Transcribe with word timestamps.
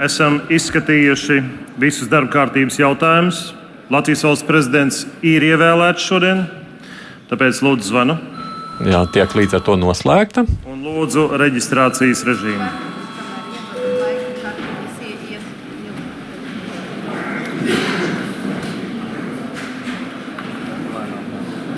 esam 0.00 0.40
izskatījuši 0.52 1.40
visus 1.80 2.08
darba 2.10 2.32
kārtības 2.32 2.78
jautājumus. 2.80 3.40
Latvijas 3.90 4.22
valsts 4.24 4.46
prezidents 4.46 5.00
ir 5.26 5.44
ievēlēts 5.44 6.04
šodien, 6.06 6.44
tāpēc 7.30 7.60
lūdzu 7.66 7.90
zvanu. 7.90 8.16
Jā, 8.86 9.02
tiek 9.12 9.34
līdz 9.36 9.58
ar 9.58 9.64
to 9.66 9.74
noslēgta. 9.76 10.46
Un 10.70 10.84
lūdzu 10.86 11.26
reģistrācijas 11.40 12.24
režīmu. 12.28 12.70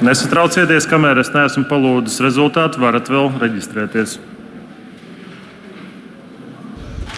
Nesatraucieties, 0.03 0.87
kamēr 0.91 1.21
es 1.23 1.31
neesmu 1.31 1.63
palūdzis 1.71 2.19
rezultātu, 2.25 2.83
varat 2.83 3.07
vēl 3.11 3.29
reģistrēties. 3.39 4.17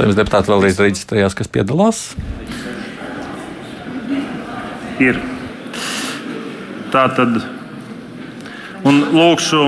Saimnes 0.04 0.18
deputāti 0.18 0.50
vēlreiz 0.52 0.76
reģistrējās, 0.82 1.32
kas 1.32 1.48
piedalās. 1.48 1.98
Ir. 5.00 5.16
Tā 6.92 7.06
tad. 7.16 7.38
Un 8.84 9.00
lūkšu 9.14 9.62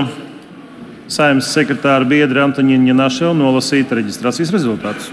saimnes 1.09 1.49
sekretāra 1.49 2.05
biedru 2.05 2.43
Antoniņu 2.43 2.93
Našelu 2.99 3.33
nolasīt 3.39 3.89
reģistrācijas 3.97 4.53
rezultātus. 4.53 5.09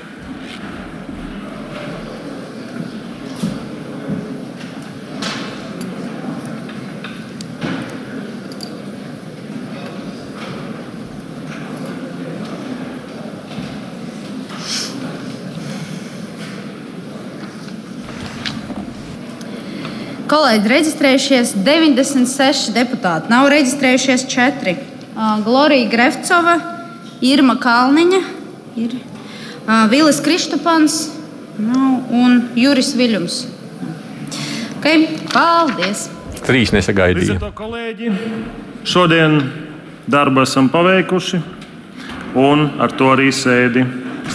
Kolēģi, 20.54 20.70
reģistrējušies 20.70 21.48
96 21.66 22.68
deputāti, 22.76 23.26
nav 23.26 23.48
reģistrējušies 23.50 24.22
4. 24.30 24.74
Uh, 25.16 25.40
Glorija 25.42 25.88
Grefcova, 25.90 26.52
Irma 27.26 27.56
Kalniņa, 27.58 28.20
ir, 28.78 28.94
uh, 28.94 29.90
Vilis 29.90 30.20
Kristopans 30.22 31.10
nu, 31.58 32.06
un 32.06 32.54
Juris 32.54 32.94
Viļņums. 32.94 33.40
Okay, 34.76 35.08
paldies! 35.32 36.06
Trīs 36.46 36.70
to, 36.70 37.50
kolēģi, 37.58 38.14
šodien 38.86 39.42
darbu 40.06 40.46
esam 40.46 40.70
paveikuši, 40.70 41.42
un 42.38 42.78
ar 42.78 42.94
to 42.94 43.10
arī 43.16 43.34
sēdi 43.34 43.82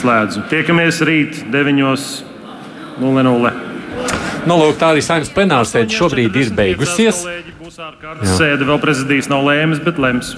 slēdzu. 0.03 0.43
Tiekamies 0.51 0.99
rīt 0.99 1.47
9.00. 1.47 3.68
Nu, 4.47 4.55
lūk, 4.59 4.77
tā 4.79 4.93
arī 4.93 5.01
saimnes 5.03 5.31
plenārsēde 5.35 5.95
šobrīd 5.95 6.37
ir 6.39 6.53
beigusies. 6.55 7.23
Sēde 8.37 8.67
vēl 8.67 8.79
prezidijas 8.81 9.29
nav 9.31 9.43
lēmis, 9.47 9.81
bet 9.83 9.99
lems. 10.01 10.35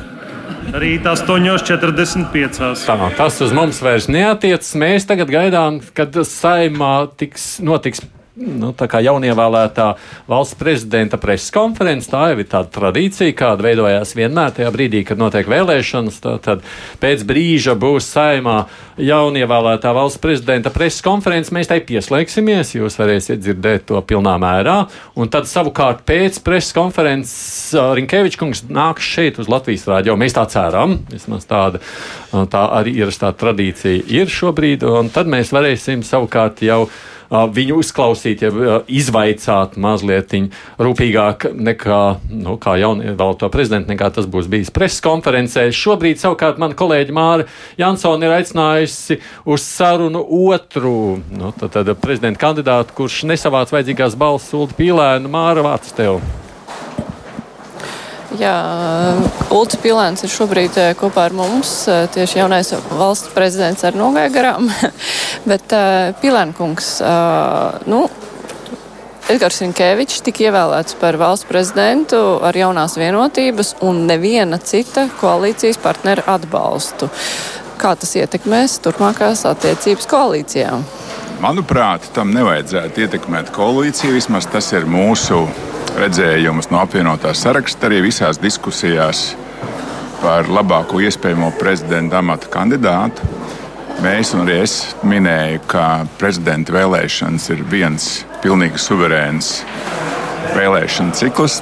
Rīt 0.72 1.06
8.45. 1.10 2.86
Tā, 2.86 2.96
tas 3.18 3.40
uz 3.44 3.54
mums 3.56 3.82
vairs 3.84 4.08
neatiecas. 4.12 4.74
Mēs 4.80 5.08
tagad 5.10 5.32
gaidām, 5.34 5.82
kad 5.98 6.16
saimā 6.28 6.96
tiks, 7.20 7.54
notiks 7.66 8.04
nu, 8.40 8.72
jaunievēlētā 8.72 9.88
valsts 10.30 10.58
prezidenta 10.60 11.20
preses 11.22 11.52
konferences. 11.54 12.10
Tā 12.12 12.32
jau 12.32 12.40
ir 12.40 12.48
tāda 12.50 12.72
tradīcija, 12.72 13.36
kāda 13.38 13.66
veidojās 13.66 14.16
vienmēr 14.18 14.54
tajā 14.56 14.72
brīdī, 14.74 15.04
kad 15.08 15.20
notiek 15.20 15.50
vēlēšanas. 15.52 16.22
Tā, 16.24 16.38
tad 16.44 16.64
pēc 17.02 17.26
brīža 17.28 17.76
būs 17.80 18.08
saimā 18.14 18.58
jaunievēlētā 19.02 19.94
valsts 19.96 20.22
prezidenta 20.24 20.72
preses 20.74 21.04
konferences. 21.06 21.54
Mēs 21.56 21.72
tai 21.72 21.82
pieslēgsimies, 21.86 22.76
jūs 22.78 23.00
varēsiet 23.02 23.44
dzirdēt 23.44 23.88
to 23.92 24.02
pilnā 24.08 24.38
mērā. 24.42 24.78
Un 25.20 25.32
tad 25.32 25.50
savukārt 25.52 26.06
pēc 26.08 26.42
preses 26.46 26.76
konferences 26.78 27.76
Rinkevičs 27.76 28.40
kungs 28.40 28.66
nāks 28.72 29.08
šeit 29.08 29.42
uz 29.42 29.52
Latvijas 29.52 29.88
rādio. 29.90 30.18
Mēs 30.20 30.38
tā 30.38 30.48
ceram, 30.52 31.02
vismaz 31.12 31.48
tāda 31.50 31.84
tā 32.32 32.66
arī 32.80 32.96
ierastā 33.02 33.32
tradīcija 33.38 34.06
ir 34.12 34.32
šobrīd. 34.32 34.86
Un 34.88 35.12
tad 35.14 35.30
mēs 35.32 35.52
varēsim 35.56 36.06
savukārt 36.08 36.64
jau 36.66 36.86
viņu 37.32 37.78
uzklausīt, 37.80 38.44
ja 38.44 38.82
izvaicāt 38.92 39.78
mazliet 39.80 40.34
rūpīgāk 40.82 41.48
nekā, 41.56 42.02
nu, 42.44 42.58
kā 42.62 42.76
jaunievēlēto 42.82 43.48
prezidentu, 43.52 43.92
nekā 43.94 44.12
tas 44.16 44.28
būs 44.28 44.50
bijis 44.52 44.72
preses 44.76 45.00
konferencē. 45.04 45.70
Šobrīd 45.72 46.20
savukārt 46.20 46.60
mana 46.62 46.76
kolēģi 46.78 47.16
Māra 47.16 47.48
Jansona 47.80 48.28
ir 48.28 48.38
aicinājusi 48.42 49.22
uz 49.48 49.64
sarunu 49.64 50.26
otru 50.52 51.22
nu, 51.32 51.56
tad, 51.56 51.72
tad 51.80 51.96
prezidenta 52.04 52.44
kandidātu, 52.44 53.00
kurš 53.00 53.24
nesavāc 53.32 53.72
vajadzīgās 53.72 54.20
balss 54.20 54.56
Ulu 54.56 54.76
Pīlēnu. 54.78 55.32
Māra, 55.32 55.64
vārds 55.72 55.96
tev! 55.96 56.20
Jā, 58.40 58.54
Ulrichs 59.52 59.80
Pilēns 59.84 60.24
ir 60.24 60.32
šobrīd 60.32 60.78
eh, 60.80 60.92
kopā 60.96 61.26
ar 61.28 61.34
mums. 61.36 61.72
Eh, 61.92 62.06
tieši 62.16 62.40
jaunais 62.40 62.70
valsts 62.96 63.34
prezidents 63.36 63.84
ar 63.84 63.98
nogāja 64.00 64.32
garām. 64.32 64.70
Bet 65.50 65.74
uh, 65.76 66.14
Pilēnkungs, 66.22 66.90
nu, 67.92 68.06
Edgars 69.32 69.60
Rinkevičs 69.64 70.24
tika 70.24 70.46
ievēlēts 70.48 70.96
par 71.02 71.18
valsts 71.20 71.50
prezidentu 71.50 72.20
ar 72.46 72.56
jaunās 72.56 72.96
vienotības 73.00 73.76
un 73.88 74.06
neviena 74.08 74.62
cita 74.64 75.10
koalīcijas 75.20 75.82
partnera 75.82 76.24
atbalstu. 76.36 77.10
Kā 77.82 77.96
tas 78.00 78.16
ietekmēs 78.16 78.80
turpmākās 78.86 79.44
attiecības 79.50 80.08
koalīcijā? 80.12 80.76
Manuprāt, 81.42 82.04
tam 82.14 82.30
nevajadzētu 82.36 83.02
ietekmēt 83.02 83.48
koalīciju. 83.56 84.14
Vismaz 84.14 84.46
tas 84.54 84.68
ir 84.78 84.84
mūsu 84.86 85.40
redzējumus 85.98 86.68
no 86.70 86.78
apvienotās 86.84 87.42
saraksta 87.42 87.88
arī 87.88 88.04
visās 88.06 88.38
diskusijās 88.38 89.24
par 90.22 90.46
labāko 90.54 91.02
iespējamo 91.02 91.50
prezidenta 91.58 92.20
amata 92.22 92.52
kandidātu. 92.54 93.26
Mēs 94.06 94.36
un 94.36 94.44
arī 94.44 94.60
es 94.68 94.76
minēju, 95.02 95.64
ka 95.72 95.88
prezidenta 96.22 96.76
vēlēšanas 96.78 97.50
ir 97.56 97.66
viens 97.74 98.08
pilnīgi 98.46 98.78
suverēns 98.86 99.52
vēlēšana 100.54 101.18
cikls, 101.18 101.58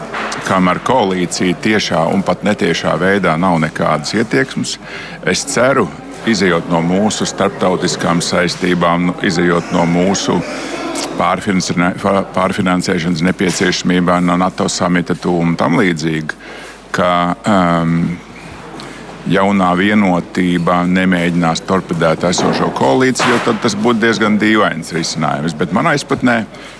kam 0.49 0.67
ar 0.67 0.83
koalīciju 0.83 1.55
tiešā 1.63 2.03
un 2.11 2.27
pat 2.27 2.43
netiešā 2.43 2.97
veidā 2.99 3.39
nav 3.39 3.55
nekādas 3.63 4.11
ietieksmes. 4.19 4.75
Es 5.23 5.47
ceru, 5.55 5.87
izējot 6.27 6.69
no 6.71 6.81
mūsu 6.83 7.25
starptautiskām 7.29 8.21
saistībām, 8.23 9.13
izējot 9.25 9.71
no 9.75 9.85
mūsu 9.89 10.39
pārfinansēšanas 11.19 13.21
nepieciešamībām, 13.27 14.25
no 14.27 14.35
NATO 14.39 14.67
samita 14.71 15.15
tūmu 15.15 15.53
un 15.53 15.57
tam 15.59 15.77
līdzīgi, 15.79 16.33
ka 16.95 17.11
um, 17.43 18.17
jaunā 19.29 19.69
vienotība 19.77 20.81
nemēģinās 20.89 21.61
torpedēt 21.67 22.23
esošo 22.29 22.69
koalīciju, 22.77 23.39
tad 23.45 23.61
tas 23.63 23.75
būtu 23.77 24.03
diezgan 24.03 24.37
dīvains 24.41 24.93
risinājums. 24.95 25.55
Bet 25.59 25.73
manā 25.75 25.91
izpratnē 25.97 26.37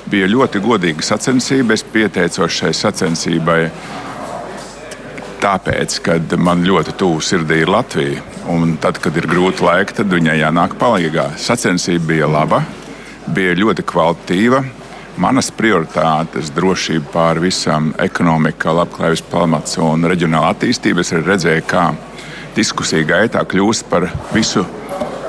bija 0.10 0.30
ļoti 0.32 0.62
godīga 0.64 1.06
sacensība. 1.06 1.76
Es 1.76 1.84
pieteicos 1.84 2.62
šai 2.62 2.74
sacensībai 2.76 3.62
tāpēc, 5.40 6.00
ka 6.06 6.18
man 6.42 6.66
ļoti 6.68 6.96
tuvu 7.00 7.22
sirdī 7.24 7.64
ir 7.64 7.72
Latvija. 7.72 8.24
Un 8.50 8.78
tad, 8.82 8.98
kad 9.04 9.16
ir 9.20 9.28
grūti 9.30 9.64
laiki, 9.66 9.96
tad 10.00 10.12
viņai 10.12 10.40
jānāk 10.42 10.76
palīdzīgā. 10.82 11.32
Sacensība 11.40 12.14
bija 12.14 12.30
laba 12.30 12.64
bija 13.34 13.56
ļoti 13.58 13.86
kvalitatīva. 13.88 14.64
Manas 15.20 15.50
prioritātes, 15.52 16.52
drošība 16.56 17.12
pār 17.14 17.42
visam, 17.44 17.92
ekonomika, 18.00 18.72
labklājības 18.78 19.24
pamats 19.32 19.80
un 19.84 20.08
reģionāla 20.08 20.54
attīstība. 20.54 21.04
Es 21.04 21.12
redzēju, 21.14 21.66
kā 21.68 21.90
diskusija 22.56 23.08
gaitā 23.08 23.44
kļūst 23.44 23.90
par 23.92 24.08
visu, 24.34 24.64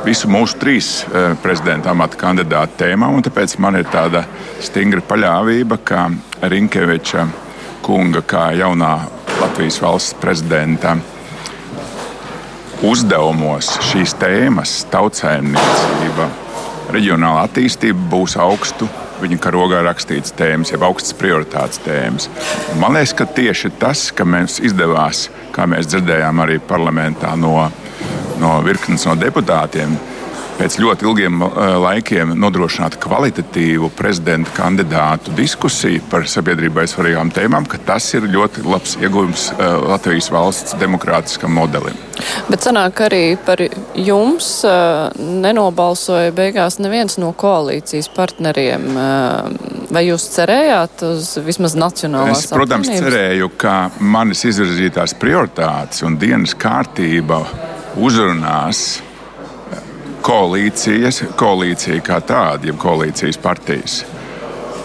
visu 0.06 0.30
mūsu 0.30 0.60
trīs 0.62 0.92
uh, 1.08 1.34
prezidenta 1.42 1.90
amata 1.90 2.20
kandidātu 2.20 2.78
tēmām. 2.84 3.18
Tāpēc 3.26 3.58
man 3.62 3.80
ir 3.80 3.90
tāda 3.90 4.24
stingra 4.62 5.02
paļāvība, 5.10 5.80
ka 5.84 6.06
Rinkeviča 6.40 7.26
kunga, 7.82 8.22
kā 8.22 8.50
jaunā 8.60 8.94
Latvijas 9.40 9.80
valsts 9.82 10.16
prezidenta, 10.20 10.96
uzdevumos 12.84 13.70
šīs 13.88 14.12
tēmas, 14.20 14.74
tautsēmniecība, 14.92 16.26
reģionāla 16.92 17.46
attīstība 17.48 18.10
būs 18.12 18.36
augstu 18.40 18.88
viņa 19.20 19.38
karogā 19.40 19.80
rakstītas 19.84 20.34
tēmas, 20.36 20.72
jau 20.72 20.80
augstas 20.88 21.16
prioritātes 21.16 21.80
tēmas. 21.84 22.28
Man 22.80 22.96
liekas, 22.96 23.14
ka 23.16 23.26
tieši 23.28 23.72
tas, 23.80 24.08
ka 24.16 24.24
mums 24.28 24.58
izdevās, 24.64 25.28
kā 25.56 25.66
mēs 25.68 25.90
dzirdējām 25.90 26.44
arī 26.44 26.60
parlamentā 26.60 27.34
no, 27.36 27.68
no 28.40 28.54
virknes 28.64 29.04
no 29.08 29.16
deputātiem, 29.20 29.96
pēc 30.60 30.76
ļoti 30.82 31.06
ilgiem 31.08 31.40
laikiem 31.80 32.34
nodrošināt 32.36 32.98
kvalitatīvu 33.00 33.88
prezidenta 33.96 34.52
kandidātu 34.56 35.32
diskusiju 35.38 36.02
par 36.12 36.26
sabiedrībai 36.28 36.84
svarīgām 36.90 37.32
tēmām, 37.32 37.68
ka 37.70 37.80
tas 37.86 38.10
ir 38.16 38.28
ļoti 38.28 38.66
labs 38.68 38.96
ieguvums 39.00 39.48
Latvijas 39.58 40.28
valsts 40.34 40.76
demokrātiskam 40.80 41.54
modelim. 41.56 41.96
Bet 42.50 42.66
sanāk 42.66 43.00
arī 43.06 43.24
par 43.40 43.62
jums 43.96 44.50
nenobalsoja 45.16 46.34
beigās 46.36 46.76
neviens 46.82 47.16
no 47.22 47.32
koalīcijas 47.32 48.10
partneriem. 48.12 48.88
Vai 49.90 50.04
jūs 50.06 50.28
cerējāt 50.36 51.04
uz 51.08 51.34
vismaz 51.46 51.74
nacionālās 51.78 52.44
es, 52.44 52.52
protams, 52.52 52.90
apvienības? 52.90 53.14
cerēju, 53.16 53.52
ka 53.58 53.76
manis 54.00 54.44
izvirzītās 54.50 55.16
prioritātes 55.18 56.04
un 56.06 56.20
dienas 56.20 56.54
kārtība 56.58 57.40
uzrunās 57.98 59.00
koalīcijas, 60.24 61.24
koalīcija 61.40 62.00
kā 62.04 62.20
tāda, 62.24 62.70
jeb 62.70 62.80
koalīcijas 62.80 63.38
partijas. 63.40 64.00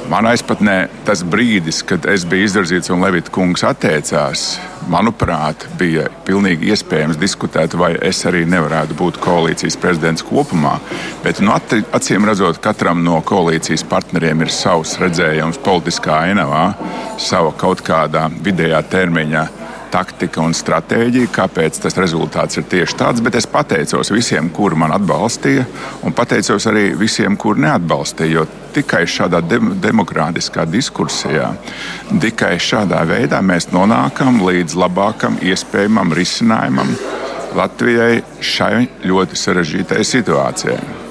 Man 0.06 0.28
aizpatnē 0.30 0.74
tas 1.02 1.24
brīdis, 1.26 1.80
kad 1.90 2.04
es 2.06 2.28
biju 2.30 2.46
izvirzīts 2.46 2.92
un 2.94 3.02
Levita 3.02 3.32
kungs 3.34 3.64
atteicās, 3.66 4.44
manuprāt, 4.92 5.66
bija 5.80 6.04
pilnīgi 6.28 6.70
iespējams 6.76 7.18
diskutēt, 7.18 7.74
vai 7.74 7.96
es 8.06 8.20
arī 8.30 8.44
nevarētu 8.46 8.94
būt 9.00 9.18
koalīcijas 9.24 9.80
prezidents 9.82 10.26
kopumā. 10.28 10.76
Bet, 11.24 11.42
nu, 11.42 11.56
acīm 11.58 12.30
redzot, 12.30 12.62
katram 12.62 13.02
no 13.08 13.18
koalīcijas 13.26 13.86
partneriem 13.90 14.46
ir 14.46 14.54
savs 14.54 14.94
redzējums 15.02 15.58
politiskā 15.66 16.22
ainavā, 16.28 16.68
sava 17.18 17.56
kaut 17.58 17.82
kādā 17.88 18.28
vidējā 18.46 18.86
termiņa 18.94 19.48
taktika 19.95 20.44
un 20.44 20.53
stratēģija, 20.56 21.31
kāpēc 21.36 21.80
tas 21.86 21.95
rezultāts 22.00 22.59
ir 22.59 22.68
tieši 22.71 22.97
tāds. 23.00 23.24
Bet 23.24 23.38
es 23.39 23.47
pateicos 23.47 24.12
visiem, 24.12 24.50
kuri 24.53 24.80
man 24.80 24.94
atbalstīja, 24.95 25.65
un 26.03 26.15
pateicos 26.15 26.68
arī 26.71 26.89
visiem, 27.00 27.38
kuri 27.39 27.63
neatbalstīja. 27.65 28.33
Jo 28.36 28.45
tikai 28.75 29.06
šādā 29.07 29.39
de 29.45 29.62
demokrātiskā 29.86 30.65
diskursijā, 30.68 31.53
tikai 32.21 32.57
šādā 32.59 33.06
veidā 33.07 33.39
mēs 33.45 33.69
nonākam 33.71 34.42
līdz 34.44 34.75
labākam 34.83 35.39
iespējamam 35.45 36.12
risinājumam 36.18 36.91
Latvijai 37.56 38.19
šai 38.44 38.83
ļoti 39.07 39.39
sarežģītai 39.39 40.03
situācijai. 40.03 41.05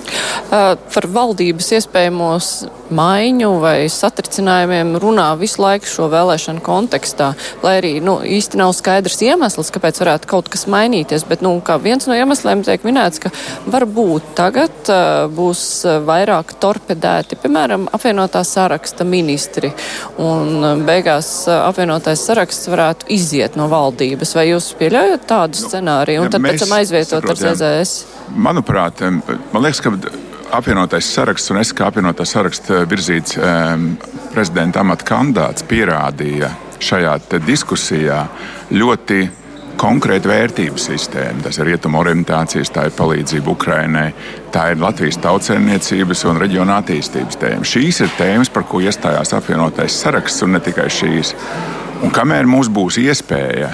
Par 0.51 1.07
valdības 1.11 1.71
iespējamos 1.79 2.51
maiņu 2.95 3.51
vai 3.63 3.89
satricinājumiem 3.91 4.95
runā 5.03 5.27
visu 5.41 5.63
laiku 5.63 5.89
šo 5.89 6.09
vēlēšanu 6.13 6.63
kontekstā, 6.65 7.33
lai 7.65 7.79
arī 7.81 7.93
nu, 8.05 8.19
īsti 8.23 8.61
nav 8.61 8.75
skaidrs 8.77 9.19
iemesls, 9.25 9.73
kāpēc 9.75 9.99
varētu 10.03 10.31
kaut 10.31 10.51
kas 10.53 10.67
mainīties. 10.71 11.27
Bet 11.29 11.43
nu, 11.45 11.57
viens 11.83 12.07
no 12.09 12.17
iemesliem 12.17 12.63
tiek 12.67 12.85
minēts, 12.87 13.23
ka 13.25 13.33
varbūt 13.73 14.35
tagad 14.39 14.93
uh, 14.93 15.25
būs 15.33 15.65
vairāk 16.07 16.55
torpedēti, 16.63 17.41
piemēram, 17.43 17.89
apvienotā 17.97 18.45
saraksta 18.47 19.07
ministri, 19.09 19.73
un 20.23 20.85
beigās 20.87 21.33
apvienotais 21.55 22.23
saraksts 22.29 22.71
varētu 22.71 23.11
iziet 23.15 23.59
no 23.59 23.69
valdības. 23.73 24.37
Vai 24.37 24.49
jūs 24.51 24.71
pieļaujat 24.79 25.27
tādu 25.31 25.61
scenāriju 25.61 26.25
un 26.25 26.35
tad 26.35 26.45
pēc 26.45 26.65
tam 26.65 26.77
aizvietot 26.79 27.25
ar 27.33 27.41
CZS? 27.41 27.97
Manuprāt, 28.35 29.03
man 29.05 29.65
liekas, 29.65 29.83
ka 29.85 29.94
apvienotais 30.55 31.07
saraksts 31.15 31.53
un 31.55 31.61
es 31.63 31.73
kā 31.77 31.89
apvienotā 31.91 32.27
saraksta 32.29 32.85
virzīts 32.91 33.39
um, 33.39 33.95
prezidenta 34.35 34.83
amata 34.85 35.07
kandidāts 35.09 35.67
pierādīja 35.71 36.51
šajā 36.85 37.17
diskusijā 37.47 38.21
ļoti 38.75 39.23
konkrēta 39.81 40.31
vērtību 40.31 40.79
sistēma. 40.79 41.43
Tas 41.45 41.59
ir 41.59 41.69
rietumu 41.71 41.99
orientācijas, 42.01 42.71
tā 42.75 42.87
ir 42.89 42.97
palīdzība 42.97 43.51
Ukrainai, 43.51 44.07
tā 44.55 44.69
ir 44.73 44.83
Latvijas 44.83 45.19
tautsēmniecības 45.25 46.25
un 46.31 46.41
reģiona 46.43 46.79
attīstības 46.83 47.41
tēma. 47.41 47.69
Šīs 47.69 48.03
ir 48.05 48.13
tēmas, 48.19 48.53
par 48.55 48.67
ko 48.71 48.83
iestājās 48.85 49.35
apvienotais 49.37 49.97
saraksts, 50.05 50.45
un 50.47 50.55
ne 50.57 50.63
tikai 50.65 50.87
šīs. 50.93 51.35
Un 52.05 52.15
kamēr 52.15 52.47
mums 52.51 52.71
būs 52.73 53.01
iespēja 53.03 53.73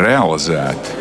realizēt 0.00 0.92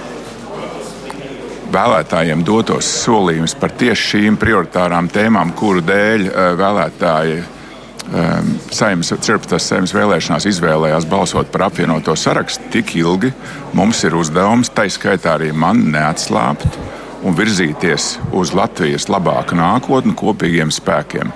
vēlētājiem 1.74 2.44
dotos 2.46 2.88
solījumus 3.06 3.56
par 3.60 3.74
tieši 3.78 4.10
šīm 4.14 4.38
prioritārām 4.42 5.10
tēmām, 5.14 5.54
kuru 5.58 5.84
dēļ 5.86 6.26
eh, 6.28 6.52
vēlētāji 6.60 7.40
um, 7.40 8.52
saimnes, 8.74 9.12
14. 9.14 9.58
saimnes 9.62 9.94
vēlēšanās 9.96 10.48
izvēlējās 10.50 11.08
balsot 11.10 11.52
par 11.54 11.68
apvienoto 11.70 12.16
sarakstu, 12.18 12.70
tik 12.74 12.96
ilgi 13.00 13.32
mums 13.78 14.04
ir 14.08 14.18
uzdevums, 14.18 14.72
tā 14.74 14.88
skaitā 14.90 15.38
arī 15.38 15.52
man, 15.54 15.86
neatslāpt 15.94 16.80
un 17.24 17.36
virzīties 17.36 18.14
uz 18.36 18.54
Latvijas 18.56 19.10
labāku 19.12 19.58
nākotni 19.60 20.16
kopīgiem 20.18 20.72
spēkiem. 20.72 21.34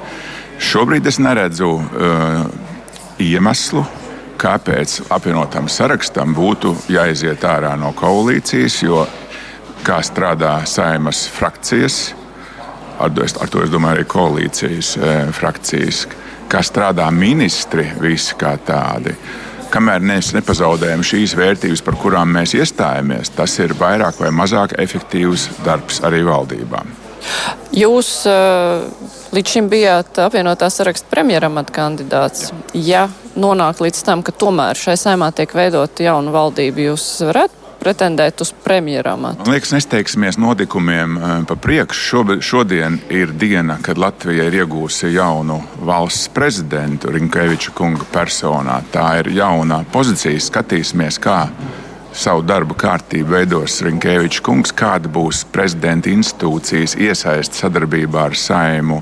Šobrīd 0.64 1.10
es 1.10 1.20
neredzu 1.20 1.74
uh, 1.76 2.46
iemeslu, 3.20 3.84
kāpēc 4.40 5.02
apvienotam 5.14 5.68
sarakstam 5.72 6.34
būtu 6.36 6.74
jāiziet 6.92 7.44
ārā 7.48 7.74
no 7.80 7.92
koalīcijas, 7.98 8.80
jo 8.84 9.04
kā 9.84 10.00
strādā 10.06 10.58
saimas 10.70 11.26
frakcijas, 11.32 12.14
ar, 13.00 13.12
ar 13.12 13.52
to 13.52 13.64
es 13.64 13.72
domāju 13.72 14.00
arī 14.00 14.06
koalīcijas 14.10 14.92
e, 14.98 15.16
frakcijas, 15.36 16.06
kā 16.52 16.62
strādā 16.64 17.10
ministri 17.12 17.86
visi 18.02 18.38
kā 18.40 18.56
tādi. 18.66 19.16
Kamēr 19.74 20.04
mēs 20.06 20.36
nepazaudējam 20.36 21.02
šīs 21.04 21.34
vērtības, 21.36 21.82
par 21.82 21.98
kurām 21.98 22.36
mēs 22.36 22.54
iestājamies, 22.60 23.34
tas 23.34 23.58
ir 23.64 23.74
vairāk 23.80 24.20
vai 24.22 24.30
mazāk 24.36 24.76
efektīvs 24.80 25.50
darbs 25.66 26.04
arī 26.06 26.22
valdībām. 26.28 26.94
Jūs 27.74 28.12
uh, 28.30 28.84
līdz 29.34 29.56
šim 29.56 29.72
bijāt 29.72 30.20
apvienotā 30.22 30.68
saraksta 30.70 31.10
premjeramata 31.10 31.74
kandidāts. 31.74 32.52
Ja 32.76 33.08
nonāk 33.40 33.82
līdz 33.82 34.04
tam, 34.06 34.22
ka 34.22 34.36
tomēr 34.36 34.78
šai 34.78 34.98
saimā 35.00 35.32
tiek 35.34 35.56
veidota 35.58 36.06
jauna 36.06 36.36
valdība, 36.36 36.90
jūs 36.92 37.08
varētu 37.26 37.63
pretendēt 37.84 38.42
uz 38.42 38.54
premjeramatu? 38.64 39.44
Man 39.44 39.54
liekas, 39.54 39.74
nesteigsimies 39.76 40.40
notikumiem 40.42 41.18
eh, 41.18 41.36
pa 41.48 41.58
priekšu. 41.60 42.24
Šodien 42.44 43.00
ir 43.14 43.36
diena, 43.40 43.78
kad 43.84 44.00
Latvija 44.00 44.48
ir 44.48 44.60
iegūsi 44.64 45.12
jaunu 45.14 45.60
valsts 45.84 46.32
prezidentu 46.34 47.12
Rinkeviča 47.14 47.76
kunga 47.76 48.08
personā. 48.14 48.80
Tā 48.94 49.08
ir 49.22 49.34
jauna 49.36 49.84
pozīcija. 49.92 50.40
Skatīsimies, 50.44 51.20
kā 51.24 51.46
savu 52.14 52.44
darbu 52.46 52.76
kārtību 52.78 53.34
veidos 53.34 53.80
Rinkevičs 53.86 54.42
kungs, 54.46 54.74
kāda 54.76 55.10
būs 55.12 55.44
prezidenta 55.52 56.12
institūcijas 56.14 56.96
iesaiste 57.02 57.58
sadarbībā 57.58 58.28
ar 58.30 58.38
saimu 58.38 59.02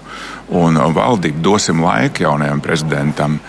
un 0.61 0.79
valdību. 0.95 1.43
Dosim 1.43 1.83
laiku 1.83 2.25
jaunajam 2.25 2.63
prezidentam 2.63 3.39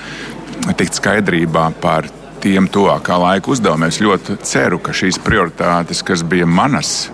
tikt 0.79 0.99
skaidrībā 0.99 1.71
par 1.83 2.09
tiem 2.43 2.69
tuvākā 2.73 3.19
laika 3.23 3.53
uzdevumiem. 3.55 3.93
Es 3.93 4.01
ļoti 4.03 4.39
ceru, 4.47 4.81
ka 4.83 4.95
šīs 4.97 5.21
prioritātes, 5.23 6.03
kas 6.07 6.25
bija 6.27 6.49
manas 6.49 7.11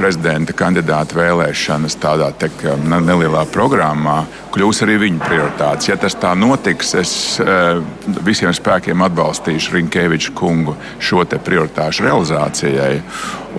prezidenta 0.00 0.54
kandidāta 0.56 1.18
vēlēšanas 1.18 1.98
tādā 2.00 2.30
te, 2.40 2.48
nelielā 2.80 3.42
programmā, 3.52 4.22
kļūs 4.54 4.82
arī 4.86 4.96
viņa 5.02 5.26
prioritātes. 5.26 5.90
Ja 5.90 5.98
tas 6.00 6.16
tā 6.20 6.32
notiks, 6.38 6.94
es 6.96 7.12
eh, 7.42 7.80
visiem 8.24 8.54
spēkiem 8.56 9.04
atbalstīšu 9.06 9.76
Rinkeviču 9.76 10.34
kungu 10.38 10.76
šo 11.04 11.26
prioritāšu 11.30 12.06
realizācijai. 12.08 12.94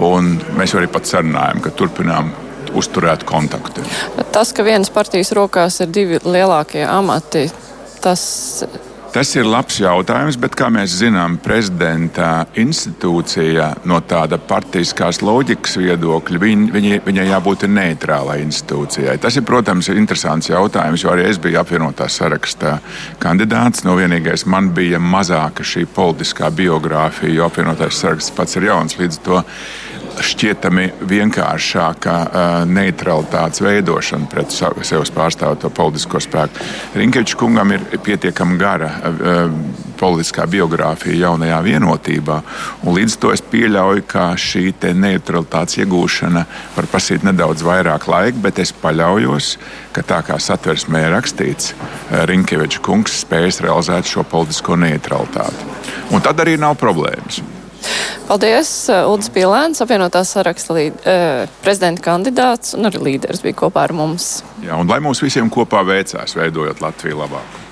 Un 0.02 0.34
mēs 0.58 0.74
arī 0.78 0.90
pat 0.92 1.10
sarunājam, 1.10 1.62
ka 1.62 1.76
turpinām 1.78 2.34
uzturēt 2.78 3.26
kontaktu. 3.28 3.84
Tas, 4.34 4.54
ka 4.56 4.66
vienas 4.66 4.90
partijas 4.94 5.34
rokās 5.38 5.82
ir 5.84 5.92
divi 5.94 6.22
lielākie 6.26 6.86
amati, 6.88 7.50
tas 8.02 8.24
Tas 9.12 9.28
ir 9.36 9.44
labs 9.44 9.76
jautājums, 9.76 10.38
bet, 10.40 10.54
kā 10.56 10.70
mēs 10.72 10.94
zinām, 11.02 11.34
prezidenta 11.44 12.46
institūcija 12.56 13.66
no 13.92 13.98
tāda 14.08 14.38
partiskās 14.40 15.20
loģikas 15.20 15.76
viedokļa, 15.82 16.40
viņ, 16.40 16.64
viņai, 16.72 17.00
viņai 17.04 17.26
jābūt 17.28 17.66
neitrālai 17.68 18.38
institūcijai. 18.46 19.18
Tas 19.20 19.36
ir, 19.36 19.44
protams, 19.44 19.92
interesants 19.92 20.48
jautājums, 20.48 21.04
jo 21.04 21.12
arī 21.12 21.28
es 21.28 21.42
biju 21.44 21.60
apvienotā 21.60 22.08
sarakstā 22.08 22.78
kandidāts. 23.20 23.84
No 23.84 23.98
vienīgais 24.00 24.48
man 24.48 24.72
bija 24.78 25.02
mazāka 25.04 25.68
šī 25.68 25.84
politiskā 25.92 26.48
biogrāfija, 26.48 27.36
jo 27.36 27.52
apvienotais 27.52 28.00
saraksts 28.00 28.32
pats 28.38 28.56
ir 28.62 28.70
jauns 28.72 28.96
līdz 29.02 29.20
to 29.28 29.44
šķietami 30.20 30.88
vienkāršāka 31.08 32.16
uh, 32.22 32.50
neutralitātes 32.68 33.64
veidošana 33.64 34.28
pret 34.32 34.52
sevis 34.52 35.14
pārstāvoto 35.16 35.72
politisko 35.74 36.20
spēku. 36.24 36.66
Rinkevičs 36.98 37.38
kungam 37.40 37.72
ir 37.76 37.86
pietiekami 38.04 38.60
gara 38.60 38.92
uh, 38.92 39.56
politiskā 40.02 40.48
biogrāfija 40.50 41.28
jaunajā 41.28 41.60
vienotībā, 41.66 42.40
un 42.82 42.98
līdz 42.98 43.18
to 43.22 43.32
es 43.36 43.44
pieļauju, 43.52 44.06
ka 44.10 44.32
šī 44.40 44.72
neutralitātes 44.98 45.78
iegūšana 45.84 46.46
var 46.76 46.90
prasīt 46.90 47.26
nedaudz 47.28 47.62
vairāk 47.66 48.08
laika, 48.10 48.42
bet 48.42 48.60
es 48.64 48.74
paļaujos, 48.74 49.54
ka 49.94 50.02
tā 50.02 50.22
kā 50.26 50.40
satversmē 50.42 51.06
ir 51.06 51.16
rakstīts, 51.16 51.76
Rinkevičs 52.32 52.82
kungs 52.82 53.22
spēs 53.22 53.62
realizēt 53.62 54.10
šo 54.10 54.26
politisko 54.26 54.80
neutralitāti. 54.82 55.70
Un 56.12 56.24
tad 56.26 56.42
arī 56.42 56.58
nav 56.60 56.80
problēmas. 56.82 57.44
Paldies! 58.28 58.70
Ulds 59.10 59.32
Pilēns, 59.34 59.82
apvienotās 59.84 60.36
saraksta 60.36 60.76
līd, 60.78 61.02
eh, 61.08 61.48
prezidenta 61.64 62.06
kandidāts 62.06 62.76
un 62.78 62.88
arī 62.90 63.02
līderis 63.08 63.44
bija 63.44 63.58
kopā 63.64 63.88
ar 63.90 63.96
mums. 63.98 64.44
Jā, 64.64 64.78
un 64.80 64.88
lai 64.88 65.00
mums 65.04 65.22
visiem 65.24 65.50
kopā 65.50 65.84
veicās, 65.88 66.38
veidojot 66.38 66.82
Latviju 66.84 67.24
labāk. 67.24 67.71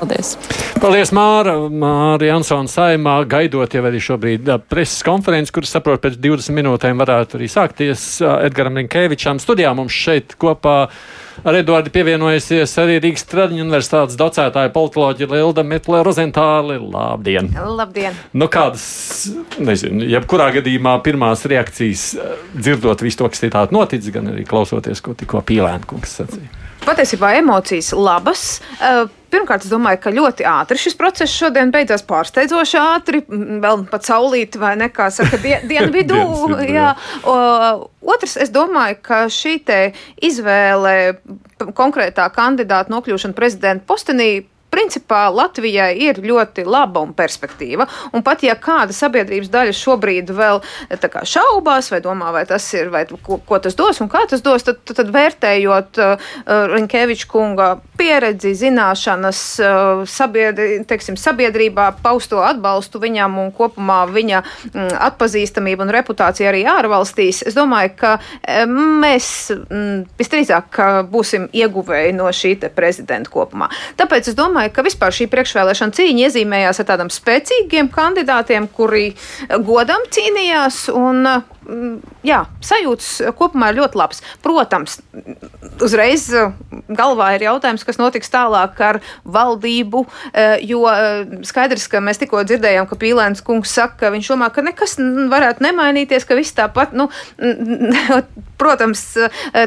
Paldies! 0.00 0.32
Paldies, 0.80 1.10
Māra! 1.12 1.52
Māra 1.68 2.24
Jansona 2.30 2.70
saimā 2.72 3.18
gaidot 3.28 3.74
jau 3.76 3.82
arī 3.84 3.98
šobrīd 4.00 4.46
preses 4.70 5.02
konferenci, 5.04 5.52
kuras, 5.52 5.74
saprot, 5.74 6.00
pēc 6.00 6.16
20 6.16 6.56
minūtēm 6.56 7.02
varētu 7.02 7.36
arī 7.36 7.48
sākties 7.52 8.04
Edgaram 8.24 8.80
Rinkēvičam. 8.80 9.42
Studijā 9.42 9.74
mums 9.76 9.92
šeit 9.92 10.38
kopā 10.40 10.76
ar 11.44 11.58
Eduardu 11.60 11.92
pievienojusies 11.92 12.72
arī 12.80 12.96
Rīgas 13.04 13.28
Tradiņu 13.28 13.66
universitātes 13.66 14.16
docētāja 14.20 14.72
politoloģija 14.72 15.28
Lilda 15.34 15.66
Metlē 15.68 16.00
Rozentāli. 16.06 16.80
Labdien! 16.80 17.52
Labdien! 17.52 18.16
Nu, 18.32 18.48
kādas, 18.52 18.88
nezinu, 19.60 20.08
jebkurā 20.16 20.48
gadījumā 20.56 20.96
pirmās 21.04 21.44
reakcijas 21.44 22.08
dzirdot 22.56 23.04
visu 23.04 23.20
to, 23.20 23.32
kas 23.36 23.44
ir 23.44 23.52
tāds 23.52 23.76
noticis, 23.76 24.16
gan 24.16 24.32
arī 24.32 24.48
klausoties, 24.48 25.04
ko 25.04 25.12
tikko 25.12 25.44
Pīlēnkungs 25.44 26.20
sacīja. 26.22 26.52
Patiesībā 26.88 27.36
emocijas 27.36 27.92
labas. 27.92 28.44
Pirmkārt, 29.30 29.64
es 29.64 29.72
domāju, 29.72 30.00
ka 30.02 30.12
ļoti 30.14 30.46
ātri 30.48 30.80
šis 30.80 30.96
process 30.98 31.34
šodien 31.34 31.72
beidzās 31.74 32.04
pārsteidzoši 32.08 32.78
ātri, 32.80 33.22
vēl 33.30 33.84
pat 33.90 34.08
saulīt, 34.08 34.58
vai 34.60 34.74
ne, 34.80 34.90
kā 34.94 35.10
saka, 35.14 35.38
die, 35.42 35.56
dienu 35.70 35.90
vidū. 35.94 36.20
jā. 36.66 36.92
O, 37.22 37.36
otrs, 38.14 38.36
es 38.40 38.52
domāju, 38.54 39.00
ka 39.06 39.24
šī 39.30 39.58
izvēle 40.24 40.94
konkrētā 41.76 42.26
kandidāta 42.34 42.92
nokļūšana 42.94 43.36
prezidenta 43.36 43.86
postenī 43.86 44.30
principā 44.70 45.24
Latvijai 45.34 45.92
ir 45.98 46.20
ļoti 46.24 46.64
laba 46.68 47.02
un 47.02 47.12
perspektīva. 47.16 47.86
Un 48.14 48.24
pat 48.26 48.44
ja 48.46 48.56
kāda 48.58 48.94
sabiedrības 48.96 49.50
daļa 49.52 49.74
šobrīd 49.76 50.30
vēl 50.36 50.62
kā, 51.02 51.24
šaubās 51.26 51.90
vai 51.92 52.00
domā, 52.04 52.30
vai 52.34 52.44
tas 52.48 52.66
ir, 52.78 52.90
vai 52.94 53.04
ko, 53.10 53.40
ko 53.46 53.60
tas 53.62 53.76
dos 53.78 54.00
un 54.02 54.10
kā 54.12 54.24
tas 54.30 54.44
dos, 54.46 54.64
tad, 54.66 54.82
tad, 54.84 55.00
tad 55.02 55.12
vērtējot 55.14 56.02
uh, 56.02 56.32
Rinkeviča 56.74 57.30
kunga 57.30 57.72
pieredzi, 58.00 58.54
zināšanas, 58.56 59.44
uh, 59.60 60.02
sabiedri, 60.08 60.80
teiksim, 60.88 61.18
sabiedrībā 61.20 61.90
pausto 62.00 62.40
atbalstu 62.44 63.02
viņam 63.02 63.36
un 63.44 63.52
kopumā 63.54 64.00
viņa 64.10 64.42
mm, 64.42 64.88
atpazīstamību 65.10 65.84
un 65.84 65.94
reputāciju 65.98 66.48
arī 66.50 66.64
ārvalstīs, 66.70 67.42
es 67.46 67.56
domāju, 67.58 67.92
ka 68.00 68.14
mēs 68.70 69.28
mm, 69.54 70.02
visdrīzāk 70.20 70.80
būsim 71.12 71.48
ieguvēji 71.52 72.16
no 72.16 72.30
šī 72.34 72.56
prezidenta 72.74 73.30
kopumā. 73.32 73.70
Tāpēc 74.00 74.32
es 74.32 74.38
domāju, 74.38 74.72
ka 74.74 74.84
vispār 74.86 75.14
šī 75.14 75.28
priekšvēlēšana 75.32 75.96
cīņa 75.96 76.26
iezīmējās 76.26 76.82
ar 76.82 76.88
tādiem 76.92 77.12
spēcīgiem 77.12 77.90
kandidātiem, 77.94 78.68
kuri 78.74 79.10
godam 79.66 80.06
cīnījās. 80.12 80.86
Un, 80.96 81.26
jā, 82.26 82.40
sajūtas 82.64 83.10
kopumā 83.38 83.70
ir 83.70 83.80
ļoti 83.80 84.00
labs. 84.00 84.22
Protams, 84.44 84.98
uzreiz 85.82 86.26
galvā 86.88 87.32
ir 87.36 87.46
jautājums, 87.46 87.84
kas 87.86 88.00
notiks 88.00 88.32
tālāk 88.32 88.80
ar 88.84 89.00
valdību, 89.24 90.04
jo 90.66 90.84
skaidrs, 91.48 91.88
ka 91.90 92.02
mēs 92.04 92.20
tikko 92.22 92.42
dzirdējām, 92.48 92.88
ka 92.90 92.98
Pīlēns 93.00 93.44
kungs 93.46 93.74
saka, 93.76 93.98
ka 94.04 94.12
viņš 94.14 94.32
domā, 94.34 94.50
ka 94.54 94.64
nekas 94.66 94.98
varētu 95.00 95.66
nemainīties, 95.66 96.26
ka 96.28 96.38
viss 96.38 96.56
tāpat, 96.56 96.96
nu, 96.96 97.10
protams, 98.60 99.02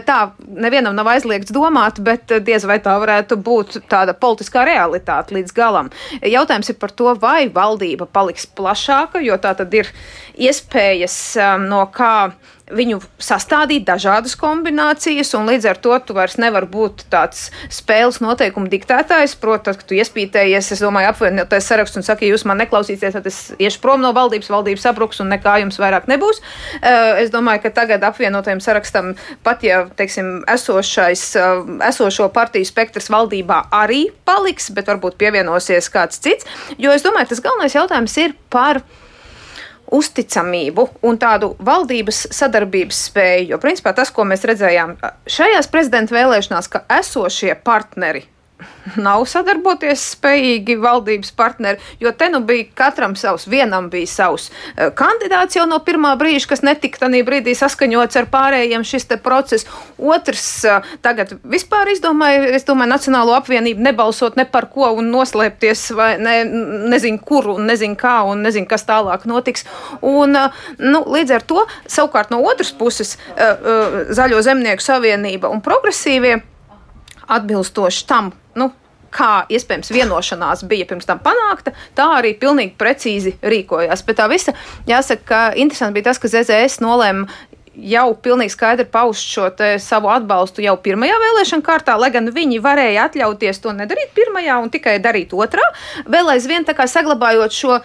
tā 0.08 0.20
nevienam 0.38 0.96
nav 0.98 1.10
aizliegts 1.16 1.54
domāt, 1.54 2.00
bet 2.06 2.32
diez 2.46 2.66
vai 2.70 2.80
tā 2.84 2.96
varētu 3.02 3.40
būt 3.42 3.80
tāda 3.92 4.14
politiskā 4.14 4.66
realitāte 4.70 5.36
līdz 5.38 5.56
galam. 5.58 5.92
Jautājums 6.22 6.70
ir 6.70 6.80
par 6.82 6.94
to, 6.94 7.12
vai 7.20 7.48
valdība 7.54 8.08
paliks 8.08 8.46
plašāka, 8.46 9.22
jo 9.26 9.38
tā 9.42 9.56
tad 9.58 9.74
ir 9.74 9.90
iespējas 10.38 11.18
um, 11.42 11.68
no 11.70 11.86
kā 11.94 12.34
viņu 12.72 13.00
sastādīt 13.22 13.84
dažādas 13.88 14.38
kombinācijas, 14.40 15.34
un 15.36 15.50
līdz 15.50 15.68
ar 15.68 15.80
to 15.84 15.98
tu 16.08 16.16
vairs 16.16 16.38
nevari 16.40 16.70
būt 16.72 17.06
tāds 17.12 17.50
spēles 17.74 18.22
noteikumu 18.24 18.72
diktētājs. 18.72 19.36
Protams, 19.42 19.80
ka 19.82 19.88
tu 19.90 19.98
iespītējies, 19.98 20.72
es 20.76 20.84
domāju, 20.84 21.12
apvienoties 21.12 21.68
sarakstu 21.68 22.00
un 22.00 22.08
saki, 22.08 22.28
ja 22.28 22.38
jūs 22.38 22.46
man 22.48 22.62
neklausīsieties, 22.64 23.18
tad 23.18 23.28
es 23.30 23.42
iešu 23.60 23.82
prom 23.84 24.04
no 24.04 24.14
valdības, 24.16 24.52
valdības 24.54 24.88
sabruks 24.88 25.20
un 25.24 25.32
nekā 25.34 25.58
jums 25.64 25.80
vairāk 25.82 26.08
nebūs. 26.12 26.40
Eh, 26.80 27.24
es 27.26 27.34
domāju, 27.34 27.66
ka 27.66 27.74
tagad 27.82 28.06
apvienotajam 28.08 28.64
sarakstam 28.64 29.14
pat, 29.44 29.68
ja, 29.68 29.84
teiksim, 30.00 30.46
esošais, 30.48 31.28
eh, 31.36 31.64
esošo 31.92 32.30
partiju 32.34 32.68
spektrs 32.70 33.12
valdībā 33.12 33.66
arī 33.76 34.06
paliks, 34.26 34.72
bet 34.72 34.88
varbūt 34.88 35.20
pievienosies 35.20 35.92
kāds 35.92 36.24
cits, 36.24 36.48
jo 36.78 36.92
es 36.96 37.04
domāju, 37.04 37.34
tas 37.34 37.44
galvenais 37.44 37.76
jautājums 37.76 38.18
ir 38.24 38.38
par 38.50 38.82
uzticamību 39.94 40.88
un 41.08 41.20
tādu 41.22 41.54
valdības 41.64 42.26
sadarbības 42.34 43.06
spēju. 43.10 43.54
Jo, 43.54 43.62
principā, 43.62 43.94
tas, 43.96 44.12
ko 44.14 44.26
mēs 44.28 44.46
redzējām 44.50 44.98
šajās 45.30 45.70
prezidenta 45.72 46.16
vēlēšanās, 46.18 46.70
ka 46.74 46.86
esošie 47.00 47.54
partneri 47.64 48.26
nav 49.00 49.24
sadarboties 49.30 50.04
spējīgi 50.14 50.76
valdības 50.82 51.32
partneri, 51.38 51.80
jo 52.02 52.12
te 52.16 52.30
nu 52.32 52.42
bija 52.46 52.68
katram 52.76 53.16
savs, 53.20 53.46
vienam 53.50 53.90
bija 53.94 54.10
savs 54.10 54.50
eh, 54.50 54.90
kandidāts 54.96 55.58
jau 55.58 55.66
no 55.70 55.80
pirmā 55.84 56.14
brīža, 56.20 56.50
kas 56.52 56.64
netika 56.66 57.06
tajā 57.06 57.24
brīdī 57.28 57.56
saskaņots 57.58 58.20
ar 58.20 58.30
pārējiem 58.34 58.86
šis 58.88 59.08
process. 59.24 59.68
Otrs 59.98 60.46
eh, 60.68 60.94
tagad 61.06 61.36
vispār 61.44 61.94
izdomāja, 61.94 62.46
es 62.58 62.68
domāju, 62.68 62.92
Nacionālo 62.94 63.34
apvienību 63.38 63.82
nebalsot 63.84 64.38
ne 64.38 64.46
par 64.50 64.68
ko 64.74 64.92
un 65.00 65.10
noslēpties 65.14 65.86
vai 65.98 66.12
ne, 66.22 66.36
nezinu 66.94 67.22
kur 67.24 67.54
un 67.56 67.68
nezinu 67.70 67.98
kā 68.00 68.20
un 68.28 68.44
nezinu, 68.46 68.68
kas 68.70 68.86
tālāk 68.88 69.28
notiks. 69.30 69.68
Un, 70.02 70.36
eh, 70.36 70.64
nu, 70.84 71.04
līdz 71.16 71.38
ar 71.40 71.48
to 71.48 71.68
savukārt 71.88 72.34
no 72.34 72.44
otras 72.44 72.74
puses 72.76 73.16
Zaļo 74.14 74.40
zemnieku 74.44 74.84
savienība 74.84 75.50
un 75.52 75.62
progresīvie 75.64 76.42
atbilstoši 77.28 78.08
tam, 78.10 78.32
nu, 78.60 78.72
kā 79.14 79.46
iespējams 79.54 79.94
vienošanās 79.94 80.66
bija 80.70 80.88
pirms 80.90 81.06
tam 81.06 81.22
panākta, 81.24 81.76
tā 81.98 82.08
arī 82.18 82.34
pilnīgi 82.40 82.76
precīzi 82.80 83.36
rīkojās. 83.46 84.06
Bet 84.08 84.20
tā 84.20 84.28
visa, 84.32 84.56
jāsaka, 84.90 85.26
ka 85.30 85.42
interesanti 85.60 86.00
bija 86.00 86.10
tas, 86.10 86.22
ka 86.22 86.32
ZZS 86.32 86.82
nolēma 86.84 87.28
jau 87.74 88.08
pilnīgi 88.22 88.54
skaidri 88.54 88.86
paust 88.90 89.30
šo 89.34 89.48
savu 89.82 90.12
atbalstu 90.14 90.62
jau 90.66 90.76
pirmajā 90.82 91.16
vēlēšana 91.22 91.66
kārtā, 91.66 91.96
lai 91.98 92.12
gan 92.14 92.30
viņi 92.34 92.62
varēja 92.62 93.08
atļauties 93.10 93.62
to 93.64 93.74
nedarīt 93.74 94.14
pirmajā 94.18 94.60
un 94.62 94.74
tikai 94.74 95.00
darīt 95.02 95.34
otrā, 95.34 95.66
vēl 96.06 96.36
aizvien 96.36 96.68
tā 96.68 96.78
kā 96.78 96.88
saglabājot 96.90 97.58
šo 97.58 97.80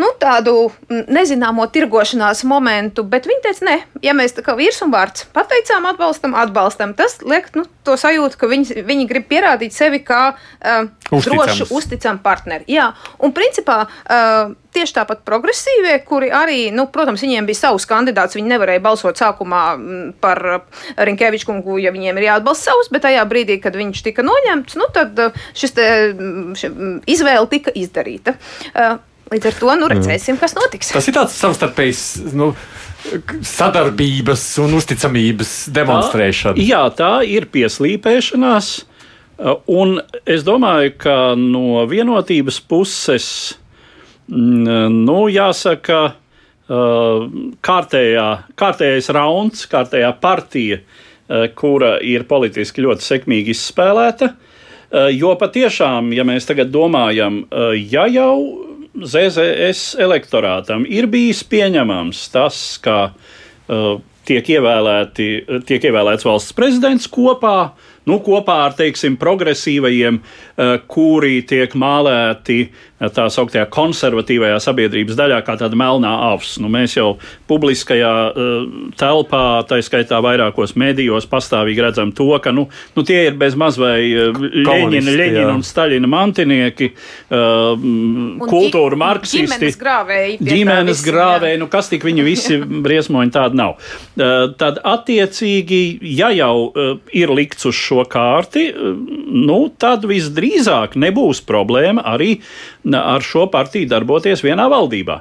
nu, 0.00 0.10
tādu 0.20 0.54
nezināmo 0.90 1.66
tirgošanās 1.72 2.44
momentu, 2.48 3.04
bet 3.08 3.28
viņi 3.28 3.42
teica, 3.44 3.66
nē, 3.68 3.76
ja 4.04 4.14
mēs 4.16 4.36
tā 4.36 4.44
kā 4.46 4.56
vīrs 4.58 4.82
un 4.84 4.92
vārds 4.94 5.26
pateicām, 5.36 5.88
atbalstam, 5.90 6.36
atbalstam, 6.38 6.94
tas 6.98 7.18
liek 7.24 7.48
nu, 7.56 7.64
to 7.86 7.96
sajūtu, 8.00 8.38
ka 8.40 8.50
viņi, 8.50 8.82
viņi 8.86 9.08
grib 9.10 9.28
pierādīt 9.30 9.76
sevi 9.76 10.02
kā 10.04 10.20
uh, 10.34 10.86
drošu, 11.10 11.70
uzticamu 11.74 12.22
partneri. 12.24 12.68
Jā, 12.76 12.92
un 13.22 13.34
principā. 13.36 13.84
Uh, 14.04 14.54
Tieši 14.76 14.92
tāpat 14.92 15.22
progresīvie, 15.24 15.94
kuri 16.04 16.26
arī, 16.36 16.66
nu, 16.68 16.84
protams, 16.92 17.22
viņiem 17.24 17.46
bija 17.48 17.62
savs 17.62 17.86
kandidāts. 17.88 18.36
Viņi 18.36 18.50
nevarēja 18.50 18.82
balsot 18.84 19.16
sākumā 19.16 19.62
par 20.20 20.42
Rinkēviču 21.00 21.48
kungu, 21.48 21.78
ja 21.80 21.94
viņiem 21.94 22.20
ir 22.20 22.26
jāatbalsta 22.26 22.74
savs, 22.74 22.92
bet 22.92 23.06
tajā 23.06 23.24
brīdī, 23.30 23.56
kad 23.64 23.78
viņš 23.80 24.04
tika 24.04 24.26
noņemts, 24.26 24.76
nu, 24.76 24.90
tad 24.92 25.16
šis 25.56 25.76
te, 25.78 25.90
šis 26.60 26.76
izvēle 27.08 27.48
tika 27.56 27.72
izdarīta. 27.72 28.36
Līdz 29.32 29.48
ar 29.50 29.56
to 29.58 29.76
nu, 29.80 29.86
redzēsim, 29.90 30.36
kas 30.38 30.54
notiks. 30.54 30.92
Tas 30.94 31.08
ir 31.10 31.16
tāds 31.16 31.34
savstarpējs. 31.34 32.02
Nu, 32.36 32.52
Sadarbības 33.46 34.42
un 34.64 34.74
uzticamības 34.78 35.50
demonstrēšana. 35.74 36.56
Tā, 36.58 36.64
jā, 36.66 36.82
tā 36.98 37.10
ir 37.26 37.46
pieslīpēšanās. 37.54 38.70
Un 39.70 39.98
es 40.24 40.46
domāju, 40.46 40.94
ka 41.02 41.16
no 41.38 41.84
vienotības 41.90 42.58
puses, 42.66 43.26
nu, 44.32 45.18
jāsaka, 45.30 46.00
kārtējā, 46.66 48.28
kārtējais 48.58 49.10
rauns, 49.14 49.66
kārtējā 49.70 50.10
partija, 50.22 50.80
kura 51.58 51.96
ir 52.02 52.26
politiski 52.26 52.82
ļoti 52.86 53.06
sekmīgi 53.06 53.54
izspēlēta. 53.54 54.32
Jo 55.14 55.34
patiešām, 55.38 56.10
ja 56.14 56.24
mēs 56.26 56.46
tagad 56.48 56.70
domājam, 56.74 57.44
ja 57.90 58.06
jau 58.10 58.38
ZZS 58.96 59.96
elektorātam 60.00 60.86
ir 60.88 61.08
bijis 61.12 61.42
pieņemams 61.44 62.22
tas, 62.32 62.60
ka 62.80 62.98
uh, 63.10 63.98
tiek, 64.26 64.48
ievēlēti, 64.56 65.28
tiek 65.68 65.84
ievēlēts 65.90 66.26
valsts 66.26 66.56
prezidents 66.56 67.10
kopā 67.12 67.58
nu, 68.06 68.18
kopā 68.22 68.56
ar, 68.68 68.74
teiksim, 68.78 69.16
progresīvajiem, 69.20 70.20
kuri 70.90 71.40
tiek 71.48 71.74
mālēti 71.78 72.68
tā 72.96 73.26
sauktajā 73.32 73.66
konservatīvajā 73.72 74.56
sabiedrības 74.64 75.18
daļā, 75.18 75.42
kā 75.44 75.56
tāda 75.60 75.76
melnā 75.76 76.12
avs. 76.30 76.54
Nu, 76.62 76.70
mēs 76.72 76.96
jau 76.96 77.16
publiskajā 77.50 78.12
uh, 78.30 78.54
telpā, 78.96 79.42
tā 79.68 79.82
skaitā 79.84 80.22
vairākos 80.24 80.72
medijos, 80.80 81.28
pastāvīgi 81.28 81.84
redzam 81.84 82.12
to, 82.16 82.30
ka 82.42 82.54
nu, 82.56 82.66
nu, 82.96 83.04
tie 83.06 83.26
ir 83.28 83.36
bez 83.36 83.56
maz 83.58 83.76
vai 83.80 84.00
Leņķina, 84.06 85.16
Leņķina 85.20 85.52
un 85.52 85.64
Staļina 85.66 86.08
mantinieki, 86.08 86.88
uh, 87.28 87.84
kultūra 88.46 89.00
marksisti. 89.00 89.44
Ģimenes 89.44 89.78
grāvēji. 89.82 90.38
Ģimenes 90.46 91.04
grāvēji, 91.04 91.60
nu 91.60 91.68
kas 91.72 91.92
tik 91.92 92.06
viņi 92.08 92.24
visi 92.24 92.58
briesmoņi 92.86 93.36
tādi 93.36 93.60
nav. 93.60 93.76
Uh, 94.16 94.48
tad 94.56 94.80
attiecīgi, 94.80 95.82
ja 96.16 96.32
jau 96.32 96.70
uh, 96.70 96.96
ir 97.12 97.34
likts 97.36 97.68
uz 97.68 97.76
šo 97.76 98.06
kārti, 98.08 98.70
uh, 98.72 98.96
nu 99.36 99.60
tad 99.76 100.08
visdrīzāk 100.08 100.96
nebūs 100.96 101.44
problēma 101.44 102.08
arī 102.16 102.38
ar 102.94 103.24
šo 103.24 103.46
partiju 103.50 103.88
darboties 103.90 104.44
vienā 104.44 104.68
valdībā. 104.70 105.18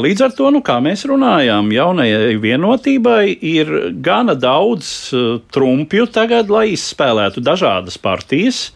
Līdz 0.00 0.26
ar 0.26 0.34
to, 0.36 0.50
nu, 0.54 0.62
kā 0.64 0.78
mēs 0.84 1.04
runājām, 1.10 1.72
jaunajai 1.74 2.36
vienotībai 2.40 3.24
ir 3.36 3.72
gana 4.04 4.36
daudz 4.38 5.12
trumpju 5.52 6.08
tagad, 6.14 6.52
lai 6.52 6.70
izspēlētu 6.72 7.44
dažādas 7.44 7.98
partijas. 8.00 8.70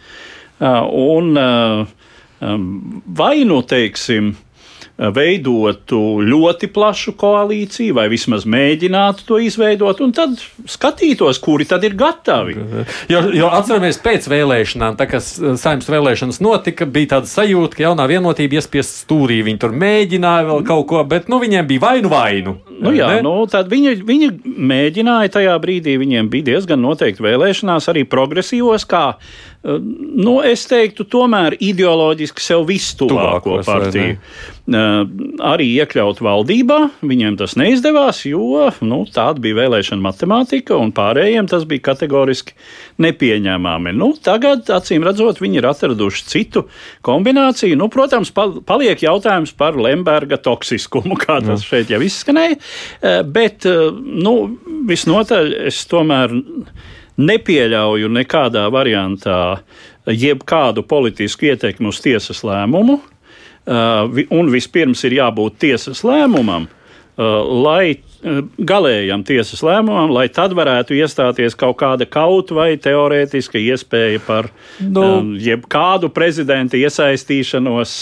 Un 0.60 1.32
vai 3.06 3.36
nu 3.48 3.62
teiksim, 3.64 4.34
veidotu 4.96 5.98
ļoti 6.24 6.70
plašu 6.72 7.12
koalīciju, 7.20 7.94
vai 7.98 8.06
vismaz 8.08 8.46
mēģinātu 8.48 9.26
to 9.28 9.40
izveidot, 9.44 10.00
un 10.00 10.14
tad 10.16 10.38
skatītos, 10.70 11.40
kuri 11.42 11.66
tad 11.68 11.84
ir 11.84 11.96
gatavi. 11.98 12.56
Jo, 13.12 13.20
jo 13.36 13.50
atceramies, 13.52 14.00
pēc 14.02 14.28
vēlēšanām, 14.32 14.96
tā 14.96 15.08
kā 15.10 15.20
saimnes 15.20 15.90
vēlēšanas 15.92 16.40
notika, 16.44 16.88
bija 16.88 17.16
tāda 17.16 17.30
sajūta, 17.30 17.76
ka 17.76 17.84
jaunā 17.88 18.06
vienotība 18.08 18.60
iespiest 18.60 19.02
stūrī. 19.04 19.42
Viņi 19.46 19.60
tur 19.62 19.76
mēģināja 19.76 20.48
vēl 20.48 20.64
kaut 20.66 20.88
ko, 20.92 21.02
bet 21.08 21.28
nu, 21.32 21.40
viņiem 21.44 21.68
bija 21.68 21.84
vainu 21.84 22.12
vainu. 22.12 22.56
Nu, 22.76 22.92
jā, 22.96 23.08
ne? 23.16 23.24
nu, 23.24 23.34
tad 23.50 23.68
viņi, 23.72 23.98
viņi 24.04 24.30
mēģināja 24.44 25.34
tajā 25.36 25.58
brīdī, 25.60 25.96
viņiem 26.00 26.32
bija 26.32 26.52
diezgan 26.52 26.80
noteikti 26.84 27.24
vēlēšanās 27.24 27.88
arī 27.92 28.04
progresīvos, 28.08 28.88
kā 28.88 29.04
nu, 29.66 30.36
es 30.46 30.64
teiktu, 30.70 31.06
tomēr 31.10 31.56
ideoloģiski 31.62 32.42
sev 32.42 32.66
vistuvāko 32.68 33.60
partiju. 33.66 34.18
Arī 35.46 35.66
iekļaut 35.78 36.20
valdībā, 36.26 36.78
viņiem 37.06 37.36
tas 37.38 37.54
neizdevās, 37.58 38.24
jo 38.26 38.64
nu, 38.86 39.00
tāda 39.14 39.42
bija 39.42 39.60
vēlēšana 39.60 40.02
matemātika, 40.02 40.74
un 40.78 40.90
pārējiem 40.94 41.46
tas 41.50 41.66
bija 41.70 41.84
kategoriski 41.90 42.56
nepieņēmami. 43.02 43.94
Nu, 43.98 44.10
tagad, 44.18 44.66
acīm 44.74 45.06
redzot, 45.06 45.42
viņi 45.42 45.60
ir 45.60 45.70
atraduši 45.70 46.26
citu 46.30 46.66
kombināciju. 47.06 47.78
Nu, 47.78 47.90
protams, 47.92 48.32
paliek 48.34 49.06
jautājums 49.06 49.54
par 49.58 49.78
Lemberga 49.78 50.38
toksiskumu, 50.42 51.18
kā 51.24 51.40
tas 51.46 51.62
Jā. 51.62 51.70
šeit 51.70 51.94
jau 51.94 52.02
izskanēja, 52.06 52.58
bet 53.30 53.66
nu, 53.66 54.36
visnotaļ 54.90 55.52
es 55.70 55.82
tomēr 55.90 56.34
nepieļauju 57.16 58.10
nekādā 58.12 58.66
variantā 58.72 59.60
jebkādu 60.06 60.84
politisku 60.86 61.50
ietekmi 61.50 61.90
uz 61.90 62.00
tiesas 62.04 62.44
lēmumu. 62.46 63.00
Uh, 63.66 64.26
un 64.30 64.46
vispirms 64.52 65.00
ir 65.08 65.16
jābūt 65.16 65.56
tiesas 65.64 66.04
lēmumam, 66.06 66.68
uh, 66.68 67.40
lai 67.66 67.96
uh, 67.96 68.44
galējam 68.62 69.24
tiesas 69.26 69.64
lēmumam, 69.66 70.12
lai 70.14 70.28
tad 70.30 70.54
varētu 70.54 70.94
iestāties 70.94 71.58
kaut 71.58 71.80
kāda 71.80 72.06
kaut 72.06 72.52
vai 72.54 72.76
teorētiska 72.78 73.58
iespēja 73.58 74.22
par. 74.22 74.52
Nu. 74.78 75.02
um, 75.02 75.32
jebkādu 75.42 76.12
prezidenta 76.14 76.78
iesaistīšanos 76.78 77.96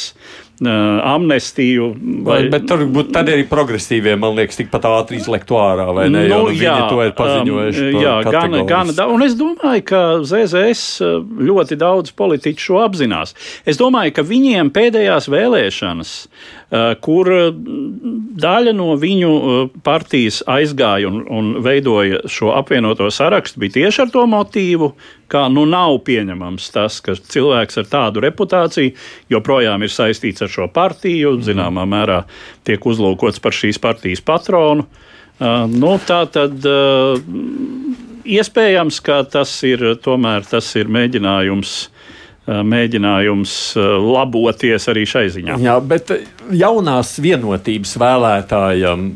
amnestiju. 0.63 1.89
Vai... 1.99 2.45
Vai, 2.45 2.51
bet 2.53 2.67
tur 2.71 2.85
būtu 2.95 3.19
arī 3.21 3.43
progresīvie, 3.51 4.15
man 4.21 4.37
liekas, 4.39 4.61
tikpat 4.61 4.87
ātri 4.91 5.19
izlektu 5.19 5.59
ārā, 5.59 5.89
vai 5.97 6.07
ne? 6.09 6.25
Nu, 6.25 6.31
jo, 6.31 6.41
nu, 6.47 6.55
jā, 6.59 6.77
to 6.91 7.03
ir 7.03 7.15
paziņojuši. 7.19 7.87
Jā, 7.99 8.17
gan, 8.29 8.59
gan, 8.69 8.93
un 9.11 9.27
es 9.27 9.37
domāju, 9.39 9.85
ka 9.91 10.03
ZZS 10.23 11.03
ļoti 11.51 11.79
daudz 11.81 12.15
politiķu 12.17 12.69
šo 12.69 12.83
apzinās. 12.85 13.35
Es 13.67 13.81
domāju, 13.81 14.15
ka 14.15 14.27
viņiem 14.27 14.71
pēdējās 14.75 15.31
vēlēšanas 15.33 16.15
Eh, 16.64 16.64
kur 17.01 17.29
eh, 17.31 17.51
daļa 18.45 18.73
no 18.75 18.95
viņu 18.99 19.31
eh, 19.35 19.67
partijas 19.87 20.41
aizgāja 20.51 21.11
un, 21.11 21.21
un 21.31 21.53
veidoja 21.63 22.25
šo 22.31 22.51
apvienoto 22.57 23.07
sarakstu, 23.15 23.61
bija 23.63 23.77
tieši 23.77 24.03
ar 24.03 24.11
to 24.15 24.25
motīvu, 24.31 24.91
ka 25.31 25.47
nu 25.53 25.67
nav 25.71 26.01
pieņemams 26.07 26.67
tas, 26.75 26.99
ka 27.05 27.15
cilvēks 27.15 27.79
ar 27.83 27.91
tādu 27.93 28.25
reputāciju 28.25 28.95
joprojām 29.31 29.87
ir 29.87 29.95
saistīts 29.95 30.43
ar 30.43 30.51
šo 30.51 30.69
partiju, 30.73 31.37
mhm. 31.37 31.47
zināmā 31.47 31.87
mērā 31.87 32.25
tiek 32.67 32.83
uzlūkots 32.83 33.43
par 33.45 33.55
šīs 33.55 33.79
partijas 33.83 34.25
patronu. 34.25 34.89
Uh, 35.35 35.65
nu, 35.67 35.97
tā 35.99 36.21
tad 36.31 36.63
uh, 36.71 37.17
iespējams, 38.23 39.01
ka 39.03 39.25
tas 39.27 39.51
ir 39.67 39.83
tomēr 39.99 40.47
tas 40.47 40.69
ir 40.79 40.87
mēģinājums 40.95 41.73
mēģinājums 42.47 43.55
laboties 44.05 44.89
arī 44.93 45.07
šai 45.09 45.25
ziņā. 45.33 45.57
Jā, 45.65 45.79
bet 45.81 46.13
jaunās 46.53 47.15
vienotības 47.25 47.97
vēlētājiem 48.03 49.07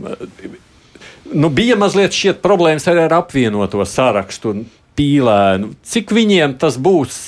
nu, 1.33 1.50
bija 1.53 1.76
mazliet 1.76 2.16
šķiet 2.16 2.40
problēmas 2.44 2.88
arī 2.88 3.05
ar 3.05 3.18
apvienoto 3.20 3.85
sarakstu 3.85 4.55
un 4.55 4.64
pīlēnu. 4.98 5.74
Cik 5.87 6.12
viņiem 6.16 6.57
tas 6.61 6.79
būs 6.81 7.18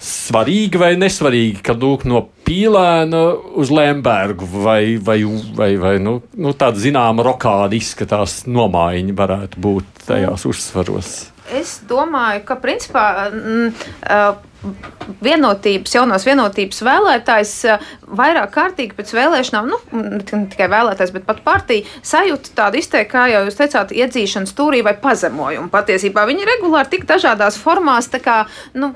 svarīgi 0.00 0.80
vai 0.80 0.94
nesvarīgi, 0.96 1.60
ka 1.64 1.74
lūk 1.76 2.06
no 2.08 2.22
pīlēna 2.46 3.20
uz 3.60 3.70
Lembergu 3.74 4.48
vai, 4.64 4.96
vai, 4.96 5.18
vai, 5.56 5.74
vai 5.80 5.94
nu, 6.02 6.16
nu, 6.40 6.54
tāda 6.56 6.80
zināma 6.80 7.24
rokāda 7.26 7.76
izskatās 7.76 8.40
nomaiņa 8.48 9.16
varētu 9.18 9.60
būt 9.60 10.06
tajās 10.08 10.46
uzsvaros? 10.48 11.12
Es 11.52 11.80
domāju, 11.88 12.44
ka 12.48 12.56
principā. 12.62 13.04
Mm, 13.34 13.74
uh, 14.06 14.49
vienotības, 15.24 15.94
jaunās 15.94 16.24
vienotības 16.26 16.82
vēlētājs 16.84 17.52
eh, 17.70 17.86
vairāk 18.16 18.52
kārtīgi 18.54 18.96
pēc 18.98 19.12
vēlēšanām, 19.16 19.70
nu, 19.70 19.78
ne 19.96 20.42
tikai 20.52 20.68
vēlētājs, 20.70 21.12
bet 21.14 21.26
pat 21.28 21.40
partija 21.46 21.86
sajūta 22.06 22.52
tādu 22.58 22.80
izteikti, 22.80 23.10
kā 23.12 23.26
jau 23.32 23.42
jūs 23.46 23.58
teicāt, 23.58 23.94
iedzīšanu 23.96 24.50
stūrī 24.50 24.82
vai 24.86 24.94
pazemojumu. 25.00 25.70
Patiesībā 25.72 26.26
viņi 26.28 26.48
regulāri 26.48 26.92
tik 26.92 27.06
dažādās 27.08 27.58
formās, 27.60 28.10
tā 28.12 28.20
kā, 28.22 28.36
nu, 28.76 28.92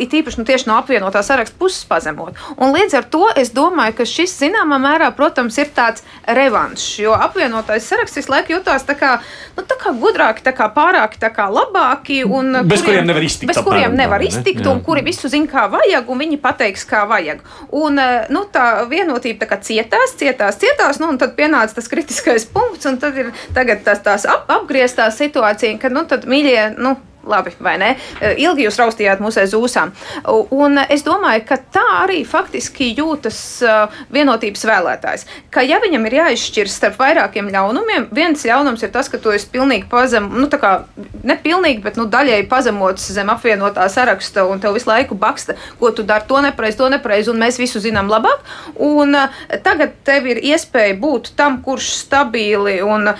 it 0.00 0.14
īpaši 0.16 0.40
nu, 0.40 0.46
tieši 0.48 0.70
no 0.70 0.78
apvienotā 0.80 1.22
saraksta 1.26 1.58
puses 1.60 1.84
pazemot. 1.88 2.38
Un 2.56 2.74
līdz 2.74 2.98
ar 3.00 3.08
to 3.12 3.28
es 3.36 3.52
domāju, 3.54 3.98
ka 4.00 4.08
šis 4.08 4.36
zināmā 4.40 4.80
mērā, 4.82 5.10
protams, 5.16 5.58
ir 5.60 5.72
tāds 5.76 6.04
revanšs, 6.24 6.88
jo 7.04 7.14
apvienotais 7.16 7.86
saraksts 7.88 8.22
visu 8.22 8.32
laiku 8.32 8.56
jutās 8.56 8.86
tā 8.88 8.96
kā, 8.98 9.18
nu, 9.58 9.66
tā 9.68 9.78
kā 9.80 9.92
gudrāki, 9.98 10.44
tā 10.46 10.54
kā 10.56 10.70
pārāki, 10.72 11.20
tā 11.20 11.32
kā 11.34 11.50
labāki. 11.52 12.22
Un, 12.24 12.62
bez 12.64 12.80
kuriem, 12.80 13.04
kuriem 13.04 13.10
nevar 13.10 13.28
iztikt. 13.28 13.50
Bez 13.50 13.62
kuriem 13.64 13.96
nevar 13.98 14.24
iztikt. 14.24 14.62
Ne? 14.62 14.66
Kuri 14.94 15.08
visu 15.08 15.28
zina, 15.30 15.48
kā 15.50 15.64
vajag, 15.72 16.10
un 16.10 16.20
viņi 16.22 16.38
pateiks, 16.42 16.84
kā 16.86 17.00
vajag. 17.10 17.40
Un 17.74 17.98
eh, 17.98 18.28
nu, 18.30 18.44
tā 18.54 18.84
vienotība 18.86 19.48
tā 19.50 19.58
cietās, 19.58 20.14
cietās, 20.20 20.60
cietās, 20.62 21.00
nu, 21.02 21.08
un 21.10 21.18
tad 21.18 21.34
pienāca 21.34 21.74
tas 21.80 21.90
kritiskais 21.90 22.46
punkts, 22.46 22.86
un 22.86 23.00
tad 23.02 23.18
ir 23.18 23.32
tagad 23.56 23.82
tās, 23.82 24.04
tās 24.06 24.28
ap, 24.30 24.46
apgrieztā 24.54 25.08
situācija, 25.10 25.80
ka, 25.82 25.90
nu, 25.90 26.06
tad 26.06 26.28
mīļie, 26.30 26.76
nu, 26.78 26.94
labi, 27.26 27.54
vai 27.60 27.76
ne? 27.80 27.90
Eh, 28.20 28.36
ilgi 28.44 28.66
jūs 28.66 28.78
raustījāt 28.80 29.22
mūsu 29.24 29.42
aiz 29.42 29.54
ūsām. 29.56 29.92
Un 30.54 30.78
es 30.88 31.04
domāju, 31.06 31.44
ka 31.48 31.58
tā 31.74 31.84
arī 32.02 32.22
faktiski 32.28 32.90
jūtas 32.98 33.38
eh, 33.62 33.98
vienotības 34.14 34.64
vēlētājs. 34.68 35.26
Ka 35.54 35.64
ja 35.64 35.80
viņam 35.82 36.06
ir 36.08 36.18
jāizšķirs 36.20 36.78
starp 36.80 36.98
vairākiem 37.00 37.50
ļaunumiem, 37.54 38.08
viens 38.14 38.44
ļaunums 38.46 38.84
ir 38.84 38.92
tas, 38.94 39.10
ka 39.12 39.20
tu 39.22 39.34
esi 39.34 39.50
pilnīgi 39.52 39.88
pazem, 39.90 40.28
nu 40.34 40.48
tā 40.52 40.60
kā 40.62 40.74
ne 41.24 41.38
pilnīgi, 41.40 41.82
bet 41.84 41.98
nu 42.00 42.06
daļēji 42.10 42.48
pazemots 42.50 43.10
zem 43.14 43.32
apvienotā 43.32 43.86
saraksta 43.92 44.46
un 44.48 44.62
tev 44.62 44.76
visu 44.76 44.90
laiku 44.90 45.18
baksta, 45.18 45.58
ko 45.80 45.92
tu 45.94 46.06
dari, 46.06 46.26
to 46.28 46.40
nepareizi, 46.44 46.80
to 46.80 46.90
nepareizi, 46.92 47.32
un 47.32 47.40
mēs 47.42 47.60
visu 47.60 47.82
zinām 47.82 48.10
labāk. 48.12 48.44
Un 48.84 49.16
uh, 49.16 49.42
tagad 49.64 49.96
tev 50.06 50.28
ir 50.30 50.40
iespēja 50.44 50.96
būt 51.00 51.32
tam, 51.38 51.60
kurš 51.64 51.90
stabili 52.04 52.80
un, 52.84 53.12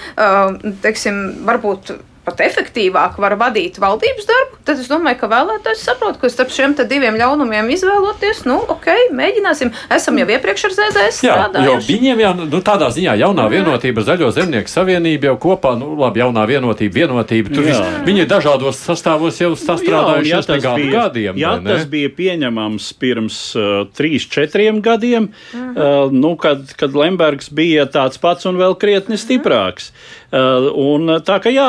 teiksim, 0.85 1.21
varbūt 1.47 1.95
pat 2.25 2.41
efektīvāk 2.45 3.19
var 3.21 3.37
vadīt 3.41 3.77
valdības 3.83 4.29
darbu, 4.29 4.59
tad 4.65 4.81
es 4.81 4.89
domāju, 4.89 5.19
ka 5.21 5.29
vēlētājs 5.31 5.85
saprot, 5.85 6.17
ka 6.21 6.31
starp 6.33 6.53
šiem 6.55 6.75
diviem 6.89 7.19
ļaunumiem 7.21 7.69
izvēloties, 7.75 8.45
nu, 8.49 8.57
ok, 8.73 8.89
mēģināsim. 9.15 9.73
Esam 9.93 10.19
jau 10.21 10.27
iepriekš 10.33 10.67
ar 10.69 10.75
ZDS 10.79 11.21
strādājuši. 11.21 11.69
Jo 11.69 11.77
viņiem 11.85 12.23
jau 12.25 12.33
nu, 12.41 12.61
tādā 12.65 12.89
ziņā 12.95 13.17
jaunā 13.21 13.47
vienotība, 13.53 14.05
Zaļo 14.05 14.31
zemnieku 14.35 14.73
savienība 14.73 15.31
jau 15.31 15.37
kopā, 15.45 15.75
nu, 15.81 15.93
labi, 16.01 16.23
jaunā 16.25 16.47
vienotība, 16.49 17.05
vienotība. 17.05 17.53
Tur 17.55 17.69
vis, 17.69 17.81
viņi 18.09 18.25
ir 18.25 18.31
dažādos 18.31 18.81
sastāvos 18.81 19.41
jau 19.41 19.53
sastrādājuši 19.61 20.33
jā, 20.33 20.43
ja 20.49 20.59
gadu 20.65 20.91
gadiem. 20.97 21.41
Jā, 21.41 21.55
tas 21.65 21.87
bija 21.93 22.13
pieņemams 22.17 22.91
pirms 23.01 23.41
uh, 23.59 23.71
trīs, 23.97 24.27
četriem 24.33 24.81
gadiem, 24.85 25.29
uh 25.29 25.61
-huh. 25.61 26.09
uh, 26.09 26.13
nu, 26.13 26.35
kad, 26.41 26.67
kad 26.81 26.97
Lembergs 26.97 27.53
bija 27.53 27.87
tāds 27.87 28.21
pats 28.21 28.49
un 28.49 28.61
vēl 28.61 28.77
krietni 28.81 29.21
stiprāks. 29.21 29.91
Uh, 29.91 30.24
un 30.35 31.14
tā 31.27 31.38
kā 31.42 31.53
jā, 31.55 31.68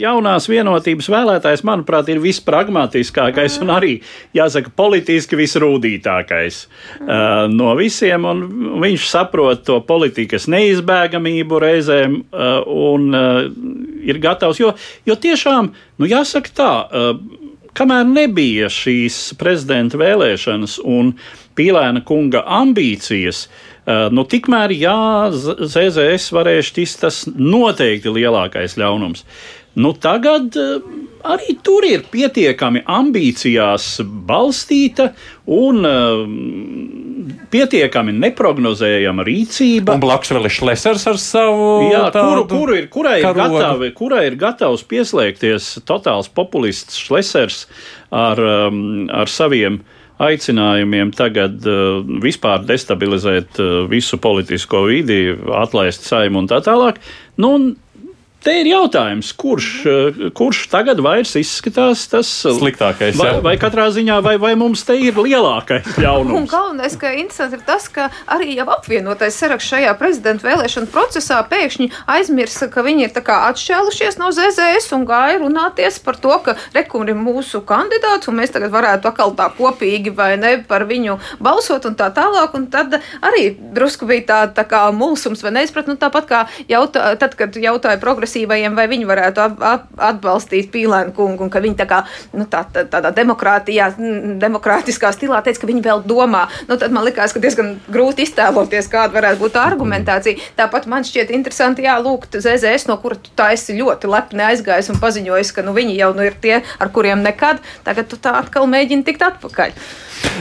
jaunās 0.00 0.48
vienotības 0.48 1.10
vēlētājs, 1.12 1.64
manuprāt, 1.68 2.08
ir 2.12 2.22
vispragmatiskākais 2.22 3.58
un 3.64 3.72
arī, 3.74 3.92
jāsaka, 4.36 4.72
politiski 4.76 5.38
visrūdītākais 5.40 6.62
uh, 6.64 7.46
no 7.52 7.74
visiem. 7.78 8.24
Viņš 8.82 9.08
saprot 9.10 9.64
to 9.66 9.78
politikas 9.86 10.48
neizbēgamību 10.50 11.58
reizēm 11.62 12.18
un 12.32 13.06
ir 14.02 14.18
gatavs, 14.22 14.60
jo, 14.60 14.72
jo 15.06 15.16
tiešām, 15.18 15.70
nu 16.00 16.08
jāsaka 16.08 16.54
tā, 16.56 16.70
kamēr 17.78 18.08
nebija 18.08 18.70
šīs 18.72 19.32
prezidenta 19.40 20.00
vēlēšanas 20.00 20.78
un 20.84 21.14
Pīlēna 21.52 22.00
kunga 22.08 22.40
ambīcijas, 22.60 23.44
nu, 23.86 24.26
tikmēr 24.28 24.74
jā, 24.76 24.98
ZZS 25.32 26.30
varēja 26.36 26.68
šķist 26.68 27.02
tas 27.02 27.24
noteikti 27.34 28.12
lielākais 28.14 28.78
ļaunums. 28.78 29.26
Nu, 29.72 29.94
tagad 29.96 30.52
arī 31.24 31.54
tur 31.64 31.84
ir 31.86 32.02
pietiekami 32.12 32.82
ambīcijās 32.90 34.02
balstīta 34.28 35.08
un 35.48 35.86
uh, 35.86 36.24
pietiekami 37.52 38.14
neparedzējama 38.16 39.24
rīcība. 39.26 39.96
Un 39.96 40.02
blakus 40.02 40.32
vēl 40.34 40.48
ir 40.48 40.54
Šlesers 40.56 41.06
ar 41.10 41.20
savu. 41.22 41.70
Jā, 41.92 42.04
kuru, 42.14 42.44
kuru 42.50 42.76
ir, 42.80 42.88
kurai, 42.92 43.18
ir 43.22 43.38
gatavi, 43.38 43.92
kurai 43.96 44.26
ir 44.30 44.38
gatavs 44.40 44.84
pieslēgties 44.88 45.72
totāls 45.88 46.30
populists 46.32 46.98
Šlesers 47.00 47.64
ar, 48.12 48.40
ar 49.22 49.32
saviem 49.32 49.82
aicinājumiem 50.22 51.12
tagad 51.16 51.64
uh, 51.68 52.02
vispār 52.22 52.66
destabilizēt 52.68 53.60
uh, 53.62 53.72
visu 53.90 54.18
politisko 54.22 54.84
vidi, 54.90 55.24
atlaist 55.56 56.06
saimu 56.08 56.42
un 56.42 56.50
tā 56.50 56.60
tālāk. 56.64 57.00
Nu, 57.40 57.54
un 57.56 57.70
Te 58.42 58.56
ir 58.58 58.66
jautājums, 58.66 59.28
kurš, 59.38 59.66
eh, 59.86 60.16
kurš 60.34 60.64
tagad 60.66 60.98
vairs 60.98 61.36
izskatās 61.38 62.08
tas 62.10 62.26
sliktākais? 62.42 63.14
Vai, 63.14 63.36
vai 63.38 63.52
katrā 63.54 63.84
ziņā, 63.94 64.16
vai, 64.18 64.34
vai 64.42 64.56
mums 64.58 64.80
te 64.82 64.96
ir 64.98 65.14
lielākais 65.14 65.86
ļaunums? 66.02 66.34
Un 66.40 66.48
galvenais, 66.50 66.96
ka 66.98 67.12
interesanti 67.14 67.60
ir 67.60 67.62
tas, 67.68 67.86
ka 67.86 68.08
arī 68.26 68.56
jau 68.56 68.66
apvienotais 68.74 69.38
saraksts 69.38 69.70
šajā 69.70 69.92
prezidenta 70.00 70.48
vēlēšana 70.48 70.90
procesā 70.90 71.38
pēkšņi 71.52 71.86
aizmirsa, 72.16 72.66
ka 72.72 72.82
viņi 72.82 73.06
ir 73.06 73.20
atšķēlušies 73.22 74.18
no 74.18 74.32
ZZS 74.34 74.90
un 74.98 75.06
gāja 75.06 75.38
runāties 75.44 76.00
par 76.02 76.18
to, 76.18 76.34
ka 76.42 76.56
rekur 76.74 77.06
ir 77.06 77.22
mūsu 77.22 77.62
kandidāts 77.62 78.26
un 78.26 78.40
mēs 78.40 78.50
tagad 78.50 78.74
varētu 78.74 79.12
atkal 79.12 79.36
tā 79.38 79.52
kopīgi 79.54 80.10
vai 80.18 80.32
ne 80.34 80.56
par 80.66 80.88
viņu 80.90 81.20
balsot 81.38 81.86
un 81.86 81.94
tā 81.94 82.10
tālāk. 82.10 82.58
Un 82.58 82.66
tad 82.74 82.98
arī 83.22 83.52
drusku 83.54 84.10
bija 84.10 84.26
tā, 84.32 84.42
tā 84.58 84.66
kā 84.66 84.82
mulsums 84.90 85.46
vai 85.46 85.54
neizpratni, 85.60 85.94
nu, 85.94 86.02
tāpat 86.02 86.26
kā 86.26 86.44
jautā, 86.66 87.14
tad, 87.22 87.38
kad 87.38 87.54
jautāja 87.54 88.02
progresu 88.02 88.31
progresīvajiem, 88.32 88.74
vai 88.74 88.86
viņi 88.88 89.06
varētu 89.06 89.42
atbalstīt 89.98 90.70
Pīlēnu 90.72 91.12
kungu, 91.14 91.44
un 91.44 91.50
ka 91.50 91.60
viņi 91.60 91.76
tā 91.76 91.86
kā, 91.86 92.02
nu, 92.32 92.46
tā, 92.46 92.64
tā, 92.72 92.84
tādā 92.88 93.12
demokrātijā, 93.12 93.92
demokrātiskā 94.40 95.12
stilā 95.12 95.42
teica, 95.42 95.60
ka 95.60 95.66
viņi 95.66 95.82
vēl 95.84 96.02
domā. 96.06 96.48
Nu, 96.68 96.76
tad 96.76 96.92
man 96.92 97.04
likās, 97.04 97.32
ka 97.32 97.40
diezgan 97.42 97.78
grūti 97.88 98.24
iztēloties, 98.26 98.88
kāda 98.88 99.12
varētu 99.14 99.40
būt 99.42 99.58
argumentācija. 99.60 100.52
Tāpat 100.56 100.86
man 100.86 101.04
šķiet 101.04 101.32
interesanti, 101.32 101.84
jā, 101.84 101.98
lūgt 102.00 102.38
ZZS, 102.38 102.88
no 102.88 102.98
kura 103.02 103.16
tu 103.16 103.32
tā 103.36 103.52
esi 103.52 103.76
ļoti 103.76 104.08
lepni 104.10 104.46
aizgājis 104.48 104.92
un 104.92 105.02
paziņojis, 105.02 105.52
ka 105.52 105.66
nu, 105.66 105.76
viņi 105.76 105.98
jau 105.98 106.12
nu, 106.16 106.24
ir 106.26 106.38
tie, 106.40 106.62
ar 106.78 106.92
kuriem 106.94 107.22
nekad, 107.24 107.60
tagad 107.84 108.08
tu 108.08 108.20
tā 108.20 108.38
atkal 108.40 108.68
mēģini 108.70 109.06
tikt 109.06 109.28
atpakaļ. 109.28 109.76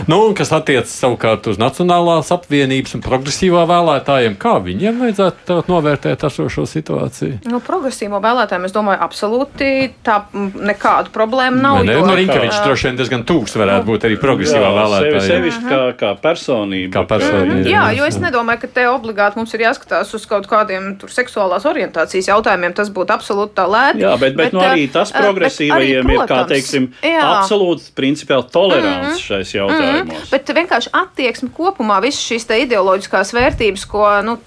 Nu, 0.09 0.19
kas 0.37 0.51
attiecas 0.55 0.93
savukārt 0.97 1.47
uz 1.51 1.59
Nacionālās 1.61 2.31
apvienības 2.33 2.95
un 2.97 3.03
progresīvā 3.05 3.63
vēlētājiem, 3.69 4.37
kā 4.41 4.55
viņiem 4.63 5.01
vajadzētu 5.03 5.57
novērtēt 5.69 6.25
esošo 6.27 6.65
situāciju? 6.69 7.41
Nu, 7.51 7.61
progresīvo 7.63 8.21
vēlētājiem, 8.23 8.65
es 8.67 8.75
domāju, 8.75 9.01
absolūti 9.05 9.69
tā 10.05 10.17
nekādu 10.33 11.13
problēmu 11.13 11.61
nav. 11.61 11.81
Ne, 11.85 11.95
jo, 11.97 12.05
nu, 12.07 12.15
Rinkevičs 12.17 12.63
droši 12.65 12.89
vien 12.89 12.99
diezgan 12.99 13.25
tūks 13.29 13.55
varētu 13.59 13.87
būt 13.87 14.07
arī 14.09 14.17
progresīvā 14.21 14.71
vēlētājā. 14.77 15.21
Sevišķi 15.27 15.69
kā, 15.69 15.81
kā 15.99 16.11
personība. 16.23 16.93
Kā 16.97 17.05
personība. 17.13 17.69
Jā, 17.69 17.85
jo 17.97 18.09
es 18.09 18.17
nedomāju, 18.21 18.63
ka 18.65 18.71
te 18.79 18.87
obligāti 18.89 19.39
mums 19.39 19.53
ir 19.57 19.65
jāskatās 19.67 20.13
uz 20.17 20.25
kaut 20.29 20.49
kādiem 20.49 20.95
tur 21.01 21.13
seksuālās 21.13 21.67
orientācijas 21.69 22.31
jautājumiem. 22.31 22.75
Tas 22.77 22.91
būtu 22.93 23.15
absolūti 23.15 23.57
tā 23.59 23.67
lēti. 23.69 24.03
Jā, 24.05 24.15
bet, 24.17 24.35
bet, 24.35 24.49
bet 24.49 24.57
nu, 24.57 24.63
arī 24.65 24.87
tas 24.91 25.13
progresīvajiem 25.15 26.01
arī, 26.01 26.17
protams, 26.17 26.25
ir, 26.25 26.31
kā 26.31 26.41
teiksim, 26.49 26.89
jā. 27.05 27.23
absolūti 27.37 27.91
principiāli 27.97 28.47
tolerants 28.51 28.97
mm 28.97 29.13
-hmm. 29.13 29.23
šais 29.27 29.55
jautājumos. 29.71 30.07
Mm 30.07 30.11
-hmm. 30.11 30.31
Bet 30.31 30.49
vienkārši 30.55 30.89
attieksme 31.01 31.49
kopumā, 31.57 32.01
visas 32.01 32.23
šīs 32.25 32.47
ideoloģiskās 32.65 33.33
vērtības, 33.33 33.85
ko 33.85 34.05
nu, 34.25 34.37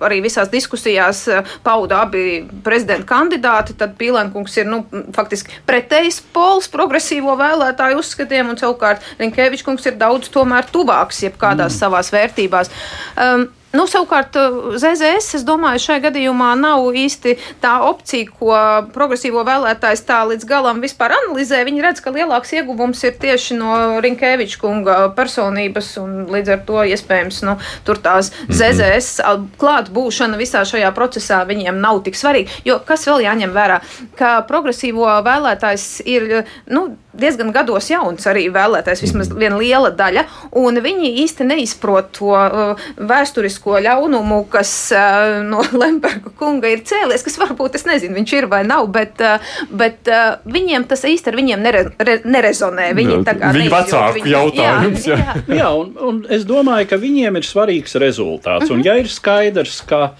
arī 0.00 0.20
visās 0.22 0.48
diskusijās 0.48 1.28
pauda 1.62 2.00
abi 2.02 2.44
prezidenta 2.64 3.06
kandidāti, 3.06 3.74
tad 3.78 3.96
Pīlēnkungs 3.98 4.58
ir 4.58 4.66
nu, 4.66 4.84
faktiski 5.14 5.50
pretējs 5.66 6.22
pols 6.32 6.68
progresīvo 6.68 7.36
vēlētāju 7.36 7.98
uzskatiem, 7.98 8.48
un 8.48 8.56
savukārt 8.56 9.02
Rinkēvičs 9.18 9.64
kungs 9.64 9.86
ir 9.86 9.98
daudz 9.98 10.28
tomēr 10.28 10.64
tuvāks 10.72 11.22
jebkādās 11.22 11.72
mm. 11.74 11.78
savās 11.78 12.12
vērtībās. 12.12 12.70
Um, 13.16 13.48
Nu, 13.74 13.88
savukārt, 13.90 14.36
eh, 14.38 14.76
ZZS, 14.78 15.34
es 15.40 15.44
domāju, 15.46 15.82
šajā 15.82 16.04
gadījumā 16.06 16.52
nav 16.58 16.86
īsti 16.94 17.34
tā 17.62 17.74
opcija, 17.82 18.30
ko 18.38 18.54
progresīvo 18.94 19.42
vēlētājs 19.46 20.04
tā 20.06 20.20
līdz 20.30 20.46
galam 20.46 20.82
vispār 20.84 21.16
analizē. 21.16 21.64
Viņi 21.66 21.82
redz, 21.82 22.02
ka 22.04 22.12
lielāks 22.14 22.54
ieguvums 22.54 23.02
ir 23.04 23.16
tieši 23.18 23.58
no 23.58 23.98
Rinkēviča 24.04 24.60
kunga 24.62 24.98
personības, 25.16 25.90
un 25.98 26.26
līdz 26.30 26.54
ar 26.54 26.62
to 26.68 26.84
iespējams 26.94 27.42
nu, 27.48 27.56
tur 27.84 27.98
tās 27.98 28.30
mm 28.30 28.46
-hmm. 28.46 28.54
ZZS 28.60 29.20
klātbūšana 29.58 30.38
visā 30.38 30.62
šajā 30.62 30.94
procesā 30.94 31.42
viņiem 31.46 31.80
nav 31.80 32.02
tik 32.06 32.14
svarīga. 32.14 32.50
Jo 32.64 32.78
kas 32.78 33.06
vēl 33.06 33.26
jāņem 33.26 33.50
vērā, 33.50 33.80
ka 34.14 34.42
progresīvo 34.48 35.10
vēlētājs 35.26 36.02
ir 36.06 36.44
nu, 36.66 36.96
diezgan 37.18 37.50
gados 37.54 37.90
jauns 37.90 38.28
arī 38.30 38.46
vēlētājs, 38.54 39.04
vismaz 39.06 39.32
mhm. 39.32 39.40
viena 39.40 39.60
liela 39.60 39.92
daļa, 39.94 40.26
un 40.60 40.82
viņi 40.84 41.14
īsti 41.24 41.48
neizprot 41.48 42.12
to 42.14 42.32
uh, 42.34 42.88
vēsturisku 42.98 43.64
politisko 43.64 43.80
ļaunumu, 43.80 44.44
kas 44.50 44.92
uh, 44.92 45.42
no 45.44 45.62
Lemberga 45.80 46.30
kunga 46.38 46.68
ir 46.68 46.82
cēlies, 46.84 47.24
kas 47.24 47.38
varbūt, 47.38 47.76
es 47.76 47.86
nezinu, 47.86 48.14
viņš 48.14 48.32
ir 48.36 48.46
vai 48.50 48.64
nav, 48.64 48.88
bet, 48.92 49.20
uh, 49.20 49.40
bet 49.70 50.08
uh, 50.08 50.38
viņiem 50.44 50.84
tas 50.88 51.04
īsti 51.04 51.30
ar 51.30 51.36
viņiem 51.36 51.62
nere, 51.62 51.84
re, 51.98 52.20
nerezonē. 52.24 52.92
Viņi 52.94 53.24
tā 53.24 53.36
kā 53.38 53.52
Viņa 53.54 53.70
vecāku 53.72 54.18
viņu, 54.18 54.32
jautājums. 54.32 55.06
Jā, 55.06 55.18
jā. 55.18 55.58
jā 55.58 55.70
un, 55.72 55.94
un 55.98 56.22
es 56.28 56.44
domāju, 56.44 56.88
ka 56.90 57.00
viņiem 57.00 57.36
ir 57.36 57.44
svarīgs 57.44 57.96
rezultāts. 57.96 58.70
Un 58.70 58.80
mhm. 58.80 58.86
ja 58.86 58.98
ir 59.00 59.10
skaidrs, 59.10 59.82
ka 59.88 60.14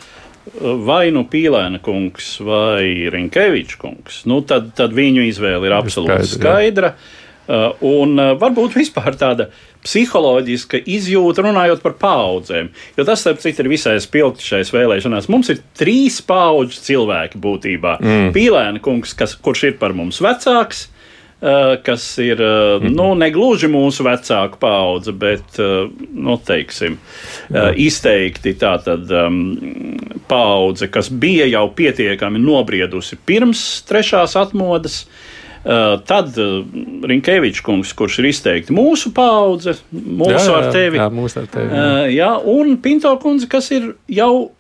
vai 0.87 1.09
nu 1.15 1.25
Pīlēna 1.31 1.81
kungs 1.85 2.37
vai 2.45 3.11
Rinkevičs 3.13 3.79
kungs, 3.81 4.23
nu 4.29 4.43
tad, 4.47 4.73
tad 4.77 4.97
viņu 4.97 5.25
izvēle 5.31 5.71
ir 5.71 5.77
absolūti 5.77 6.35
skaidra. 6.35 6.95
skaidra. 6.95 6.97
Uh, 7.45 7.75
un 7.85 8.17
uh, 8.17 8.31
varbūt 8.41 8.77
vispār 8.81 9.17
tāda 9.21 9.51
psiholoģiska 9.85 10.79
izjūta, 10.89 11.43
runājot 11.45 11.83
par 11.85 11.97
paudzēm. 12.01 12.71
Jo 12.97 13.05
tas, 13.05 13.21
starp 13.21 13.43
citu, 13.43 13.61
ir 13.61 13.69
visai 13.75 13.99
spilgti 14.01 14.47
šais 14.47 14.73
vēlēšanās. 14.73 15.29
Mums 15.33 15.53
ir 15.53 15.61
trīs 15.77 16.23
paudžu 16.25 16.81
cilvēki 16.87 17.41
būtībā. 17.45 17.99
Mm. 18.01 18.31
Pīlēna 18.37 18.81
kungs, 18.85 19.13
kas, 19.19 19.37
kurš 19.37 19.67
ir 19.69 19.77
par 19.81 19.93
mums 19.97 20.23
vecāks, 20.25 20.87
kas 21.85 22.07
ir 22.23 22.41
mm. 22.41 22.89
nu, 22.95 23.11
negluži 23.19 23.69
mūsu 23.69 24.07
vecāku 24.07 24.57
paudze, 24.63 25.13
bet 25.13 25.59
nu, 25.59 26.39
teiksim, 26.41 26.97
izteikti 27.81 28.55
tā 28.61 28.77
tad 28.85 29.13
um, 29.13 29.39
paudze, 30.31 30.89
kas 30.93 31.11
bija 31.13 31.49
jau 31.51 31.67
pietiekami 31.77 32.41
nobriedusi 32.41 33.21
pirms 33.27 33.85
trešās 33.89 34.39
atmodas. 34.41 35.05
Tad 35.65 36.37
Rinkēvičs 37.09 37.63
kungs, 37.65 37.95
kurš 37.97 38.19
ir 38.21 38.27
izteikti 38.29 38.75
mūsu 38.77 39.15
paudze, 39.17 39.79
mūsu 39.95 40.35
jā, 40.35 40.43
jā, 40.45 40.57
ar 40.59 40.67
tevi. 40.75 41.01
Jā, 41.01 41.07
mūsu 41.13 41.41
ar 41.41 41.47
tevi. 41.49 41.71
Jā. 41.73 41.87
Jā, 42.13 42.33
un 42.53 42.77
Pinto 42.85 43.15
kundze, 43.23 43.49
kas 43.49 43.71
ir 43.73 43.95
jau 44.13 44.51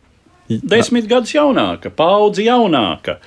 desmit 0.48 1.09
gadus 1.09 1.35
jaunāka, 1.35 1.90
paudze 1.94 2.44
jaunāka, 2.44 3.18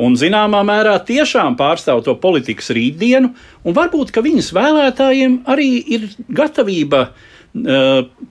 un 0.00 0.16
zināmā 0.20 0.62
mērā 0.66 0.96
tiešām 1.04 1.58
pārstāv 1.60 2.04
to 2.06 2.16
politikas 2.20 2.72
rītdienu, 2.74 3.34
un 3.64 3.76
varbūt, 3.76 4.14
viņas 4.24 4.52
vēlētājiem 4.56 5.42
arī 5.50 5.70
ir 5.96 6.08
gatavība 6.28 7.08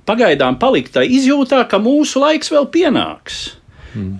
pagaidām 0.08 0.58
palikt 0.60 0.98
tā 0.98 1.06
izjūtā, 1.08 1.64
ka 1.70 1.80
mūsu 1.80 2.24
laiks 2.24 2.52
vēl 2.52 2.68
pienāks. 2.74 3.44
Mm. 3.94 4.18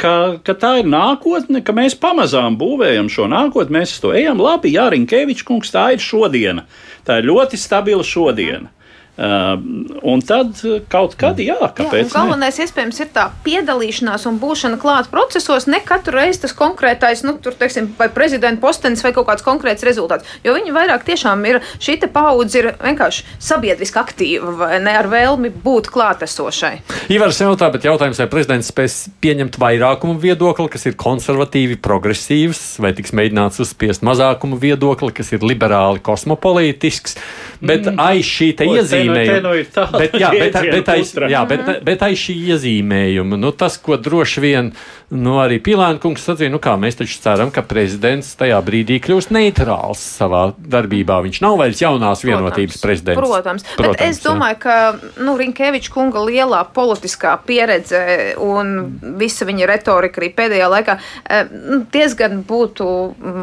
Ka, 0.00 0.14
ka 0.40 0.54
tā 0.56 0.70
ir 0.80 0.88
nākotne, 0.88 1.60
ka 1.60 1.74
mēs 1.76 1.94
pamazām 2.00 2.56
būvējam 2.60 3.10
šo 3.12 3.28
nākotni, 3.28 3.76
mēs 3.76 3.98
to 4.00 4.14
ejam. 4.16 4.40
Labi, 4.40 4.72
Jā, 4.72 4.88
Rinkēvičs 4.94 5.44
kungs, 5.46 5.72
tā 5.74 5.90
ir 5.94 6.00
šodiena. 6.00 6.64
Tā 7.04 7.20
ir 7.20 7.28
ļoti 7.28 7.60
stabila 7.60 8.06
šodiena. 8.06 8.72
Uh, 9.20 9.58
un 10.02 10.22
tad 10.24 10.56
kaut 10.88 11.12
kad, 11.20 11.36
jā, 11.44 11.58
kāpēc? 11.60 12.06
Jā, 12.06 12.12
galvenais, 12.14 12.56
ne? 12.56 12.64
iespējams, 12.64 13.00
ir 13.02 13.08
tā 13.12 13.26
piedalīšanās 13.44 14.22
un 14.30 14.38
būšana 14.40 14.78
klāt 14.80 15.10
procesos, 15.12 15.66
ne 15.68 15.82
katru 15.84 16.16
reizi 16.16 16.40
tas 16.46 16.54
konkrētais, 16.56 17.20
nu, 17.28 17.34
tur, 17.44 17.52
teiksim, 17.60 17.90
vai 17.98 18.06
prezidenta 18.14 18.62
postenis 18.62 19.04
vai 19.04 19.12
kaut 19.12 19.28
kāds 19.28 19.44
konkrēts 19.44 19.84
rezultāts. 19.84 20.24
Jo 20.40 20.54
viņi 20.56 20.72
vairāk 20.72 21.04
tiešām 21.04 21.44
ir, 21.50 21.58
šī 21.84 21.98
te 22.00 22.08
paudze 22.08 22.62
ir 22.62 22.70
vienkārši 22.80 23.26
sabiedriski 23.44 24.00
aktīva 24.00 24.54
vai 24.62 24.78
ne 24.80 24.96
ar 24.96 25.10
vēlmi 25.12 25.52
būt 25.66 25.92
klātesošai. 25.92 26.72
Ivars 27.12 27.42
jautā, 27.44 27.68
bet 27.74 27.84
jautājums, 27.90 28.22
vai 28.24 28.28
prezidents 28.32 28.72
spēs 28.72 28.98
pieņemt 29.20 29.60
vairākumu 29.60 30.16
viedokli, 30.24 30.70
kas 30.72 30.88
ir 30.88 30.96
konservatīvi, 30.96 31.76
progresīvs, 31.84 32.78
vai 32.80 32.94
tiks 32.96 33.12
mēģināts 33.20 33.60
uzspiest 33.66 34.08
mazākumu 34.08 34.56
viedokli, 34.64 35.12
kas 35.20 35.34
ir 35.36 35.44
liberāli, 35.44 36.00
kosmopolītisks, 36.08 37.20
bet 37.60 37.84
mm. 37.84 38.00
aiz 38.00 38.24
šī 38.24 38.52
te 38.56 38.72
iezīme 38.72 39.09
iezīmējuma. 39.16 39.40
Nu, 39.44 39.52
nu 39.92 39.98
bet, 39.98 40.16
jā, 40.20 40.30
bet, 40.36 40.58
bet, 40.76 40.92
aiz, 40.94 41.12
jā, 41.32 41.42
bet, 41.50 41.70
bet 41.86 42.06
aiz 42.06 42.22
šī 42.22 42.36
iezīmējuma, 42.54 43.38
nu, 43.40 43.52
tas, 43.56 43.78
ko 43.80 43.98
droši 44.00 44.44
vien 44.44 44.72
nu, 45.10 45.36
arī 45.42 45.58
Pilēna 45.62 46.00
kungs 46.02 46.24
sacīja, 46.26 46.52
nu 46.52 46.60
kā 46.62 46.76
mēs 46.80 46.98
taču 47.00 47.18
ceram, 47.22 47.52
ka 47.54 47.64
prezidents 47.66 48.32
tajā 48.38 48.58
brīdī 48.64 49.00
kļūs 49.02 49.30
neitrāls 49.34 50.02
savā 50.18 50.50
darbībā. 50.58 51.20
Viņš 51.26 51.40
nav 51.44 51.58
vairs 51.60 51.82
jaunās 51.82 52.24
vienotības 52.26 52.78
protams, 52.78 52.84
prezidents. 52.84 53.20
Protams, 53.20 53.66
protams 53.76 53.98
bet 53.98 54.06
es 54.06 54.22
domāju, 54.24 54.58
jā. 54.58 54.62
ka 54.64 55.24
nu, 55.24 55.36
Rinkeviča 55.40 55.94
kunga 55.94 56.24
lielā 56.24 56.62
politiskā 56.74 57.36
pieredze 57.46 58.02
un 58.40 58.72
visa 59.20 59.48
viņa 59.48 59.70
retorika 59.70 60.22
arī 60.22 60.30
pēdējā 60.36 60.70
laikā 60.76 60.98
eh, 60.98 61.50
nu, 61.50 61.82
diezgan 61.92 62.40
būtu 62.46 62.88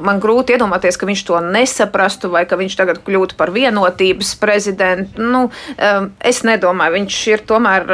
man 0.08 0.22
grūti 0.24 0.56
iedomāties, 0.56 0.98
ka 0.98 1.10
viņš 1.10 1.26
to 1.28 1.44
nesaprastu 1.46 2.32
vai 2.34 2.46
ka 2.50 2.60
viņš 2.60 2.80
tagad 2.80 3.04
kļūtu 3.06 3.38
par 3.40 3.54
vienotības 3.56 4.36
prezidentu. 4.42 5.22
Nu, 5.22 5.48
Um, 5.78 6.08
es 6.26 6.40
nedomāju, 6.48 6.96
viņš 6.96 7.18
ir 7.30 7.44
tomēr 7.46 7.92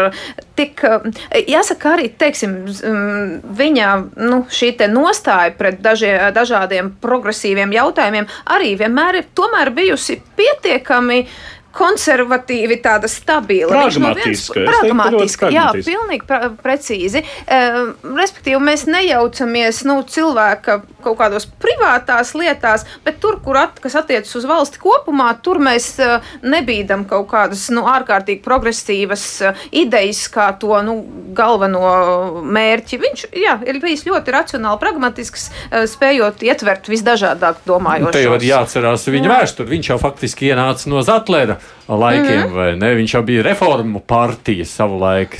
tik, 0.56 0.84
um, 0.88 1.10
jāsaka, 1.50 1.96
arī 1.98 2.10
teiksim, 2.20 2.56
um, 2.88 3.34
viņa 3.58 3.90
nu, 4.22 4.44
šī 4.54 4.74
nostāja 4.92 5.54
pret 5.58 5.82
dažie, 5.84 6.14
dažādiem 6.36 6.94
progresīviem 7.04 7.74
jautājumiem 7.76 8.30
arī 8.56 8.74
vienmēr 8.80 9.22
ir 9.22 9.30
bijusi 9.76 10.20
pietiekami 10.38 11.24
konservatīvi, 11.74 12.78
tāda 12.84 13.10
stabila. 13.10 13.72
Pragmatiska. 13.74 14.62
No 14.62 14.74
pragmatiska, 14.74 15.50
jā, 15.54 15.68
pilnīgi 15.74 16.28
pra 16.30 16.52
precīzi. 16.54 17.24
Uh, 17.44 17.94
respektīvi, 18.20 18.60
mēs 18.62 18.86
nejaucamies 18.90 19.84
nu, 19.90 20.00
cilvēka 20.06 20.80
kaut 21.04 21.18
kādos 21.20 21.48
privātās 21.62 22.34
lietās, 22.38 22.86
bet 23.04 23.18
tur, 23.24 23.40
kur 23.44 23.58
at, 23.60 23.82
kas 23.84 23.98
attiecas 24.00 24.36
uz 24.38 24.46
valsti 24.48 24.80
kopumā, 24.84 25.32
tur 25.44 25.60
mēs 25.64 25.90
uh, 26.04 26.34
nebīdam 26.46 27.08
kaut 27.10 27.28
kādas 27.34 27.66
nu, 27.74 27.88
ārkārtīgi 27.90 28.44
progresīvas 28.46 29.26
uh, 29.44 29.66
idejas 29.74 30.28
kā 30.34 30.52
to 30.62 30.78
nu, 30.86 31.00
galveno 31.36 32.44
mērķi. 32.46 33.02
Viņš 33.02 33.26
jā, 33.34 33.58
ir 33.66 33.82
bijis 33.84 34.06
ļoti 34.08 34.38
racionāli, 34.38 34.82
pragmatisks, 34.84 35.50
uh, 35.50 35.84
spējot 35.90 36.46
ietvert 36.46 36.92
visdažādāk 36.92 37.66
domājošos. 37.68 38.14
Te 38.14 38.26
jau 38.28 38.38
ir 38.38 38.48
jāatcerās 38.52 39.10
viņa 39.10 39.36
vēsturi. 39.36 39.74
Viņš 39.74 39.94
jau 39.94 40.00
faktiski 40.02 40.54
ienāca 40.54 40.92
no 40.92 41.02
Zatlera 41.06 41.58
laikiem, 41.88 42.40
mm 42.40 42.44
-hmm. 42.44 42.56
vai 42.56 42.76
ne? 42.76 42.96
Viņš 42.96 43.14
jau 43.14 43.24
bija 43.24 43.44
reformu 43.44 44.00
partija 44.00 44.66
savulaik. 44.66 45.38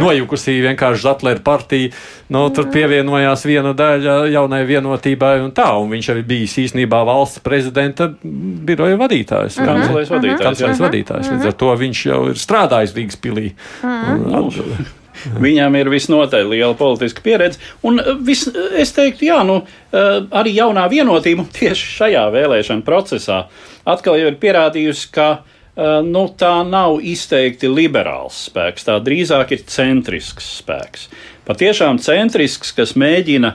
Nojukusī 0.00 0.60
vienkārši 0.62 1.02
Zatlera 1.02 1.40
partija. 1.44 1.90
Nu, 2.28 2.50
tur 2.50 2.64
mhm. 2.64 2.72
pievienojās 2.72 3.44
viena 3.46 3.72
daļa 3.72 4.30
jaunai 4.30 4.64
vienotībai 4.66 5.40
un 5.44 5.50
tā. 5.52 5.70
Un 5.82 5.90
viņš 5.90 6.12
arī 6.12 6.22
bijis 6.26 6.58
īstenībā 6.58 7.04
valsts 7.06 7.38
prezidenta 7.38 8.10
biroja 8.22 8.96
vadītājs. 8.96 9.60
Mm 9.60 9.66
-hmm. 9.66 9.66
Kanclēs 9.66 10.10
vadītājs. 10.10 10.42
Kanclēs 10.42 10.80
vadītājs. 10.80 11.32
Līdz 11.32 11.46
ar 11.46 11.52
to 11.52 11.76
viņš 11.76 12.06
jau 12.06 12.28
ir 12.28 12.34
strādājis 12.34 12.94
Rīgas 12.94 13.20
pilī. 13.20 13.52
Mm 13.82 13.90
-hmm. 13.90 14.99
Viņam 15.40 15.76
ir 15.80 15.92
visnotaļ 15.92 16.50
liela 16.52 16.74
politiska 16.78 17.24
pieredze. 17.24 17.60
Un 17.86 18.00
vis, 18.26 18.46
es 18.78 18.94
teiktu, 18.96 19.28
jā, 19.28 19.40
nu, 19.46 19.60
arī 19.92 20.56
jaunā 20.56 20.88
vienotība 20.92 21.46
tieši 21.60 21.94
šajā 22.00 22.26
vēlēšana 22.34 22.86
procesā 22.86 23.44
atkal 23.88 24.20
ir 24.20 24.36
pierādījusi, 24.40 25.08
ka 25.14 25.30
Eh, 25.80 26.00
nu, 26.02 26.26
tā 26.34 26.60
nav 26.66 26.98
izteikti 27.06 27.68
liberāls 27.70 28.48
spēks, 28.50 28.84
tā 28.88 28.98
drīzāk 29.00 29.54
ir 29.54 29.62
centrisks 29.70 30.48
spēks. 30.58 31.06
Patiešām 31.46 32.00
centrisks, 32.02 32.74
kas 32.76 32.96
mēģina 33.00 33.54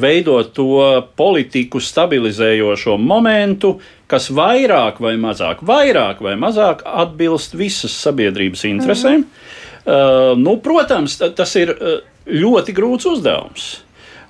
veidot 0.00 0.54
to 0.54 0.86
politiku 1.18 1.82
stabilizējošo 1.82 2.96
momentu, 3.02 3.74
kas 4.08 4.30
vairāk 4.30 5.02
vai 5.02 5.16
mazāk, 5.20 5.60
vairāk 5.66 6.22
vai 6.24 6.36
mazāk 6.40 6.80
atbilst 6.86 7.58
visas 7.58 7.98
sabiedrības 8.06 8.64
interesēm. 8.70 9.26
Mm. 9.26 9.45
Uh, 9.86 10.38
nu, 10.38 10.56
protams, 10.58 11.14
tas 11.38 11.52
ir 11.54 11.70
eh, 11.70 11.98
ļoti 12.26 12.72
grūts 12.74 13.06
uzdevums. 13.06 13.66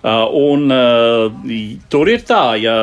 Uh, 0.05 0.27
un 0.37 0.67
uh, 0.69 1.79
tur 1.89 2.11
ir 2.13 2.27
tā, 2.29 2.59
ja 2.61 2.77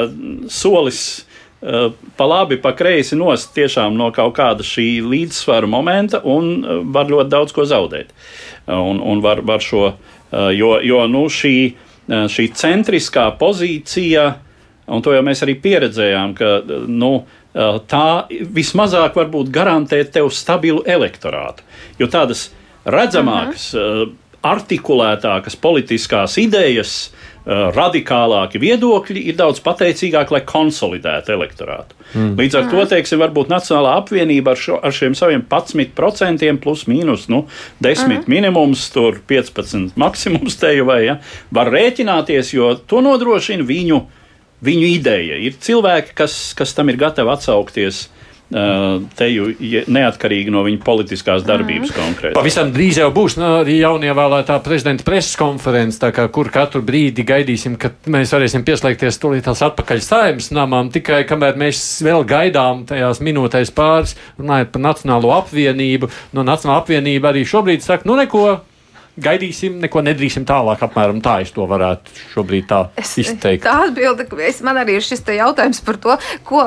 solis 0.49 1.27
pa 1.63 2.25
labi, 2.27 2.57
pa 2.59 2.73
kreisi 2.75 3.15
nost 3.15 3.53
tiešām 3.55 3.93
no 3.95 4.09
kaut 4.11 4.33
kāda 4.35 4.65
šī 4.67 4.97
līdzsvara 5.07 5.69
momenta 5.71 6.19
un 6.27 6.57
var 6.91 7.07
ļoti 7.07 7.31
daudz 7.31 7.53
ko 7.55 7.63
zaudēt. 7.63 8.09
Un, 8.67 8.99
un 8.99 9.21
var, 9.23 9.39
var 9.47 9.63
šo, 9.63 9.93
jo, 10.51 10.73
jo 10.83 10.97
nu, 11.07 11.21
šī, 11.31 11.53
šī 12.35 12.49
centriskā 12.59 13.29
pozīcija, 13.39 14.25
un 14.91 15.05
to 15.05 15.15
jau 15.15 15.21
mēs 15.23 15.45
arī 15.47 15.55
pieredzējām, 15.63 16.35
ka 16.35 16.51
nu, 16.91 17.13
tā 17.87 18.07
vismazāk 18.59 19.15
varbūt 19.21 19.55
garantē 19.55 20.01
tev 20.03 20.33
stabilu 20.35 20.83
elektorātu. 20.83 21.63
Jo 21.95 22.11
tādas 22.11 22.49
redzamākas, 22.85 23.73
uh 23.73 23.81
mhm. 23.81 24.01
-huh. 24.01 24.19
artikulētākas 24.43 25.55
politiskās 25.55 26.37
idejas, 26.37 27.11
uh, 27.11 27.33
Eh, 27.43 27.51
radikālāki 27.75 28.55
viedokļi 28.55 29.25
ir 29.27 29.35
daudz 29.35 29.57
pateicīgāki, 29.65 30.31
lai 30.31 30.39
konsolidētu 30.47 31.33
elektorātu. 31.33 31.97
Mm. 32.13 32.37
Līdz 32.39 32.55
ar 32.55 32.69
to, 32.69 32.77
mm. 32.77 32.89
teiksim, 32.93 33.19
varbūt 33.19 33.49
Nacionālā 33.51 33.97
apvienība 33.99 34.53
ar, 34.53 34.61
šo, 34.61 34.77
ar 34.79 34.95
šiem 34.95 35.11
saviem 35.19 35.43
11% 35.51 36.53
plus 36.63 36.85
mīnus 36.87 37.25
nu, 37.27 37.41
10 37.83 38.07
mm. 38.07 38.23
minimums, 38.31 38.85
tur 38.95 39.19
15 39.27 39.99
maksimums 39.99 40.55
teju 40.61 40.87
vai 40.87 41.01
ja, 41.03 41.17
var 41.51 41.67
rēķināties, 41.75 42.53
jo 42.55 42.69
to 42.87 43.03
nodrošina 43.03 43.67
viņu, 43.67 43.99
viņu 44.63 44.87
ideja. 44.93 45.43
Ir 45.43 45.59
cilvēki, 45.59 46.15
kas, 46.23 46.37
kas 46.55 46.71
tam 46.77 46.95
ir 46.95 47.01
gatavi 47.03 47.35
atsaukties 47.35 48.05
te 48.07 48.22
jau 48.53 49.47
neatkarīgi 49.93 50.53
no 50.53 50.63
viņa 50.65 50.81
politiskās 50.85 51.45
darbības 51.47 51.89
mm. 51.89 51.97
konkrēti. 51.97 52.35
Pavisam 52.37 52.73
drīz 52.75 52.99
jau 53.01 53.09
būs 53.15 53.37
nu, 53.39 53.47
arī 53.61 53.79
jaunievēlētā 53.79 54.59
prezidenta 54.65 55.05
preses 55.07 55.37
konference, 55.39 56.11
kā, 56.13 56.27
kur 56.33 56.51
katru 56.53 56.83
brīdi 56.85 57.25
gaidīsim, 57.27 57.77
kad 57.81 58.11
mēs 58.13 58.33
varēsim 58.35 58.65
pieslēgties 58.67 59.19
tūlītās 59.23 59.63
atpakaļ 59.69 60.03
saimnes 60.05 60.51
namām, 60.55 60.91
tikai 60.93 61.23
kamēr 61.29 61.57
mēs 61.59 61.81
vēl 62.05 62.27
gaidām 62.29 62.85
tajās 62.89 63.23
minūtēs 63.25 63.73
pāris, 63.75 64.17
runājot 64.41 64.73
par 64.73 64.85
Nacionālo 64.89 65.33
apvienību. 65.39 66.11
No 66.37 66.45
Nacionāla 66.45 66.83
apvienība 66.83 67.33
arī 67.33 67.45
šobrīd 67.47 67.85
saka, 67.85 68.07
nu 68.09 68.19
neko, 68.19 68.45
gaidīsim, 69.21 69.77
neko 69.83 70.01
nedrīksim 70.05 70.45
tālāk. 70.49 70.81
Apmēram 70.85 71.19
tā 71.23 71.39
es 71.43 71.51
to 71.53 71.65
varētu 71.69 72.13
šobrīd 72.33 72.67
tā 72.69 72.79
es, 72.99 73.13
izteikt. 73.21 73.65
Tā 73.65 73.75
atbilde, 73.87 74.25
es, 74.45 74.61
man 74.65 74.79
arī 74.81 74.97
ir 74.97 75.05
šis 75.05 75.23
jautājums 75.37 75.83
par 75.85 75.99
to, 76.01 76.15
ko, 76.47 76.63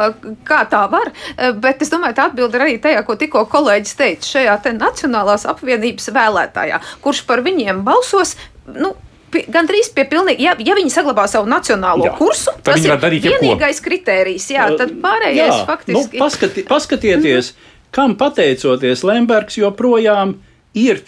kā 0.46 0.62
tā 0.70 0.84
var. 0.92 1.10
Eh, 1.36 1.52
bet 1.52 1.82
es 1.82 1.90
domāju, 1.92 2.18
tā 2.18 2.28
atbilde 2.30 2.58
ir 2.58 2.66
arī 2.66 2.76
tajā, 2.82 3.02
ko 3.06 3.18
tikko 3.18 3.46
kolēģis 3.50 3.98
teica, 3.98 4.30
šajā 4.34 4.60
Nacionālās 4.76 5.46
apvienības 5.48 6.10
vēlētājā, 6.14 6.78
kurš 7.02 7.24
par 7.26 7.42
viņiem 7.46 7.82
balsos. 7.86 8.36
Nu, 8.66 8.94
Gan 9.36 9.66
drīz 9.68 9.90
pie 9.92 10.06
pilnīgi, 10.08 10.44
ja, 10.46 10.52
ja 10.62 10.72
viņi 10.78 10.88
saglabā 10.94 11.26
savu 11.28 11.48
nacionālo 11.50 12.06
jā, 12.06 12.12
kursu, 12.16 12.54
tas 12.64 12.80
ir 12.80 12.94
vienīgais 12.96 13.82
kritērijs. 13.84 14.46
Jā, 14.54 14.68
tad 14.78 14.94
pārējais 15.02 15.40
jā, 15.42 15.48
nu, 15.50 15.66
faktiski. 15.66 16.16
Nu, 16.16 16.22
paskati, 16.22 16.64
paskatieties, 16.64 17.50
mm 17.50 17.58
-hmm. 17.58 17.90
kam 17.98 18.14
pateicoties 18.16 19.02
Lembergs 19.04 19.58
joprojām 19.58 20.36
ir 20.38 20.55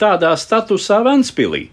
tādā 0.01 0.33
statusā 0.41 1.03
Ventspīlī, 1.07 1.69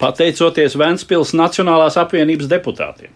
pateicoties 0.00 0.76
Ventspils 0.76 1.34
Nacionālās 1.36 1.96
apvienības 2.00 2.50
deputātiem. 2.50 3.12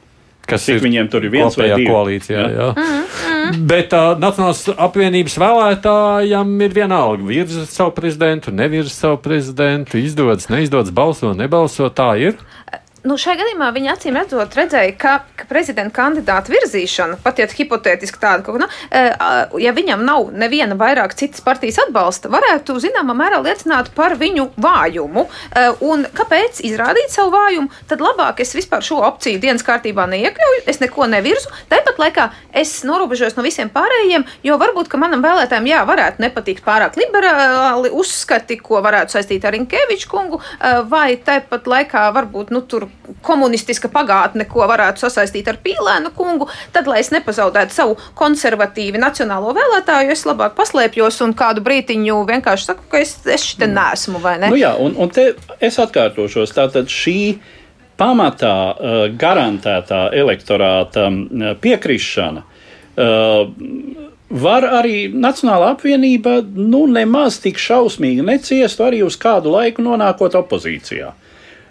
Kas 0.48 0.64
Cik 0.64 0.78
ir 0.78 0.84
viņiem 0.86 1.08
tur 1.12 1.26
ir 1.26 1.32
viens 1.32 1.56
vai 1.60 1.66
divi? 1.74 1.90
Koalīcijā, 1.90 2.40
jā. 2.40 2.52
Jā. 2.56 2.68
Mm, 2.72 3.00
mm. 3.28 3.64
Bet 3.68 3.92
uh, 3.92 4.14
Nacionālās 4.16 4.62
apvienības 4.72 5.34
vēlētājiem 5.42 6.54
ir 6.64 6.76
vienalga. 6.78 7.26
Virza 7.28 7.66
savu 7.68 7.92
prezidentu, 7.98 8.54
nevirza 8.56 8.94
savu 8.94 9.18
prezidentu, 9.20 10.00
izdodas, 10.00 10.48
neizdodas, 10.48 10.94
balso, 10.96 11.34
nebalso. 11.36 11.90
Tā 11.92 12.14
ir. 12.22 12.40
Nu, 13.08 13.16
šajā 13.18 13.38
gadījumā 13.40 13.68
viņi 13.74 13.90
acīm 13.92 14.18
redzot, 14.18 14.54
redzēja, 14.58 14.92
ka, 15.00 15.14
ka 15.38 15.46
prezidenta 15.48 15.94
kandidāta 15.96 16.52
virzīšana, 16.52 17.18
pat 17.24 17.40
ja 17.40 17.48
hipotētiski 17.48 18.20
tāda, 18.20 18.44
ka, 18.44 18.54
nu, 18.60 18.68
ja 19.62 19.72
viņam 19.76 20.04
nav 20.06 20.28
neviena 20.36 20.76
vairāk 20.78 21.14
citas 21.18 21.42
partijas 21.44 21.80
atbalsta, 21.86 22.30
varētu 22.32 22.76
zināmā 22.82 23.16
mērā 23.16 23.40
liecināt 23.44 23.90
par 23.96 24.16
viņu 24.20 24.50
vājumu. 24.60 25.26
Un 25.88 26.04
kāpēc 26.14 26.60
izrādīt 26.68 27.12
savu 27.14 27.32
vājumu? 27.34 27.72
Tad 27.88 28.02
labāk 28.04 28.42
es 28.44 28.54
vispār 28.56 28.84
šo 28.84 29.00
opciju 29.08 29.40
dienas 29.42 29.64
kārtībā 29.66 30.06
neiekļauju, 30.10 30.64
es 30.70 30.82
neko 30.82 31.08
nevirzu. 31.10 31.52
Tāpat 31.72 32.02
laikā 32.02 32.28
es 32.56 32.74
norobežos 32.88 33.38
no 33.38 33.46
visiem 33.46 33.72
pārējiem, 33.72 34.26
jo 34.46 34.58
varbūt 34.60 34.92
manam 34.98 35.22
vēlētājiem 35.24 35.70
jā, 35.70 35.82
varētu 35.88 36.24
nepatikt 36.24 36.64
pārāk 36.66 36.98
liberāli 36.98 37.92
uzskati, 37.94 38.58
ko 38.60 38.82
varētu 38.84 39.16
saistīt 39.16 39.46
ar 39.46 39.56
Inkeviču 39.58 40.10
kungu, 40.10 40.42
vai 40.90 41.12
tāpat 41.22 41.70
laikā 41.70 42.08
varbūt 42.16 42.50
nu, 42.54 42.64
tur 42.66 42.88
komunistiska 43.24 43.88
pagātne, 43.92 44.44
ko 44.48 44.66
varētu 44.68 45.02
sasaistīt 45.04 45.48
ar 45.48 45.58
Pīlēnu 45.64 46.12
kungu, 46.16 46.48
tad, 46.74 46.88
lai 46.90 47.00
es 47.02 47.12
nepazaudētu 47.14 47.74
savu 47.74 47.96
konservatīvi 48.18 49.00
nacionālo 49.00 49.54
vēlētāju, 49.56 50.12
es 50.12 50.26
labāk 50.28 50.56
paslēpjos 50.58 51.22
un 51.24 51.34
kādu 51.38 51.64
brītiņu 51.64 52.18
vienkārši 52.28 52.70
saku, 52.70 52.88
ka 52.92 53.00
es, 53.02 53.16
es 53.26 53.46
šeit 53.50 53.64
nesmu, 53.72 54.20
vai 54.24 54.37
ne? 54.42 54.52
Nu 54.52 54.61
jā, 54.61 54.74
un, 54.76 54.96
un 55.00 55.12
te 55.14 55.30
es 55.64 55.78
atkārtošos, 55.80 56.52
tātad 56.56 56.92
šī 56.92 57.18
pamatā 57.98 58.54
uh, 58.54 58.98
garantētā 59.18 60.08
elektorāta 60.14 61.08
uh, 61.08 61.48
piekrišana. 61.62 62.44
Uh, 62.98 63.48
var 64.28 64.66
arī 64.80 65.08
Nacionāla 65.14 65.72
apvienība 65.72 66.42
nu, 66.44 66.84
nemaz 66.90 67.38
tik 67.42 67.58
šausmīgi 67.62 68.26
neciest, 68.26 68.80
arī 68.84 69.00
uz 69.06 69.16
kādu 69.20 69.54
laiku 69.54 69.84
nonākot 69.87 70.37
opozīcijā. 70.38 71.14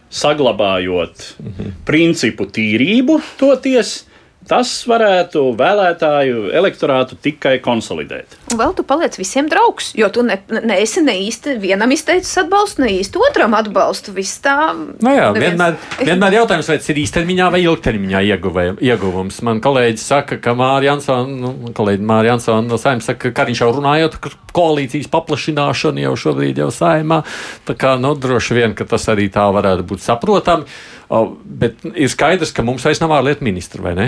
Saglabājot 0.10 1.24
mm 1.40 1.48
-hmm. 1.52 1.72
principu 1.86 2.46
tīrību, 2.46 3.22
toties 3.38 4.07
Tas 4.48 4.70
varētu 4.88 5.42
vēlētāju 5.60 6.48
elektorātu 6.56 7.18
tikai 7.20 7.58
konsolidēt. 7.64 8.38
Un 8.54 8.62
vēl 8.62 8.72
tu 8.78 8.86
paliec 8.88 9.18
visiem 9.20 9.50
draugs, 9.52 9.90
jo 9.98 10.08
tu 10.14 10.24
neesi 10.24 11.02
ne, 11.04 11.12
ne, 11.12 11.12
ne 11.12 11.16
īsti 11.28 11.56
vienam 11.60 11.92
izteicis 11.92 12.32
atbalstu, 12.40 12.86
ne 12.86 12.94
īsti 12.96 13.20
otram 13.28 13.58
atbalstu. 13.58 14.14
Viss 14.16 14.40
tā. 14.44 14.72
Nu 15.04 15.12
jā, 15.12 15.30
neviens... 15.36 15.58
vienmēr, 15.58 15.80
vienmēr 16.12 16.38
jautājums, 16.40 16.70
vai 16.72 16.78
tas 16.80 16.92
ir 16.94 17.02
īstermiņā 17.04 17.50
vai 17.58 17.62
ilgtermiņā 17.66 18.22
ieguvē, 18.32 18.66
ieguvums. 18.88 19.42
Man 19.48 19.60
kolēģis 19.64 20.06
saka, 20.14 20.40
ka 20.44 20.56
Mārija 20.58 20.96
Ansona, 20.96 21.28
nu, 21.44 21.74
kolēģi 21.76 22.08
Mārija 22.08 22.38
Ansona 22.38 22.64
no 22.70 22.80
saimnes 22.80 23.10
saka, 23.12 23.34
ka 23.36 23.48
viņš 23.50 23.64
jau 23.66 23.72
runājot 23.76 24.16
par 24.24 24.38
koalīcijas 24.56 25.12
paplašināšanu 25.12 26.06
jau 26.06 26.14
šobrīd 26.24 26.62
jau 26.64 26.70
saimā. 26.74 27.20
Tā 27.68 27.76
kā, 27.80 27.98
nu, 28.00 28.14
droši 28.16 28.62
vien, 28.62 28.78
ka 28.78 28.88
tas 28.88 29.10
arī 29.12 29.28
tā 29.34 29.44
varētu 29.54 29.84
būt 29.92 30.06
saprotami. 30.06 30.80
Bet 31.08 31.84
ir 31.94 32.10
skaidrs, 32.12 32.56
ka 32.56 32.66
mums 32.68 32.88
vairs 32.88 33.04
nav 33.04 33.14
ārlietu 33.20 33.46
ministra, 33.48 33.84
vai 33.84 33.94
ne? 34.00 34.08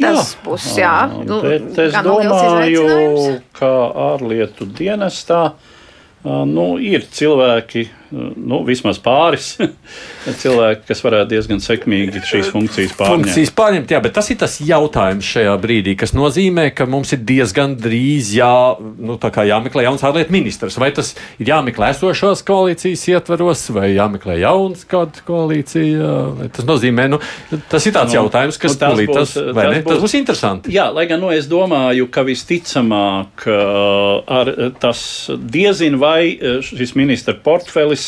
Tas 0.00 0.34
būs, 0.44 0.66
jā. 0.80 0.94
Nu, 1.26 1.38
Bet 1.44 1.78
es 1.78 1.94
domāju, 2.02 2.86
ka 3.54 3.70
ārlietu 4.10 4.66
dienestā 4.66 5.42
nu, 6.24 6.66
ir 6.82 7.06
cilvēki, 7.14 7.86
nu, 8.14 8.60
vismaz 8.66 8.98
pāris 9.02 9.54
cilvēki, 10.42 10.84
kas 10.88 11.02
varētu 11.04 11.30
diezgan 11.34 11.62
sekmīgi 11.62 12.22
šīs 12.28 12.50
funkcijas 12.54 12.94
pārņemt. 12.98 13.24
Funkcijas 13.26 13.52
pārņemt, 13.58 13.94
jā, 13.94 14.00
bet 14.04 14.14
tas 14.16 14.30
ir 14.32 14.38
tas 14.40 14.56
jautājums 14.62 15.28
šajā 15.34 15.54
brīdī, 15.62 15.96
kas 15.98 16.14
nozīmē, 16.16 16.68
ka 16.76 16.86
mums 16.90 17.14
ir 17.16 17.24
diezgan 17.26 17.76
drīz 17.80 18.32
jā, 18.38 18.52
nu, 18.78 19.18
jāmeklē 19.18 19.86
jauns 19.88 20.04
ārlietu 20.06 20.34
ministrs. 20.34 20.78
Vai 20.80 20.90
tas 20.94 21.14
ir 21.42 21.50
jāmeklē 21.50 21.90
esošās 21.94 22.44
koalīcijas 22.46 23.04
ietvaros, 23.14 23.66
vai 23.74 23.90
jāmeklē 23.94 24.38
jauns 24.42 24.86
kāda 24.90 25.24
koalīcija? 25.26 26.14
Tas 26.54 26.68
nozīmē, 26.68 27.08
nu, 27.12 27.20
tas 27.72 27.88
ir 27.88 27.96
tāds 27.96 28.14
nu, 28.14 28.20
jautājums, 28.20 28.60
kas 28.60 28.76
nu, 28.76 28.82
tas, 28.84 28.98
būs, 29.00 29.18
tas, 29.18 29.34
tas, 29.34 29.58
būs, 29.58 29.88
tas 29.90 30.02
būs 30.06 30.16
interesanti. 30.20 30.74
Jā, 30.74 30.88
lai 30.94 31.06
gan 31.10 31.22
nu, 31.24 31.32
es 31.34 31.48
domāju, 31.50 32.08
ka 32.14 32.24
visticamāk 32.26 33.48
ar 33.48 34.52
tas 34.82 35.04
diezin 35.54 35.98
vai 36.00 36.36
šis 36.64 36.94
ministra 36.98 37.34
portfelis 37.44 38.03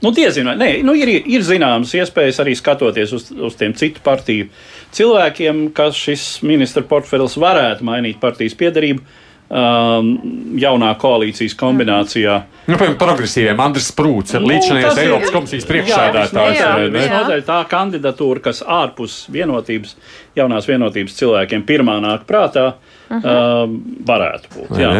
Nu, 0.00 0.12
diezinu, 0.16 0.54
nē, 0.56 0.70
nu, 0.86 0.94
ir, 0.96 1.10
ir 1.28 1.42
zināmas 1.44 1.92
iespējas 1.96 2.40
arī 2.40 2.54
skatoties 2.56 3.12
uz, 3.12 3.26
uz 3.36 3.56
tiem 3.60 3.74
citu 3.76 4.00
partiju 4.04 4.48
cilvēkiem, 4.96 5.66
ka 5.76 5.90
šis 5.92 6.38
ministra 6.46 6.82
portfels 6.88 7.36
varētu 7.40 7.84
mainīt 7.86 8.22
partijas 8.22 8.56
piedarību. 8.60 9.04
Um, 9.50 10.12
jaunā 10.62 10.92
koalīcijas 10.94 11.56
kombinācijā. 11.58 12.36
Nu, 12.68 12.76
piemēram, 12.76 12.92
progresīviem 13.00 13.58
Andris 13.58 13.88
Sprūts, 13.90 14.36
nu, 14.36 14.46
līdzinājums 14.46 15.00
Eiropas 15.02 15.32
komisijas 15.34 15.66
priekšsēdētājs. 15.66 16.60
Visnotaļ 16.94 17.42
tā 17.48 17.56
kandidatūra, 17.72 18.44
kas 18.44 18.60
ārpus 18.62 19.16
vienotības, 19.34 19.96
jaunās 20.38 20.70
vienotības 20.70 21.18
cilvēkiem 21.18 21.64
pirmā 21.66 21.96
nāk 22.04 22.28
prātā, 22.30 22.68
uh 23.10 23.16
-huh. 23.16 23.26
uh, 23.26 23.74
varētu 24.06 24.54
būt. 24.54 24.78
Jā. 24.78 24.92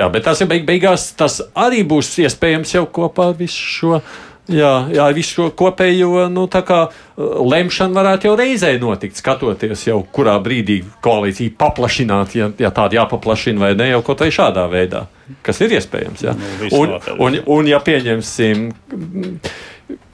jā, 0.00 0.08
bet 0.16 0.24
tas 0.24 0.40
ir 0.40 0.48
beig 0.54 0.64
beigās, 0.64 1.10
tas 1.12 1.42
arī 1.52 1.84
būs 1.84 2.14
iespējams 2.24 2.74
jau 2.78 2.86
kopā 2.88 3.28
ar 3.34 3.36
visu 3.36 3.60
šo 3.76 4.00
Jā, 4.48 4.72
jā 4.88 5.04
visu 5.12 5.34
šo 5.34 5.46
kopējo 5.56 6.24
nu, 6.32 6.46
kā, 6.48 6.80
uh, 6.88 7.40
lemšanu 7.52 7.96
varētu 7.98 8.30
jau 8.30 8.36
reizē 8.40 8.70
notikt, 8.80 9.18
skatoties 9.20 9.84
jau 9.90 9.98
kurā 10.14 10.38
brīdī 10.40 10.78
koalīcija 11.04 11.52
paplašināt, 11.60 12.36
ja, 12.38 12.48
ja 12.56 12.72
tāda 12.72 13.02
jāpaplašina 13.02 13.60
vai 13.60 13.74
ne, 13.76 13.90
jau 13.92 14.00
kaut 14.06 14.24
vai 14.24 14.30
šādā 14.32 14.64
veidā, 14.72 15.04
kas 15.44 15.60
ir 15.60 15.76
iespējams. 15.76 16.24
Ja? 16.24 16.36
Nu, 16.38 16.70
un, 16.80 16.96
un, 17.18 17.40
un, 17.44 17.68
ja 17.68 17.82
pieņemsim. 17.84 18.70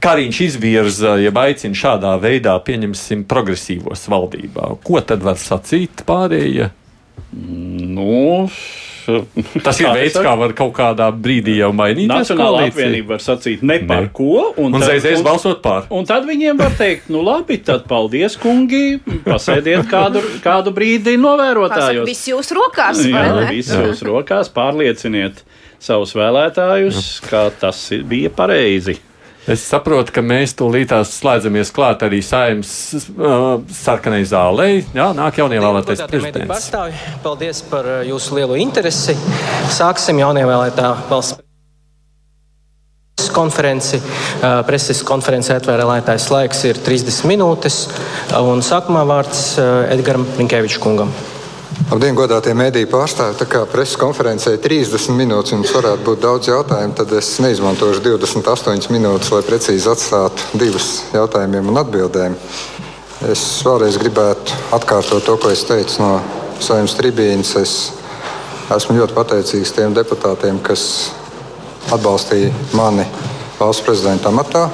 Kariņš 0.04 0.38
izvirza, 0.44 1.14
ja 1.22 1.30
aicina 1.40 1.78
šādā 1.78 2.12
veidā, 2.22 2.52
pieņemsim, 2.62 3.24
progresīvos 3.30 4.04
valdībā. 4.12 4.74
Ko 4.84 5.00
tad 5.02 5.24
var 5.24 5.38
sacīt 5.40 6.04
pārējie? 6.06 6.68
Nu, 7.34 8.50
Tas 9.64 9.80
ir 9.82 9.90
veids, 9.94 10.16
kā 10.16 10.34
var 10.38 10.54
kaut 10.56 10.72
kādā 10.76 11.08
brīdī 11.12 11.58
jau 11.58 11.70
mainīt. 11.76 12.08
Nacionāla 12.10 12.64
apvienība 12.68 13.14
var 13.14 13.24
sacīt 13.24 13.64
ne 13.66 13.78
par 13.84 14.06
ne. 14.06 14.12
ko. 14.16 14.50
Un, 14.60 14.74
un 14.74 14.84
reizēs 14.84 15.22
balsot 15.24 15.60
par. 15.64 15.88
Un 15.94 16.08
tad 16.08 16.26
viņiem 16.28 16.60
var 16.60 16.76
teikt, 16.78 17.10
nu 17.12 17.22
labi, 17.24 17.58
tad 17.64 17.86
paldies, 17.90 18.38
kungi, 18.40 18.98
pasēdiet 19.26 19.88
kādu, 19.90 20.22
kādu 20.44 20.74
brīdi 20.76 21.16
novērotājos. 21.20 22.06
Viss 22.08 22.30
jūsu 22.30 22.58
rokās, 22.60 23.02
vai 23.06 23.26
Jā, 23.26 23.34
ne? 23.40 23.48
Viss 23.52 23.74
jūsu 23.74 24.08
rokās, 24.10 24.52
pārlieciniet 24.54 25.44
savus 25.84 26.14
vēlētājus, 26.16 27.18
ka 27.28 27.48
tas 27.60 27.86
bija 28.08 28.32
pareizi. 28.34 28.98
Es 29.44 29.60
saprotu, 29.68 30.08
ka 30.14 30.22
mēs 30.24 30.54
tūlīt 30.56 30.92
slēdzamies 31.04 31.68
klāt 31.76 32.00
arī 32.06 32.22
saimnes 32.24 32.70
uh, 33.12 33.60
sarkanai 33.76 34.22
zālē. 34.24 34.68
Jā, 34.96 35.10
nāk 35.16 35.36
jaunievēlētais 35.42 36.00
prezidents. 36.08 36.48
Pārstāvi, 36.48 36.96
paldies 37.24 37.60
par 37.68 37.84
uh, 37.84 37.98
jūsu 38.08 38.38
lielo 38.38 38.56
interesi. 38.56 39.12
Sāksim 39.68 40.22
jaunievēlētā 40.22 40.94
valsts 41.10 41.42
konferenci. 43.36 44.00
Uh, 44.00 44.62
preses 44.64 45.04
konferencē 45.04 45.60
atvērēlētājs 45.60 46.30
laiks 46.32 46.64
ir 46.70 46.80
30 46.80 47.28
minūtes. 47.28 47.82
Un 48.40 48.64
sākumā 48.64 49.04
vārds 49.12 49.46
uh, 49.60 49.84
Edgaram 49.92 50.24
Linkevičam 50.40 50.88
kungam. 50.88 51.12
Labdien, 51.74 52.14
godātie 52.16 52.52
mēdīņu 52.56 52.88
pārstāvji. 52.90 53.36
Tā 53.40 53.46
kā 53.50 53.60
preses 53.70 53.98
konferencē 53.98 54.54
30 54.62 55.16
minūtes 55.18 55.52
jums 55.54 55.72
varētu 55.74 56.06
būt 56.06 56.22
daudz 56.22 56.48
jautājumu, 56.48 56.94
tad 56.98 57.12
es 57.18 57.32
neizmantošu 57.42 58.02
28 58.04 58.94
minūtes, 58.94 59.32
lai 59.34 59.42
precīzi 59.46 59.90
atstātu 59.90 60.58
divus 60.60 60.88
jautājumiem 61.14 61.68
un 61.72 61.80
atbildēm. 61.82 62.38
Es 63.30 63.42
vēlreiz 63.66 63.98
gribētu 64.00 64.56
atkārtot 64.76 65.26
to, 65.26 65.36
ko 65.40 65.50
es 65.50 65.66
teicu 65.68 66.02
no 66.02 66.10
saimnes 66.62 66.96
tribīnes. 66.98 67.54
Es 67.60 67.76
esmu 68.74 68.98
ļoti 69.00 69.16
pateicīgs 69.18 69.74
tiem 69.76 69.94
deputātiem, 69.96 70.62
kas 70.64 70.86
atbalstīja 71.94 72.52
mani 72.78 73.06
valsts 73.58 73.84
prezidenta 73.86 74.30
amatā. 74.30 74.68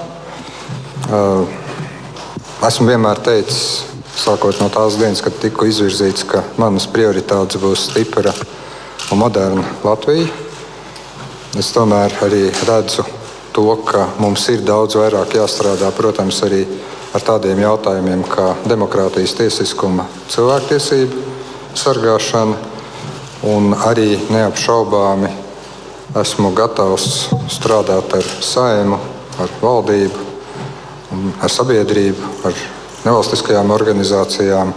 Esmu 2.71 2.91
vienmēr 2.93 3.25
teicis, 3.25 3.87
sākot 4.21 4.61
no 4.61 4.69
tās 4.73 4.99
dienas, 5.01 5.23
kad 5.25 5.37
tika 5.41 5.67
izvirzīts, 5.69 6.27
ka 6.29 6.43
manas 6.61 6.87
prioritātes 6.91 7.61
būs 7.61 7.89
stipra 7.91 8.35
un 9.11 9.21
moderna 9.23 9.65
Latvija. 9.85 10.29
Es 11.59 11.73
tomēr 11.75 12.15
arī 12.23 12.45
redzu 12.69 13.05
to, 13.55 13.67
ka 13.87 14.07
mums 14.23 14.47
ir 14.53 14.63
daudz 14.67 14.99
vairāk 15.01 15.35
jāstrādā, 15.41 15.91
protams, 15.97 16.43
arī 16.47 16.63
ar 17.17 17.25
tādiem 17.27 17.63
jautājumiem 17.65 18.23
kā 18.31 18.53
demokrātijas 18.71 19.35
tiesiskuma, 19.41 20.07
cilvēktiesību 20.31 21.25
sargāšana, 21.75 22.59
un 23.51 23.73
arī 23.89 24.19
neapšaubāmi 24.31 25.31
esmu 26.21 26.53
gatavs 26.55 27.31
strādāt 27.51 28.15
ar 28.19 28.29
saimu, 28.45 28.99
ar 29.41 29.57
valdību, 29.63 30.27
ar 31.41 31.51
sabiedrību, 31.51 32.35
ar 32.47 32.63
nevalstiskajām 33.05 33.71
organizācijām, 33.73 34.73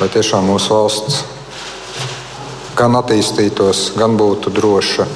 lai 0.00 0.08
tiešām 0.10 0.48
mūsu 0.50 0.74
valsts 0.74 1.20
gan 2.78 2.96
attīstītos, 2.98 3.90
gan 3.98 4.16
būtu 4.18 4.52
droša, 4.54 5.06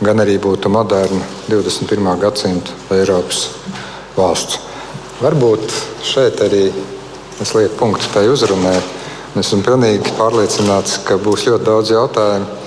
gan 0.00 0.22
arī 0.22 0.38
būtu 0.42 0.72
moderna 0.72 1.20
21. 1.48 2.08
gadsimta 2.20 2.96
Eiropas 2.96 3.48
valsts. 4.16 4.58
varbūt 5.20 5.72
šeit 6.02 6.40
arī 6.40 6.70
es 7.40 7.54
lieku 7.54 7.76
punktu 7.76 8.08
tai 8.14 8.28
uzrunai. 8.28 8.78
Esmu 9.36 9.60
pilnīgi 9.62 10.16
pārliecināts, 10.18 10.98
ka 11.06 11.16
būs 11.20 11.44
ļoti 11.46 11.64
daudz 11.64 11.92
jautājumu, 11.92 12.59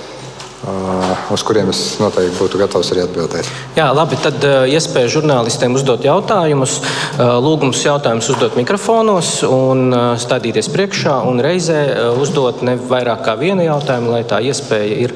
uz 1.34 1.44
kuriem 1.44 1.70
es 1.74 1.80
noteikti 2.00 2.38
būtu 2.38 2.60
gatavs 2.62 2.92
arī 2.94 3.04
atbildēt. 3.04 3.50
Jā, 3.76 3.90
labi. 3.96 4.18
Tad 4.24 4.46
iespēja 4.72 5.12
žurnālistiem 5.18 5.76
uzdot 5.76 6.06
jautājumus. 6.08 6.78
Lūgums 7.20 7.82
jautājumus 7.84 8.30
uzdot 8.32 8.56
mikrofonos 8.60 9.34
un 9.48 9.92
stādīties 10.22 10.72
priekšā 10.74 11.18
un 11.28 11.42
reizē 11.44 11.82
uzdot 12.22 12.64
ne 12.64 12.78
vairāk 12.80 13.26
kā 13.28 13.36
vienu 13.40 13.66
jautājumu, 13.66 14.14
lai 14.16 14.24
tā 14.28 14.40
iespēja 14.46 15.02
ir 15.08 15.16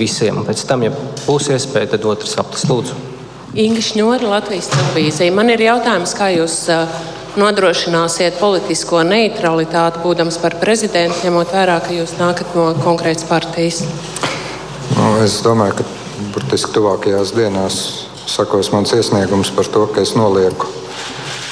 visiem. 0.00 0.40
Pēc 0.46 0.64
tam, 0.68 0.86
ja 0.86 0.94
būs 1.26 1.50
iespēja, 1.52 1.92
tad 1.96 2.08
otrs 2.08 2.38
aplis 2.40 2.64
lūdzu. 2.70 2.96
Inga 3.56 3.84
Šņora, 3.84 4.32
Latvijas 4.34 4.68
televīzija. 4.72 5.32
Man 5.32 5.52
ir 5.52 5.62
jautājums, 5.64 6.12
kā 6.16 6.28
jūs 6.34 6.56
nodrošināsiet 7.40 8.36
politisko 8.40 9.02
neutralitāti, 9.04 10.00
būdams 10.04 10.40
par 10.40 10.56
prezidentu, 10.60 11.20
ņemot 11.24 11.52
vērā, 11.52 11.78
ka 11.84 11.92
jūs 11.96 12.16
nākat 12.20 12.56
no 12.56 12.70
konkrētas 12.84 13.28
partijas? 13.28 13.82
Nu, 14.96 15.10
es 15.20 15.38
domāju, 15.44 15.76
ka 15.78 15.84
burtiski 16.32 16.72
tuvākajās 16.74 17.34
dienās 17.36 17.76
sakos 18.26 18.72
mans 18.72 18.94
iesniegums 18.96 19.52
par 19.54 19.68
to, 19.70 19.84
ka 19.92 20.00
es 20.02 20.14
nolieku 20.16 20.68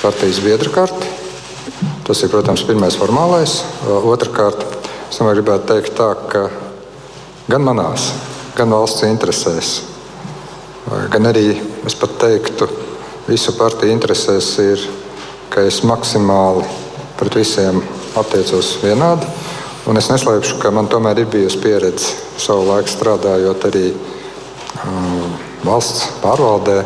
partijas 0.00 0.40
biedra 0.44 0.72
karti. 0.72 1.12
Tas 2.04 2.20
ir, 2.24 2.32
protams, 2.32 2.64
pirmais 2.64 2.96
formālais. 3.00 3.60
Otrakārt, 3.84 4.64
es 5.10 5.20
domāju, 5.20 5.42
gribētu 5.42 5.68
teikt 5.70 5.94
tā, 6.00 6.10
ka 6.32 6.48
gan 7.52 7.64
manās, 7.64 8.10
gan 8.56 8.72
valsts 8.72 9.04
interesēs, 9.06 9.76
gan 11.12 11.28
arī 11.28 11.50
es 11.84 11.96
pat 12.00 12.18
teiktu, 12.24 12.68
visu 13.28 13.54
partiju 13.60 13.92
interesēs 13.92 14.50
ir 14.64 14.88
ka 15.54 15.62
es 15.62 15.84
maksimāli 15.86 16.64
pret 17.14 17.36
visiem 17.38 17.76
attiecos 18.18 18.72
vienādi. 18.82 19.28
Un 19.84 20.00
es 20.00 20.08
neslēpšu, 20.08 20.56
ka 20.62 20.70
man 20.72 20.88
tomēr 20.88 21.20
ir 21.20 21.28
bijusi 21.28 21.60
pieredze 21.60 22.14
savu 22.40 22.64
laiku 22.70 22.88
strādājot 22.88 23.66
arī 23.68 23.84
um, 23.92 25.34
valsts 25.66 26.06
pārvaldē, 26.22 26.78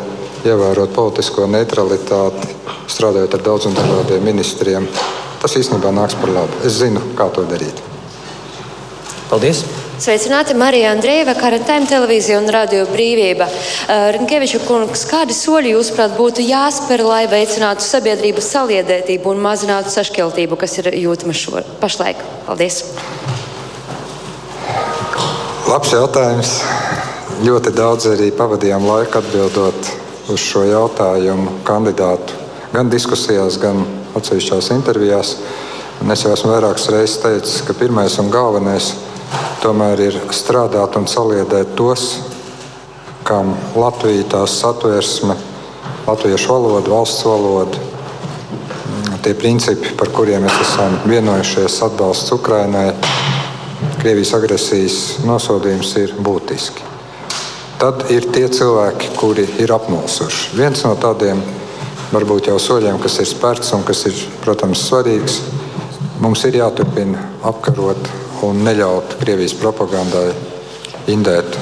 ievērot 0.43 0.91
politisko 0.95 1.47
neutralitāti, 1.47 2.51
strādājot 2.91 3.39
ar 3.39 3.45
daudziem 3.47 3.77
dažādiem 3.79 4.27
ministriem. 4.27 4.87
Tas 5.39 5.55
īstenībā 5.55 5.95
nāks 5.95 6.19
par 6.19 6.35
labu. 6.35 6.63
Es 6.67 6.81
zinu, 6.81 6.99
kā 7.15 7.31
to 7.31 7.47
darīt. 7.47 7.79
Paldies! 9.31 9.63
Sveicināti 9.99 10.53
Marija 10.55 10.93
Andreeva, 10.93 11.33
Karatēm 11.35 11.83
televīzija 11.89 12.37
un 12.39 12.45
radio 12.55 12.85
brīvība. 12.87 13.49
Uh, 13.49 14.05
Rinkeviča 14.15 14.61
kungs, 14.63 15.01
kādi 15.09 15.35
soļi 15.35 15.73
jūs 15.73 15.89
prāt 15.91 16.13
būtu 16.15 16.45
jāspēr, 16.45 17.03
lai 17.03 17.25
veicinātu 17.27 17.83
sabiedrības 17.83 18.47
saliedētību 18.53 19.33
un 19.33 19.41
mazinātu 19.43 19.91
sašķeltību, 19.91 20.55
kas 20.61 20.77
ir 20.79 20.87
jūtama 21.01 21.35
šo 21.35 21.65
pašlaik? 21.81 22.21
Paldies! 22.47 22.79
Labs 25.67 25.91
jautājums. 25.91 26.53
Ļoti 27.43 27.75
daudz 27.75 28.07
arī 28.13 28.31
pavadījām 28.39 28.87
laiku 28.87 29.19
atbildot 29.19 29.91
uz 30.31 30.39
šo 30.39 30.63
jautājumu 30.69 31.59
kandidātu 31.67 32.39
gan 32.71 32.87
diskusijās, 32.87 33.59
gan 33.59 33.83
atsevišķās 34.15 34.71
intervijās. 34.79 35.35
Un 35.99 36.15
es 36.15 36.23
jau 36.23 36.31
esmu 36.31 36.55
vairākas 36.55 36.87
reizes 36.95 37.19
teicis, 37.19 37.59
ka 37.67 37.75
pirmais 37.75 38.15
un 38.23 38.31
galvenais 38.31 38.93
ir 38.95 39.08
tomēr 39.63 40.01
ir 40.07 40.17
strādāt 40.35 40.97
un 40.99 41.07
saliedēt 41.09 41.75
tos, 41.77 42.05
kam 43.27 43.53
Latvija 43.75 44.25
tās 44.31 44.55
satversme, 44.61 45.35
latviešu 46.07 46.53
valoda, 46.53 46.89
valsts 46.89 47.25
valoda, 47.27 47.77
tie 49.23 49.35
principi, 49.37 49.91
par 49.99 50.11
kuriem 50.15 50.45
mēs 50.47 50.61
esam 50.63 50.95
vienojušies, 51.09 51.81
atbalsts 51.89 52.31
Ukrainai, 52.35 52.93
Krievijas 53.99 54.31
agresijas 54.35 54.97
nosodījums 55.27 55.89
ir 55.99 56.13
būtiski. 56.23 56.85
Tad 57.79 58.05
ir 58.11 58.25
tie 58.31 58.45
cilvēki, 58.51 59.11
kuri 59.15 59.45
ir 59.59 59.71
apmulsuši. 59.75 60.55
Viens 60.55 60.83
no 60.87 60.93
tādiem 60.99 61.41
varbūt 62.11 62.47
jau 62.47 62.57
soļiem, 62.59 62.99
kas 63.03 63.19
ir 63.19 63.27
spērts 63.27 63.73
un 63.75 63.83
kas 63.87 64.05
ir, 64.07 64.23
protams, 64.43 64.85
svarīgs, 64.87 65.41
mums 66.23 66.43
ir 66.47 66.59
jāturpina 66.59 67.27
apkarot 67.51 68.07
un 68.45 68.63
neļaut 68.65 69.17
Krievijas 69.19 69.55
propagandai 69.59 70.29
indēt 71.11 71.57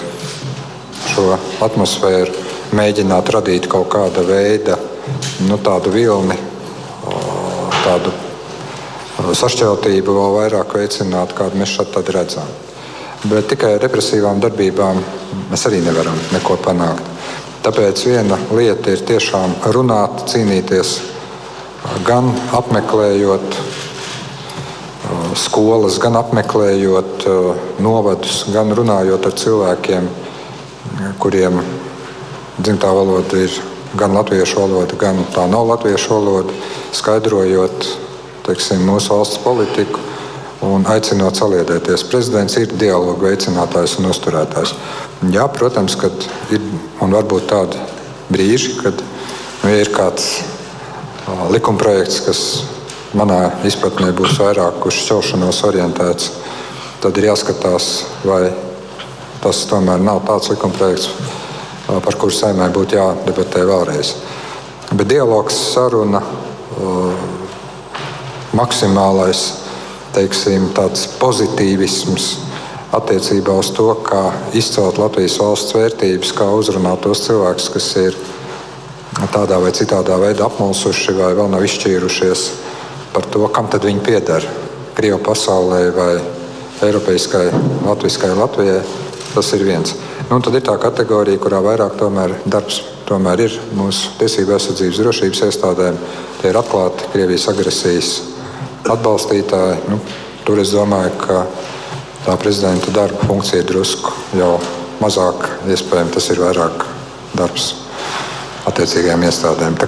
šo 1.07 1.31
atmosfēru, 1.65 2.45
mēģināt 2.77 3.31
radīt 3.33 3.67
kaut 3.71 3.89
kāda 3.93 4.23
veida 4.27 4.77
nu, 5.47 5.57
tādu 5.63 5.93
vilni, 5.93 6.37
tādu 7.85 8.13
sašķeltību 9.37 10.15
vēl 10.17 10.35
vairāk 10.37 10.75
veicināt, 10.77 11.33
kādu 11.37 11.59
mēs 11.59 11.77
šeit 11.77 12.13
redzam. 12.13 12.49
Bet 13.27 13.49
tikai 13.49 13.73
ar 13.75 13.81
represīvām 13.81 14.41
darbībām 14.43 14.99
mēs 15.49 15.65
arī 15.69 15.81
nevaram 15.81 16.17
neko 16.35 16.59
panākt. 16.63 17.07
Tāpēc 17.65 18.03
viena 18.07 18.37
lieta 18.53 18.93
ir 18.93 19.01
tiešām 19.07 19.55
runāt, 19.75 20.27
cīnīties, 20.29 20.93
gan 22.07 22.29
apmeklējot 22.55 23.57
skolas, 25.37 25.99
gan 26.01 26.17
apmeklējot 26.19 27.27
uh, 27.29 27.67
novadus, 27.83 28.43
gan 28.53 28.73
runājot 28.75 29.29
ar 29.29 29.37
cilvēkiem, 29.43 30.09
kuriem 31.21 31.61
dzimtā 32.57 32.89
valoda 32.93 33.39
ir 33.45 33.53
gan 33.97 34.15
latviešu 34.17 34.59
valoda, 34.59 34.97
gan 34.99 35.21
tā 35.35 35.45
nav 35.49 35.67
latviešu 35.69 36.13
valoda, 36.17 36.53
skaidrojot 36.95 37.87
teiksim, 38.47 38.83
mūsu 38.87 39.13
valsts 39.13 39.41
politiku 39.43 40.01
un 40.65 40.87
aicinot 40.89 41.37
saliedēties. 41.37 42.05
Prezidents 42.09 42.57
ir 42.57 42.73
dialogu 42.79 43.27
veicinātājs 43.27 43.97
un 43.99 44.09
uzturētājs. 44.11 44.73
Jā, 45.33 45.45
protams, 45.53 45.97
ka 45.99 46.09
ir 46.53 46.63
un 47.03 47.13
varbūt 47.13 47.49
tādi 47.51 47.81
brīži, 48.33 48.77
kad 48.81 49.03
nu, 49.63 49.73
ir 49.73 49.91
kāds 49.93 50.41
likumprojekts, 51.53 52.21
kas 52.25 52.41
manā 53.15 53.39
izpratnē 53.67 54.11
būs 54.15 54.35
vairāk 54.41 54.85
uz 54.87 54.97
šķelšanos 54.99 55.61
orientēts, 55.67 56.31
tad 57.03 57.17
ir 57.19 57.29
jāskatās, 57.29 58.07
vai 58.27 58.49
tas 59.43 59.63
tomēr 59.69 60.01
nav 60.03 60.23
tāds 60.27 60.49
likumprojekts, 60.51 61.09
par 61.87 62.17
kuru 62.19 62.33
saimē 62.35 62.67
būtu 62.75 62.97
jādebatē 62.97 63.63
vēlreiz. 63.69 64.15
Bet 64.91 65.07
dialogs, 65.11 65.55
saruna, 65.73 66.21
maksimālais 68.57 69.45
teiksim, 70.15 70.71
pozitīvisms 71.21 72.27
attiecībā 72.97 73.55
uz 73.59 73.71
to, 73.75 73.91
kā 74.07 74.31
izcelt 74.57 74.99
Latvijas 74.99 75.37
valsts 75.41 75.75
vērtības, 75.75 76.31
kā 76.35 76.47
uzrunāt 76.55 77.03
tos 77.03 77.25
cilvēkus, 77.27 77.67
kas 77.75 77.89
ir 78.01 78.17
tādā 79.33 79.59
vai 79.61 79.73
citādā 79.75 80.17
veidā 80.21 80.47
apmulsuši 80.47 81.15
vai 81.17 81.33
vēl 81.37 81.51
nav 81.51 81.65
izšķīrušies 81.67 82.47
par 83.17 83.25
to, 83.33 83.47
kam 83.49 83.65
tad 83.65 83.81
viņi 83.81 84.03
pieder. 84.05 84.43
Krievu 84.93 85.17
pasaulē 85.25 85.79
vai 85.95 86.11
Eiropiskai, 86.85 87.47
Latvijaskai 87.87 88.35
Latvijai. 88.37 88.83
Tas 89.33 89.49
ir 89.57 89.65
viens. 89.65 89.95
Nu, 90.29 90.37
tad 90.37 90.53
ir 90.53 90.61
tā 90.65 90.75
kategorija, 90.77 91.41
kurā 91.41 91.57
vairāk 91.65 91.97
tomēr 91.97 92.35
darbs 92.45 92.83
tomēr 93.07 93.41
ir 93.45 93.55
mūsu 93.77 94.13
tiesību 94.19 94.53
aizsardzības 94.53 95.01
drošības 95.01 95.43
iestādēm. 95.47 95.97
Tie 96.41 96.51
ir 96.51 96.59
atklāti 96.59 97.09
Krievijas 97.13 97.47
agresijas 97.49 98.11
atbalstītāji. 98.85 99.79
Nu, 99.89 99.97
tur 100.45 100.61
es 100.61 100.75
domāju, 100.75 101.13
ka 101.23 101.41
tā 102.27 102.37
prezidenta 102.37 102.93
darba 102.93 103.29
funkcija 103.29 103.63
ir 103.63 103.69
drusku 103.71 104.13
jau 104.37 104.57
mazāk. 105.01 105.47
Iespējams, 105.65 106.13
tas 106.19 106.29
ir 106.33 106.43
vairāk 106.43 106.85
darbs 107.33 107.71
attiecīgajām 108.69 109.25
iestādēm. 109.25 109.79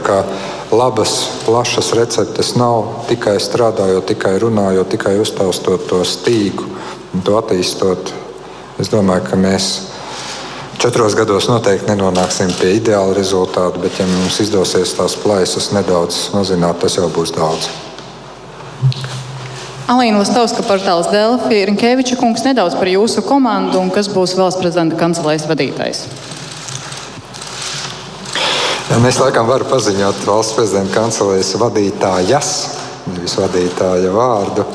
Labas, 0.72 1.30
plašas 1.46 1.94
receptes 1.98 2.52
nav 2.54 2.84
tikai 3.10 3.40
strādājot, 3.42 4.06
tikai 4.12 4.36
runājot, 4.44 4.92
tikai 4.94 5.16
uztaustot 5.18 5.88
to 5.90 6.04
stīgu 6.06 6.68
un 7.14 7.24
to 7.26 7.40
attīstot. 7.40 8.12
Es 8.78 8.92
domāju, 8.94 9.26
ka 9.32 9.40
mēs 9.40 9.70
četros 10.78 11.18
gados 11.18 11.50
noteikti 11.50 11.90
nenonāksim 11.90 12.54
pie 12.62 12.76
ideāla 12.78 13.18
rezultātu, 13.18 13.82
bet, 13.82 13.98
ja 13.98 14.06
mums 14.12 14.38
izdosies 14.46 14.94
tās 14.94 15.18
plaisas 15.18 15.72
nedaudz 15.74 16.28
mazināt, 16.38 16.78
tas 16.86 17.00
jau 17.02 17.10
būs 17.18 17.34
daudz. 17.34 17.72
Alīna 19.90 20.22
Lastovska, 20.22 20.62
portāls 20.70 21.10
Delfi, 21.10 21.64
Rinkeviča 21.66 22.14
kungs 22.22 22.46
nedaudz 22.46 22.78
par 22.78 22.94
jūsu 22.94 23.26
komandu 23.26 23.82
un 23.82 23.90
kas 23.90 24.06
būs 24.14 24.38
valsts 24.38 24.62
prezidenta 24.62 25.02
kancelēs 25.02 25.50
vadītājs. 25.50 26.06
Mēs 28.90 29.20
laikam 29.22 29.46
varam 29.46 29.70
paziņot 29.70 30.24
valsts 30.26 30.56
prezidenta 30.58 30.96
kancelēs 30.96 31.52
vadītājas, 31.62 32.48
nevis 33.14 33.36
vadītāja 33.38 34.10
vārdu. 34.10 34.66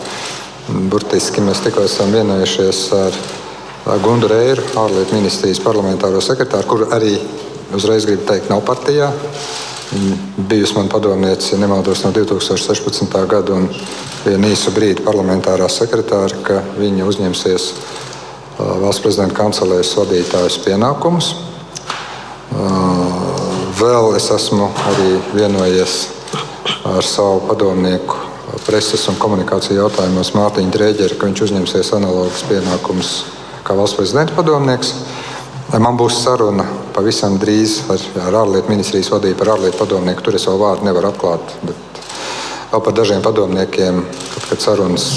Burtiski 0.89 1.43
mēs 1.43 1.65
tikko 1.65 1.83
esam 1.89 2.15
vienojušies 2.15 2.79
ar 2.95 3.19
Gundu 4.05 4.31
Reiru, 4.31 4.63
ārlietu 4.81 5.19
ministrijas 5.19 5.59
parlamentāro 5.61 6.23
sekretāru, 6.23 6.69
kur 6.71 6.87
arī 6.95 7.19
uzreiz 7.75 8.07
gribu 8.07 8.23
teikt, 8.31 8.49
nav 8.55 8.63
partijā. 8.65 9.11
Viņa 9.91 10.47
bijusi 10.49 10.79
man 10.79 10.89
padomniece, 10.95 11.51
ja 11.53 11.61
nemaldos, 11.61 12.07
no 12.07 12.15
2016. 12.15 13.19
gada 13.29 13.59
un 13.59 13.67
vienu 14.25 14.55
īsu 14.55 14.73
brīdi 14.79 15.03
parlamentārā 15.05 15.67
sekretāra, 15.69 16.39
ka 16.47 16.63
viņa 16.79 17.11
uzņemsies 17.11 17.71
valsts 18.59 19.03
prezidenta 19.03 19.43
kancelēs 19.43 19.97
vadītājas 19.99 20.63
pienākumus. 20.65 21.35
Vēl 23.75 24.13
es 24.15 24.29
esmu 24.31 24.69
arī 24.87 25.17
vienojies 25.35 25.95
ar 26.87 27.03
savu 27.03 27.41
padomnieku 27.49 28.21
preses 28.67 29.03
un 29.11 29.17
komunikāciju 29.19 29.81
jautājumos 29.81 30.31
Mārtiņu 30.37 30.71
Drēģeri, 30.75 31.17
ka 31.19 31.27
viņš 31.27 31.43
uzņemsies 31.49 31.91
analogus 31.97 32.45
pienākumus 32.47 33.11
kā 33.67 33.75
valsts 33.75 33.99
prezidenta 33.99 34.37
padomnieks. 34.37 34.95
Man 35.75 35.99
būs 35.99 36.21
saruna 36.23 36.69
pavisam 36.95 37.39
drīz 37.43 37.81
ar, 37.91 38.03
ar 38.29 38.39
ārlietu 38.45 38.71
ministrijas 38.71 39.11
vadību 39.11 39.41
par 39.41 39.55
ārlietu 39.57 39.81
padomnieku. 39.81 40.23
Tur 40.23 40.39
es 40.39 40.47
vēl 40.47 40.61
vārdu 40.61 40.87
nevaru 40.87 41.11
atklāt. 41.11 41.55
Bet 41.67 42.03
vēl 42.71 42.85
par 42.85 42.99
dažiem 43.01 43.25
padomniekiem, 43.25 44.03
kad, 44.35 44.51
kad 44.53 44.63
sarunas 44.63 45.09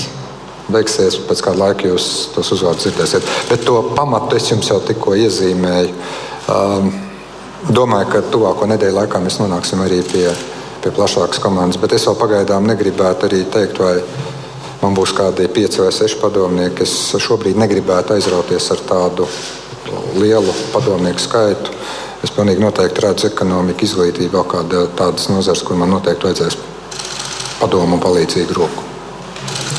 beigsies, 0.71 1.19
pēc 1.29 1.43
kāda 1.45 1.67
laika 1.67 1.91
jūs 1.91 2.31
tos 2.33 2.55
uzvārdus 2.57 2.87
dzirdēsiet. 2.87 3.33
Bet 3.51 3.67
to 3.67 3.83
pamatu 3.93 4.39
es 4.39 4.49
jums 4.49 4.71
jau 4.71 4.79
tikko 4.87 5.13
iezīmēju. 5.27 5.93
Um, 6.47 6.95
domāju, 7.73 8.09
ka 8.11 8.21
tuvāko 8.31 8.67
nedēļu 8.69 8.95
laikā 8.99 9.21
mēs 9.23 9.39
nonāksim 9.41 9.81
arī 9.83 9.99
pie, 10.07 10.27
pie 10.83 10.93
plašākas 10.95 11.41
komandas. 11.43 11.79
Bet 11.81 11.95
es 11.97 12.07
vēl 12.07 12.17
pagaidām 12.19 12.67
negribētu 12.69 13.27
arī 13.27 13.43
teikt, 13.53 13.81
vai 13.83 13.95
man 14.81 14.97
būs 14.97 15.13
kādi 15.17 15.49
pieci 15.51 15.81
vai 15.83 15.91
seši 15.95 16.19
padomnieki. 16.21 16.85
Es 16.87 16.95
šobrīd 17.27 17.59
negribētu 17.59 18.15
aizrauties 18.17 18.71
ar 18.75 18.83
tādu 18.89 19.27
lielu 20.17 20.55
padomnieku 20.73 21.23
skaitu. 21.23 21.77
Es 22.25 22.33
pilnīgi 22.33 22.63
noteikti 22.63 23.03
redzu 23.05 23.29
ekonomiku, 23.29 23.85
izglītību, 23.85 24.33
vēl 24.39 24.49
kādas 24.49 24.91
tādas 24.97 25.29
nozares, 25.29 25.63
kur 25.63 25.77
man 25.77 25.93
noteikti 25.93 26.29
vajadzēs 26.29 26.59
padomu 27.61 27.99
un 27.99 28.03
palīdzīgu 28.03 28.57
roku. 28.57 28.86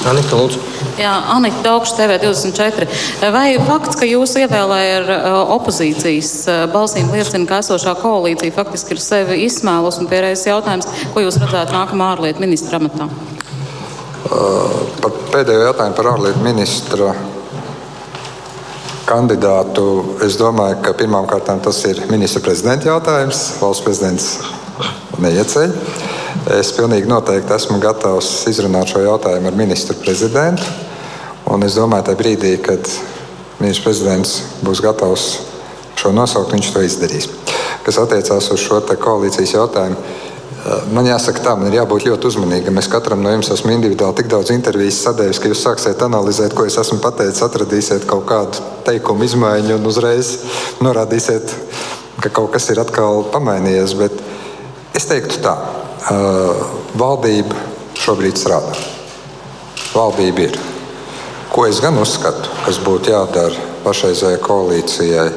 Anita, 0.09 0.39
lūdzu. 0.39 0.61
Jā, 0.97 1.13
Anita 1.35 1.61
Daugša, 1.67 1.97
TV24. 1.99 2.87
Vai 3.35 3.49
fakts, 3.61 3.99
ka 4.01 4.09
jūs 4.09 4.35
ievēlējat 4.41 5.11
ar 5.13 5.41
opozīcijas 5.55 6.33
balsīm, 6.73 7.11
liecina, 7.13 7.45
ka 7.49 7.61
esošā 7.63 7.93
koalīcija 8.01 8.55
faktiski 8.57 8.97
ir 8.97 9.03
sevi 9.05 9.41
izsmēlus? 9.45 10.01
Un 10.01 10.09
pierējais 10.11 10.47
jautājums, 10.49 10.89
ko 11.13 11.25
jūs 11.25 11.41
redzētu 11.43 11.77
nākamā 11.77 12.13
ārlietu 12.15 12.45
ministra 12.45 12.81
amatā? 12.81 13.09
Par 14.29 15.19
pēdējo 15.35 15.69
jautājumu 15.69 15.99
par 16.01 16.13
ārlietu 16.15 16.45
ministra 16.45 17.13
kandidātu. 19.09 19.89
Es 20.25 20.37
domāju, 20.41 20.81
ka 20.85 20.97
pirmkārt 20.97 21.53
tas 21.65 21.83
ir 21.89 22.05
ministra 22.13 22.43
prezidenta 22.45 22.91
jautājums. 22.91 23.45
Valsts 23.63 23.85
prezidents 23.85 24.31
neieceļ. 25.21 25.77
Es 26.59 26.73
pilnīgi 26.77 27.09
noteikti 27.11 27.55
esmu 27.57 27.79
gatavs 27.83 28.31
izrunāt 28.51 28.93
šo 28.93 29.03
jautājumu 29.05 29.51
ar 29.51 29.59
ministru 29.59 29.97
prezidentu. 30.03 30.65
Un 31.49 31.65
es 31.65 31.79
domāju, 31.79 32.11
ka 32.11 32.17
brīdī, 32.19 32.55
kad 32.61 32.89
ministrs 33.59 33.85
prezidents 33.85 34.35
būs 34.65 34.83
gatavs 34.85 35.29
šo 35.99 36.13
nosaukt, 36.15 36.53
viņš 36.55 36.73
to 36.75 36.85
izdarīs. 36.85 37.31
Kas 37.87 38.01
attiecās 38.03 38.51
uz 38.53 38.61
šo 38.61 38.83
koalīcijas 39.01 39.57
jautājumu, 39.57 39.97
Man 40.93 41.07
jāsaka, 41.07 41.41
tā 41.41 41.55
man 41.57 41.71
ir 41.71 41.79
jābūt 41.79 42.05
ļoti 42.09 42.29
uzmanīgam. 42.29 42.77
Es 42.81 42.89
katram 42.91 43.23
no 43.23 43.31
jums 43.33 43.49
esmu 43.55 43.71
individuāli 43.73 44.19
tik 44.19 44.29
daudz 44.33 44.51
intervijas 44.53 44.99
sadēvis, 45.07 45.41
ka 45.41 45.49
jūs 45.49 45.63
sāksiet 45.65 46.03
analizēt, 46.05 46.53
ko 46.57 46.67
es 46.69 46.77
esmu 46.81 46.99
pateicis, 47.01 47.41
atradīsiet 47.47 48.05
kaut 48.11 48.27
kādu 48.29 48.65
teikumu 48.85 49.25
izmaiņu 49.25 49.79
un 49.79 49.89
uzreiz 49.89 50.35
norādīsiet, 50.85 51.55
ka 52.21 52.33
kaut 52.41 52.53
kas 52.57 52.69
ir 52.75 52.83
atkal 52.83 53.23
pamainījies. 53.33 53.95
Bet 54.01 54.21
es 54.99 55.09
teiktu 55.09 55.41
tā, 55.47 55.55
valdība 56.99 57.57
šobrīd 57.99 58.39
strādā. 58.41 58.77
Valdība 59.95 60.49
ir. 60.49 60.59
Ko 61.53 61.67
es 61.67 61.81
gan 61.81 61.97
uzskatu, 61.99 62.51
kas 62.65 62.79
būtu 62.85 63.13
jādara 63.13 63.67
pašreizējai 63.85 64.41
koalīcijai, 64.45 65.29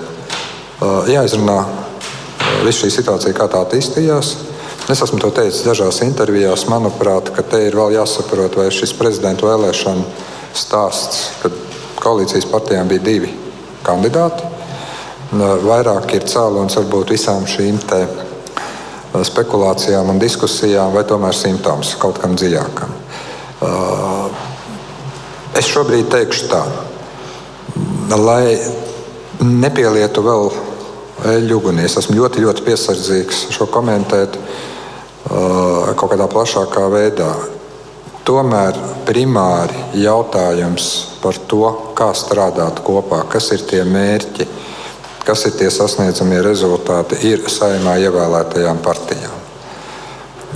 jāizrunā 1.11 1.59
visu 2.65 2.86
šī 2.86 2.95
situācija, 2.97 3.36
kā 3.38 3.47
tā 3.51 3.61
attīstījās 3.65 4.36
Es 4.89 4.99
esmu 4.99 5.22
to 5.22 5.30
teicis 5.32 5.61
dažās 5.63 6.01
intervijās. 6.03 6.65
Manuprāt, 6.67 7.30
ka 7.36 7.45
te 7.45 7.61
ir 7.67 7.76
vēl 7.78 7.93
jāsaprot, 7.95 8.57
vai 8.57 8.72
šis 8.74 8.91
prezidenta 8.97 9.45
vēlēšana 9.45 10.03
stāsts, 10.57 11.30
kad 11.43 11.55
koalīcijas 12.01 12.49
partijām 12.49 12.89
bija 12.89 13.05
divi 13.05 13.30
kandidāti, 13.86 14.49
vairāk 15.63 16.15
ir 16.17 16.26
cēlonis 16.28 16.76
varbūt 16.82 17.13
visām 17.13 17.45
šīm 17.47 17.78
spekulācijām 19.12 20.09
un 20.14 20.20
diskusijām, 20.22 20.93
vai 20.95 21.03
tomēr 21.07 21.36
simptoms 21.36 21.95
kaut 21.99 22.22
kam 22.22 22.38
dziļākam. 22.39 22.93
Es 25.59 25.68
šobrīd 25.68 26.07
teikšu 26.14 26.47
tā, 26.51 26.62
lai 28.16 28.55
nepielietu 29.43 30.24
vēl 30.24 30.51
eļļu 31.36 31.57
ugunī. 31.59 31.86
Es 31.86 31.97
esmu 31.99 32.16
ļoti, 32.18 32.41
ļoti 32.45 32.66
piesardzīgs 32.66 33.47
šo 33.53 33.68
komentēt 33.74 34.38
kaut 35.28 36.09
kādā 36.14 36.28
plašākā 36.32 36.88
veidā. 36.93 37.30
Tomēr 38.26 38.78
primāri 39.05 40.01
jautājums 40.01 40.89
par 41.22 41.38
to, 41.51 41.66
kā 41.97 42.12
strādāt 42.18 42.82
kopā, 42.86 43.24
kas 43.30 43.51
ir 43.53 43.66
tie 43.70 43.84
mērķi, 43.86 44.47
kas 45.26 45.45
ir 45.47 45.55
tie 45.59 45.69
sasniedzamie 45.74 46.41
rezultāti, 46.45 47.19
ir 47.30 47.45
saimā 47.49 47.97
ievēlētajām 48.05 48.82
partijām. 48.84 49.38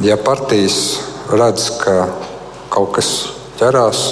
Ja 0.04 0.18
partijas 0.20 1.00
redz, 1.32 1.70
ka 1.80 2.10
kaut 2.74 2.96
kas 2.98 3.12
ķerās, 3.60 4.04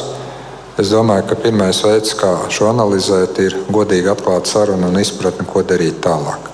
es 0.79 0.93
domāju, 0.93 1.27
ka 1.29 1.39
pirmais 1.43 1.83
veids, 1.83 2.15
kā 2.17 2.31
šo 2.53 2.69
analizēt, 2.71 3.41
ir 3.43 3.59
godīgi 3.73 4.13
atklāt 4.13 4.49
sarunu 4.49 4.89
un 4.89 5.01
izpratni, 5.01 5.45
ko 5.49 5.65
darīt 5.67 5.99
tālāk. 6.05 6.49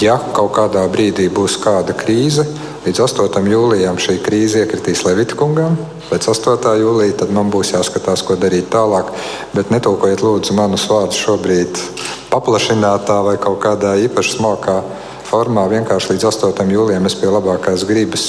Ja 0.00 0.18
kaut 0.32 0.54
kādā 0.56 0.84
brīdī 0.88 1.26
būs 1.32 1.58
kāda 1.60 1.96
krīze, 1.96 2.46
Līdz 2.84 3.00
8. 3.00 3.46
jūlijam 3.48 3.96
šī 3.96 4.18
krīze 4.20 4.60
iekritīs 4.60 5.06
Levitkungam. 5.06 5.78
Pēc 6.10 6.26
8. 6.28 6.74
jūlijā 6.82 7.14
tad 7.22 7.30
man 7.32 7.48
būs 7.48 7.70
jāskatās, 7.72 8.20
ko 8.28 8.36
darīt 8.36 8.66
tālāk. 8.74 9.08
Bet 9.56 9.72
netulkojiet 9.72 10.20
lūdzu 10.20 10.52
manus 10.58 10.84
vārdus 10.90 11.16
šobrīd 11.16 11.80
paplašinātā 12.34 13.20
vai 13.22 13.36
kaut 13.38 13.60
kādā 13.62 13.94
īpaši 14.08 14.36
smalkā 14.38 14.78
formā. 15.28 15.66
Vienkārši 15.70 16.14
līdz 16.14 16.28
8. 16.32 16.70
jūlijam 16.74 17.06
es 17.06 17.16
pie 17.18 17.30
labākās 17.30 17.86
gribas 17.86 18.28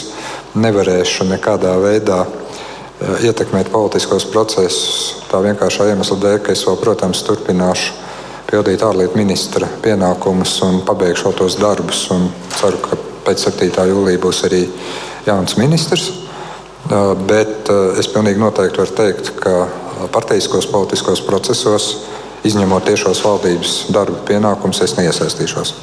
nevarēšu 0.55 1.27
nekādā 1.31 1.73
veidā 1.81 2.21
eh, 2.25 3.25
ietekmēt 3.29 3.71
politiskos 3.73 4.27
procesus. 4.29 5.23
Tā 5.31 5.41
vienkāršā 5.43 5.89
iemesla 5.91 6.19
dēļ, 6.21 6.37
ka 6.45 6.53
es 6.53 6.65
vēl, 6.67 6.77
protams, 6.81 7.23
turpināšu 7.25 8.03
pildīt 8.45 8.85
ārlietu 8.85 9.17
ministra 9.17 9.67
pienākumus 9.81 10.59
un 10.67 10.83
pabeigšu 10.85 11.33
tos 11.39 11.57
darbus. 11.57 12.05
Ceru, 12.59 12.81
ka 12.85 12.99
pēc 13.25 13.47
7. 13.49 13.73
jūlija 13.89 14.21
būs 14.21 14.43
arī 14.45 14.67
jauns 15.25 15.57
ministrs. 15.57 16.11
Bet 17.25 17.71
es 17.97 18.07
pilnīgi 18.13 18.37
noteikti 18.37 18.77
varu 18.77 18.93
teikt, 18.93 19.31
ka 19.41 19.65
partijiskos 20.13 20.67
politiskos 20.69 21.23
procesos, 21.25 21.87
izņemot 22.45 22.85
tiešos 22.87 23.21
valdības 23.25 23.75
darba 23.95 24.21
pienākumus, 24.27 24.81
es 24.85 24.95
neiesaistīšos. 24.99 25.73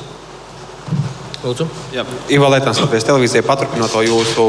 Lūdzu. 1.43 1.67
Jā, 1.91 2.05
Ivo 2.31 2.47
Lietuvs, 2.53 2.79
Latvijas 2.85 3.07
televīzija, 3.09 3.43
paturpinot 3.43 3.91
to 3.91 4.05
jūsu 4.07 4.45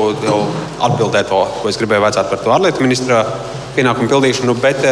atbildēto, 0.85 1.39
ko 1.61 1.71
es 1.71 1.79
gribēju 1.81 2.03
vaicāt 2.05 2.29
par 2.29 2.41
to 2.43 2.53
ārlietu 2.53 2.85
ministra 2.85 3.23
pienākumu 3.73 4.11
pildīšanu. 4.11 4.53
Bet, 4.61 4.83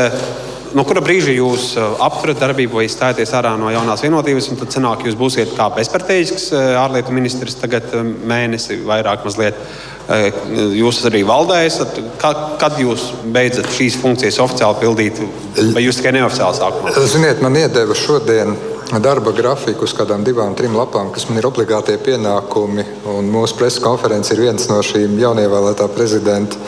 no 0.78 0.86
kura 0.88 1.04
brīža 1.04 1.34
jūs 1.36 1.72
uh, 1.78 1.96
apturat 2.06 2.40
darbību 2.42 2.82
vai 2.82 2.88
stājaties 2.92 3.34
ārā 3.38 3.54
no 3.60 3.72
jaunās 3.74 4.04
vienotības, 4.06 4.50
un 4.52 4.60
tad 4.62 4.76
sanāk, 4.76 5.06
jūs 5.08 5.18
būsiet 5.20 5.56
kā 5.58 5.70
bezparteitisks 5.76 6.50
uh, 6.56 6.76
ārlietu 6.82 7.16
ministrs 7.16 7.60
tagad 7.62 7.90
um, 7.98 8.14
mēnesi 8.32 8.82
vairāk 8.88 9.26
mazliet. 9.28 9.60
Jūs 10.76 10.98
arī 11.08 11.22
valdē 11.24 11.62
esat. 11.64 12.00
Kad 12.20 12.80
jūs 12.82 13.04
beidzat 13.32 13.70
šīs 13.72 13.96
funkcijas 14.02 14.42
oficiāli 14.44 14.82
pildīt, 14.82 15.22
vai 15.72 15.86
jūs 15.86 16.02
tikai 16.02 16.12
neoficiāli 16.18 16.58
sākumā? 16.58 16.92
Ziniet, 17.08 17.40
man 17.46 17.56
iedeva 17.56 17.96
šodien 17.96 18.58
darba 19.00 19.32
grafiku 19.32 19.86
uz 19.88 19.94
kādām 19.96 20.26
divām, 20.28 20.56
trim 20.58 20.76
lapām, 20.76 21.14
kas 21.16 21.30
man 21.30 21.40
ir 21.40 21.48
obligātie 21.48 21.96
pienākumi. 22.04 22.84
Mūsu 23.30 23.56
preses 23.60 23.80
konference 23.84 24.34
ir 24.34 24.44
viens 24.44 24.68
no 24.68 24.82
šīm 24.84 25.16
jaunievēlētā 25.22 25.88
prezidenta 25.96 26.60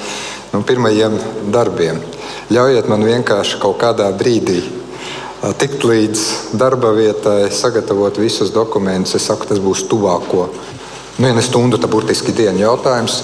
nu, 0.54 0.62
pirmajiem 0.64 1.18
darbiem. 1.52 2.00
Ļaujiet 2.52 2.90
man 2.92 3.06
vienkārši 3.08 3.60
kaut 3.62 3.78
kādā 3.80 4.10
brīdī 4.18 4.60
tikt 5.60 5.84
līdz 5.84 6.24
darba 6.60 6.94
vietai, 6.96 7.52
sagatavot 7.52 8.18
visus 8.20 8.52
dokumentus. 8.56 9.16
Es 9.20 9.28
saku, 9.28 9.48
tas 9.50 9.60
būs 9.64 9.86
tuvāko 9.92 10.48
nu, 11.18 11.26
vienu 11.28 11.44
stundu, 11.44 11.80
tā 11.80 11.90
burtiski 11.92 12.36
dienu 12.36 12.64
jautājums. 12.64 13.22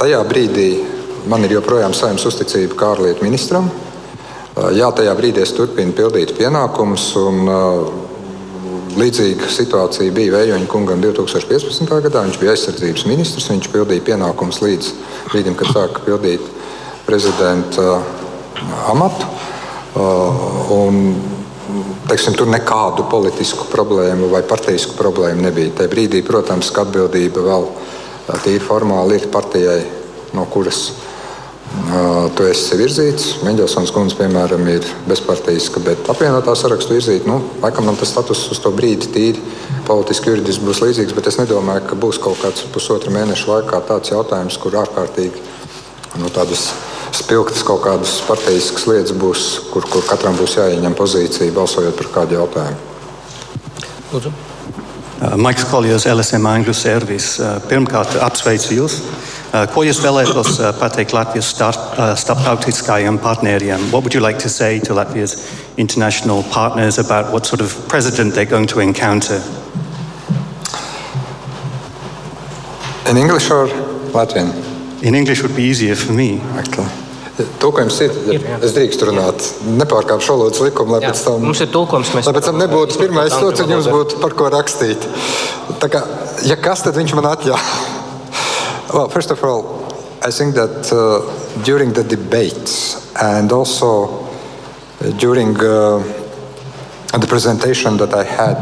Tajā 0.00 0.20
brīdī 0.28 0.68
man 1.30 1.44
ir 1.44 1.56
joprojām 1.58 1.94
saimnes 1.96 2.26
uzticība 2.28 2.76
kā 2.76 2.92
ārlietu 2.94 3.24
ministram. 3.24 3.70
Jā, 4.76 4.90
tajā 4.92 5.12
brīdī 5.16 5.44
es 5.44 5.54
turpinu 5.56 5.96
pildīt 5.96 6.36
pienākumus. 6.38 7.10
Un, 7.20 7.50
Līdzīga 8.90 9.46
situācija 9.46 10.10
bija 10.10 10.32
Vējoņa 10.34 10.66
kungam 10.66 10.98
2015. 10.98 11.86
gadā. 12.02 12.24
Viņš 12.26 12.38
bija 12.40 12.56
aizsardzības 12.56 13.04
ministrs. 13.06 13.46
Viņš 13.52 13.68
pildīja 13.70 14.02
pienākumus 14.08 14.58
līdz 14.64 14.88
brīdim, 15.30 15.54
kad 15.54 15.70
sāka 15.70 16.02
pildīt 16.02 16.42
prezidenta 17.10 17.98
amatu. 18.92 19.26
Un, 20.70 21.02
teiksim, 22.06 22.36
tur 22.38 22.50
nekādu 22.50 23.08
politisku 23.10 23.66
problēmu 23.72 24.30
vai 24.30 24.44
partisku 24.46 24.94
problēmu 24.98 25.48
nebija. 25.48 25.74
Tajā 25.80 25.90
brīdī, 25.90 26.22
protams, 26.26 26.70
ka 26.74 26.86
atbildība 26.86 27.42
vēl 27.50 27.70
tīri 28.44 28.62
formāli 28.62 29.18
ir 29.18 29.30
partijai, 29.34 29.80
no 30.38 30.46
kuras 30.50 30.84
Tu 32.34 32.46
esi 32.50 32.76
virzīts. 32.78 33.26
Mendelsons 33.46 33.92
kundze, 33.94 34.16
piemēram, 34.18 34.64
ir 34.72 34.86
bezparteiska, 35.06 35.82
bet 35.86 36.08
apvienotā 36.10 36.54
sarakstu 36.58 36.96
virzīt. 36.96 37.26
Nu, 37.30 37.38
laikam 37.62 37.86
man 37.86 37.98
tas 37.98 38.10
status 38.10 38.42
uz 38.50 38.58
to 38.62 38.72
brīdi 38.74 39.10
tīri 39.14 39.42
politiski, 39.86 40.32
juridiski 40.32 40.66
būs 40.66 40.82
līdzīgs, 40.82 41.14
bet 41.14 41.30
es 41.30 41.38
nedomāju, 41.38 41.86
ka 41.90 41.98
būs 41.98 42.18
kaut 42.22 42.42
kāds 42.42 42.66
pusotra 42.74 43.14
mēneša 43.14 43.52
laikā 43.52 43.82
tāds 43.86 44.10
jautājums, 44.10 44.58
kur 44.62 44.78
ārkārtīgi 44.82 45.42
nu, 46.18 46.30
tādas 46.34 46.72
spilgtas 47.16 47.64
kaut 47.66 47.82
kādas 47.84 48.18
partijaskas 48.26 48.86
lietas 48.90 49.16
būs, 49.16 49.48
kur, 49.72 49.86
kur 49.90 50.06
katram 50.08 50.36
būs 50.38 50.58
jāieņem 50.58 50.94
pozīcija 50.98 51.54
balsojot 51.56 51.98
par 51.98 52.12
kādu 52.20 52.38
jautājumu. 52.38 52.86
Lūdzu. 54.12 54.32
Uh, 55.20 55.34
Maiks 55.36 55.66
Koljos, 55.68 56.06
LSM 56.08 56.46
Angļu 56.48 56.72
servis. 56.74 57.34
Uh, 57.36 57.58
pirmkārt, 57.68 58.14
apsveicu 58.24 58.78
jūs. 58.78 58.94
Uh, 59.50 59.66
ko 59.68 59.82
jūs 59.84 60.00
vēlētos 60.00 60.56
pateikt 60.80 61.12
Latvijas 61.12 61.50
starptautiskajiem 62.22 63.18
partneriem? 63.20 63.90
What 63.92 64.06
would 64.06 64.14
you 64.14 64.22
like 64.24 64.38
to 64.40 64.48
say 64.48 64.80
to 64.86 64.94
Latvia's 64.94 65.36
international 65.76 66.42
partners 66.54 66.98
about 66.98 67.32
what 67.34 67.44
sort 67.44 67.60
of 67.60 67.76
president 67.88 68.34
they're 68.34 68.48
going 68.48 68.66
to 68.68 68.80
encounter? 68.80 69.42
In 73.10 73.16
English 73.16 73.50
or 73.50 73.66
Latvian? 74.14 74.54
In 75.02 75.14
English 75.14 75.42
would 75.42 75.56
be 75.56 75.62
easier 75.62 75.96
for 75.96 76.12
me. 76.12 76.40
Okay. 76.60 76.88
Tūkojums 77.60 77.98
ir. 78.04 78.16
ir 78.34 78.42
es 78.60 78.74
drīkstu 78.76 79.08
runāt. 79.08 79.44
Nepārkāpšu 79.78 80.34
valodas 80.34 80.60
likumu, 80.60 80.96
lai 80.96 81.06
jā, 81.06 81.12
pēc 81.12 81.22
tam, 81.24 81.44
mums 81.46 81.62
ir 81.64 81.70
tulkojums. 81.72 82.12
Lai 82.18 82.34
pēc 82.36 82.48
tam 82.50 82.58
nebūtu 82.60 83.00
pirmais 83.00 83.32
sots, 83.32 83.62
un 83.64 83.72
jums 83.72 83.88
būtu 83.88 84.20
par 84.20 84.36
ko 84.36 84.50
rakstīt. 84.52 85.06
Tā 85.80 85.88
kā, 85.92 86.02
ja 86.44 86.58
kas, 86.60 86.84
tad 86.84 87.00
viņš 87.00 87.16
man 87.16 87.32
atļauj. 87.32 87.64
Well, 88.90 89.08
first 89.08 89.30
of 89.30 89.44
all, 89.44 89.86
I 90.20 90.32
think 90.32 90.56
that 90.56 90.90
uh, 90.90 91.22
during 91.62 91.92
the 91.92 92.02
debates 92.02 93.14
and 93.22 93.52
also 93.52 94.26
uh, 94.98 95.12
during 95.16 95.54
uh, 95.54 96.02
the 97.12 97.26
presentation 97.28 97.96
that 97.98 98.12
I 98.12 98.24
had 98.24 98.58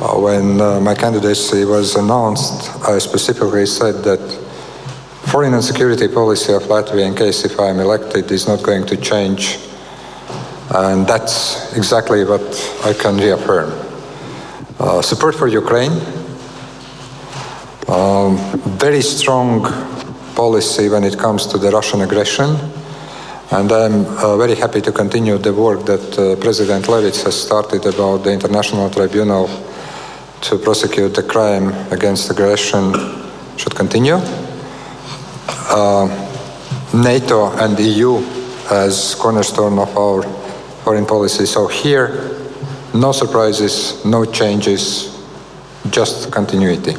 uh, 0.00 0.16
when 0.18 0.62
uh, 0.62 0.80
my 0.80 0.94
candidacy 0.94 1.66
was 1.66 1.96
announced, 1.96 2.70
I 2.88 2.96
specifically 2.96 3.66
said 3.66 4.02
that 4.04 4.47
foreign 5.30 5.54
and 5.54 5.64
security 5.64 6.08
policy 6.08 6.52
of 6.52 6.62
Latvia, 6.64 7.06
in 7.06 7.14
case 7.14 7.44
if 7.44 7.58
I'm 7.60 7.80
elected, 7.80 8.30
is 8.30 8.48
not 8.48 8.62
going 8.62 8.86
to 8.86 8.96
change. 8.96 9.58
And 10.74 11.06
that's 11.06 11.76
exactly 11.76 12.24
what 12.24 12.42
I 12.84 12.92
can 12.92 13.16
reaffirm. 13.16 13.70
Uh, 14.78 15.02
support 15.02 15.34
for 15.34 15.48
Ukraine 15.48 15.92
um, 17.88 18.36
very 18.78 19.00
strong 19.00 19.62
policy 20.34 20.88
when 20.88 21.04
it 21.04 21.18
comes 21.18 21.46
to 21.46 21.58
the 21.58 21.70
Russian 21.70 22.02
aggression. 22.02 22.56
And 23.50 23.72
I'm 23.72 24.04
uh, 24.04 24.36
very 24.36 24.54
happy 24.54 24.82
to 24.82 24.92
continue 24.92 25.38
the 25.38 25.54
work 25.54 25.86
that 25.86 26.18
uh, 26.18 26.36
President 26.36 26.86
Levits 26.86 27.22
has 27.24 27.40
started 27.40 27.86
about 27.86 28.24
the 28.24 28.32
International 28.32 28.90
Tribunal 28.90 29.48
to 30.42 30.58
prosecute 30.58 31.14
the 31.14 31.22
crime 31.22 31.72
against 31.90 32.30
aggression 32.30 32.92
should 33.56 33.74
continue. 33.74 34.18
Uh, 35.48 36.08
NATO 36.92 37.52
and 37.58 37.78
EU 37.78 38.18
as 38.70 39.14
cornerstone 39.14 39.78
of 39.78 39.96
our 39.96 40.22
foreign 40.84 41.06
policy. 41.06 41.46
So 41.46 41.66
here, 41.66 42.38
no 42.94 43.12
surprises, 43.12 44.04
no 44.04 44.24
changes, 44.24 45.16
just 45.90 46.30
continuity. 46.30 46.94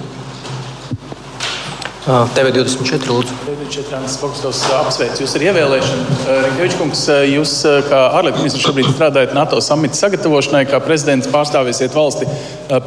TV24, 2.10 3.06
lūdzu. 3.06 3.34
TV24 3.46 4.18
Fokustos 4.18 4.64
apsveic 4.74 5.20
jūs 5.22 5.36
ar 5.38 5.44
ievēlēšanu. 5.46 6.06
Rinkevičkungs, 6.46 7.04
jūs 7.30 7.54
kā 7.86 8.00
ārlietu 8.18 8.42
ministrs 8.42 8.66
šobrīd 8.66 8.90
strādājat 8.96 9.36
NATO 9.38 9.62
samita 9.62 10.00
sagatavošanai, 10.00 10.64
kā 10.72 10.80
prezidents 10.82 11.30
pārstāvēsiet 11.30 11.94
valsti 11.94 12.26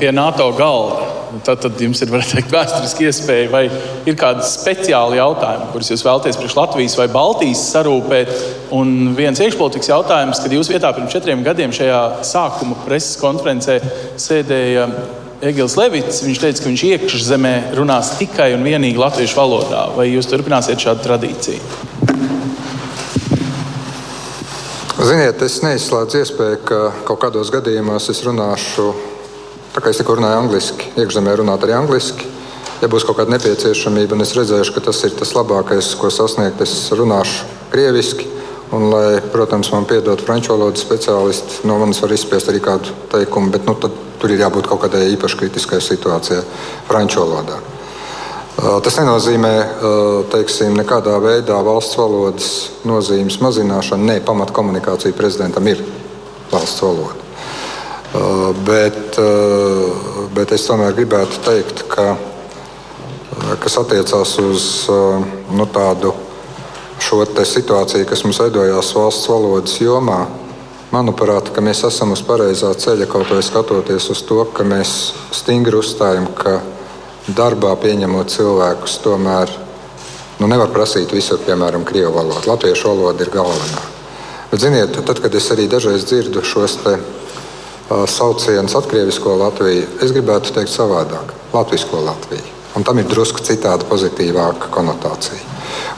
pie 0.00 0.10
NATO 0.16 0.48
galda. 0.58 1.11
Tad, 1.40 1.62
tad 1.64 1.80
jums 1.80 2.02
ir 2.04 2.10
teikt, 2.12 2.52
vēsturiski 2.52 3.06
iespēja, 3.08 3.48
vai 3.52 3.62
ir 4.08 4.18
kādi 4.20 4.44
speciāli 4.44 5.16
jautājumi, 5.16 5.70
kurus 5.72 5.88
jūs 5.92 6.04
vēlaties 6.04 6.38
priekš 6.40 6.56
Latvijas 6.58 6.98
vai 7.00 7.08
Baltijas 7.12 7.62
sarūpēt. 7.72 8.32
Un 8.76 9.14
viens 9.16 9.40
iekšpolitikas 9.40 9.88
jautājums, 9.94 10.42
kad 10.44 10.52
jūs 10.52 10.70
vietā 10.72 10.92
pirms 10.92 11.14
četriem 11.14 11.44
gadiem 11.46 11.72
šajā 11.72 12.02
sākuma 12.28 12.76
preses 12.84 13.16
konferencē 13.20 13.78
sēdēja 14.20 14.86
Egils 15.42 15.74
Levits, 15.74 16.20
viņš 16.22 16.38
teica, 16.38 16.62
ka 16.62 16.70
viņš 16.70 16.84
iekšzemē 16.86 17.54
runās 17.74 18.12
tikai 18.20 18.52
un 18.54 18.62
vienīgi 18.62 19.00
latviešu 19.00 19.40
valodā. 19.40 19.88
Vai 19.96 20.06
jūs 20.12 20.28
turpināsiet 20.30 20.84
šādu 20.84 21.02
tradīciju? 21.08 22.02
Ziniet, 25.02 25.40
es 25.42 25.56
neizslēdzu 25.64 26.20
iespēju, 26.20 26.58
ka 26.62 26.78
kaut 27.08 27.24
kādos 27.24 27.50
gadījumos 27.50 28.06
es 28.12 28.20
runāšu, 28.22 28.92
tā 29.72 29.82
kā 29.82 29.90
es 29.90 30.00
tikko 30.00 30.18
runāju 30.18 30.42
angliski, 30.44 30.92
iekšzemē 31.00 31.36
runāt 31.40 31.64
arī 31.64 31.76
angliski. 31.78 32.28
Ja 32.82 32.88
būs 32.90 33.06
kaut 33.06 33.20
kāda 33.20 33.36
nepieciešamība, 33.36 34.16
un 34.16 34.24
es 34.24 34.34
redzēšu, 34.34 34.74
ka 34.74 34.82
tas 34.88 35.02
ir 35.06 35.12
tas 35.14 35.36
labākais, 35.36 35.92
ko 36.00 36.10
sasniegt, 36.10 36.60
es 36.64 36.90
runāšu 36.90 37.46
krieviski. 37.70 38.26
Un, 38.72 38.88
lai, 38.88 39.20
protams, 39.32 39.68
man 39.74 39.84
piedod 39.84 40.22
franču 40.24 40.54
valodas 40.54 40.80
speciālisti, 40.80 41.60
no 41.68 41.76
manis 41.76 42.00
var 42.00 42.14
izspiest 42.16 42.48
arī 42.48 42.62
kādu 42.64 42.94
teikumu, 43.12 43.52
bet 43.52 43.68
nu, 43.68 43.76
tur 43.76 44.32
ir 44.32 44.40
jābūt 44.40 44.70
kaut 44.70 44.80
kādai 44.86 45.10
īpaši 45.12 45.38
kritiskai 45.42 45.80
situācijai 45.84 46.40
franču 46.88 47.20
valodā. 47.20 47.60
Tas 48.56 48.96
nenozīmē, 48.96 49.52
teiksim, 50.32 50.74
nekādā 50.80 51.18
veidā 51.22 51.60
valsts 51.64 52.00
valodas 52.00 52.48
nozīmes 52.88 53.38
mazināšanu. 53.44 54.08
Nē, 54.08 54.20
pamatkomunikācija 54.26 55.16
prezidentam 55.16 55.68
ir 55.68 55.84
valsts 56.50 56.82
valoda. 56.84 57.21
Bet, 58.12 59.16
bet 60.36 60.52
es 60.52 60.66
tomēr 60.68 60.92
gribētu 60.96 61.40
teikt, 61.46 61.86
ka 61.88 62.10
kas 63.62 63.78
attiecās 63.80 64.34
uz 64.42 64.66
nu, 65.56 65.64
tādu 65.72 66.12
situāciju, 67.02 68.06
kas 68.08 68.22
mums 68.24 68.38
veidojās 68.40 68.92
valsts 68.94 69.28
valodas 69.28 69.80
jomā, 69.80 70.26
manuprāt, 70.92 71.48
mēs 71.64 71.82
esam 71.88 72.12
uz 72.12 72.22
pareizā 72.22 72.74
ceļa 72.74 73.08
kaut 73.10 73.30
vai 73.32 73.42
skatoties 73.42 74.10
uz 74.12 74.22
to, 74.28 74.44
ka 74.44 74.64
mēs 74.64 75.12
stingri 75.32 75.76
uzstājam, 75.80 76.28
ka 76.36 76.60
darbā 77.28 77.74
pieņemot 77.80 78.30
cilvēkus, 78.30 78.98
tomēr 79.04 79.50
nu, 80.38 80.46
nevar 80.46 80.70
prasīt 80.74 81.12
visur, 81.12 81.40
piemēram, 81.46 81.84
krievu 81.84 82.12
valodu. 82.16 82.48
Latviešu 82.50 82.92
valoda 82.92 83.24
ir 83.24 83.32
galvenā. 83.32 83.82
Bet, 84.50 84.60
ziniet, 84.60 84.96
tad, 85.06 85.20
kad 85.22 85.34
es 85.34 85.50
arī 85.54 85.68
dažreiz 85.70 86.04
dzirdu 86.04 86.42
šos 86.44 86.76
te, 86.82 86.96
saucienus 88.06 88.74
atkrievisko 88.78 89.36
Latviju, 89.36 89.86
es 90.02 90.12
gribētu 90.12 90.54
teikt 90.54 90.70
savādāk- 90.72 91.32
latvisko 91.56 92.04
Latviju. 92.04 92.50
Un 92.76 92.84
tam 92.84 92.98
ir 92.98 93.04
drusku 93.04 93.40
citāda, 93.40 93.84
pozitīvāka 93.84 94.70
konotācija. 94.70 95.40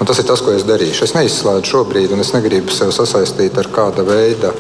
Un 0.00 0.06
tas 0.06 0.18
ir 0.18 0.24
tas, 0.24 0.40
ko 0.40 0.50
es 0.50 0.64
darīšu. 0.64 1.02
Es 1.02 1.12
neizslēdzu 1.14 1.70
šobrīd, 1.70 2.12
un 2.12 2.20
es 2.20 2.32
negribu 2.32 2.70
sevi 2.70 2.92
sasaistīt 2.92 3.58
ar 3.58 3.64
kāda 3.64 4.04
veida 4.04 4.52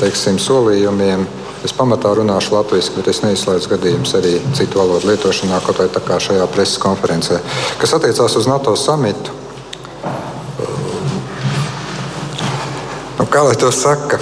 teiksim, 0.00 0.38
solījumiem. 0.42 1.26
Es 1.64 1.72
pamatā 1.74 2.12
runāšu 2.14 2.54
latviešu, 2.54 2.94
bet 2.96 3.08
es 3.08 3.22
neizslēdzu 3.24 3.72
gadījumus 3.72 4.14
arī 4.14 4.36
citu 4.54 4.78
valodu 4.78 5.10
lietošanā, 5.10 5.58
kaut 5.64 5.80
vai 5.82 5.88
tā 5.90 6.02
kā 6.06 6.18
šajā 6.22 6.46
preses 6.54 6.78
konferencē. 6.82 7.40
Kas 7.80 7.94
attiecās 7.96 8.36
uz 8.38 8.46
NATO 8.46 8.76
samitu, 8.78 9.34
nu, 13.18 13.26
kā 13.26 13.42
lai 13.48 13.56
to 13.58 13.72
saka? 13.74 14.20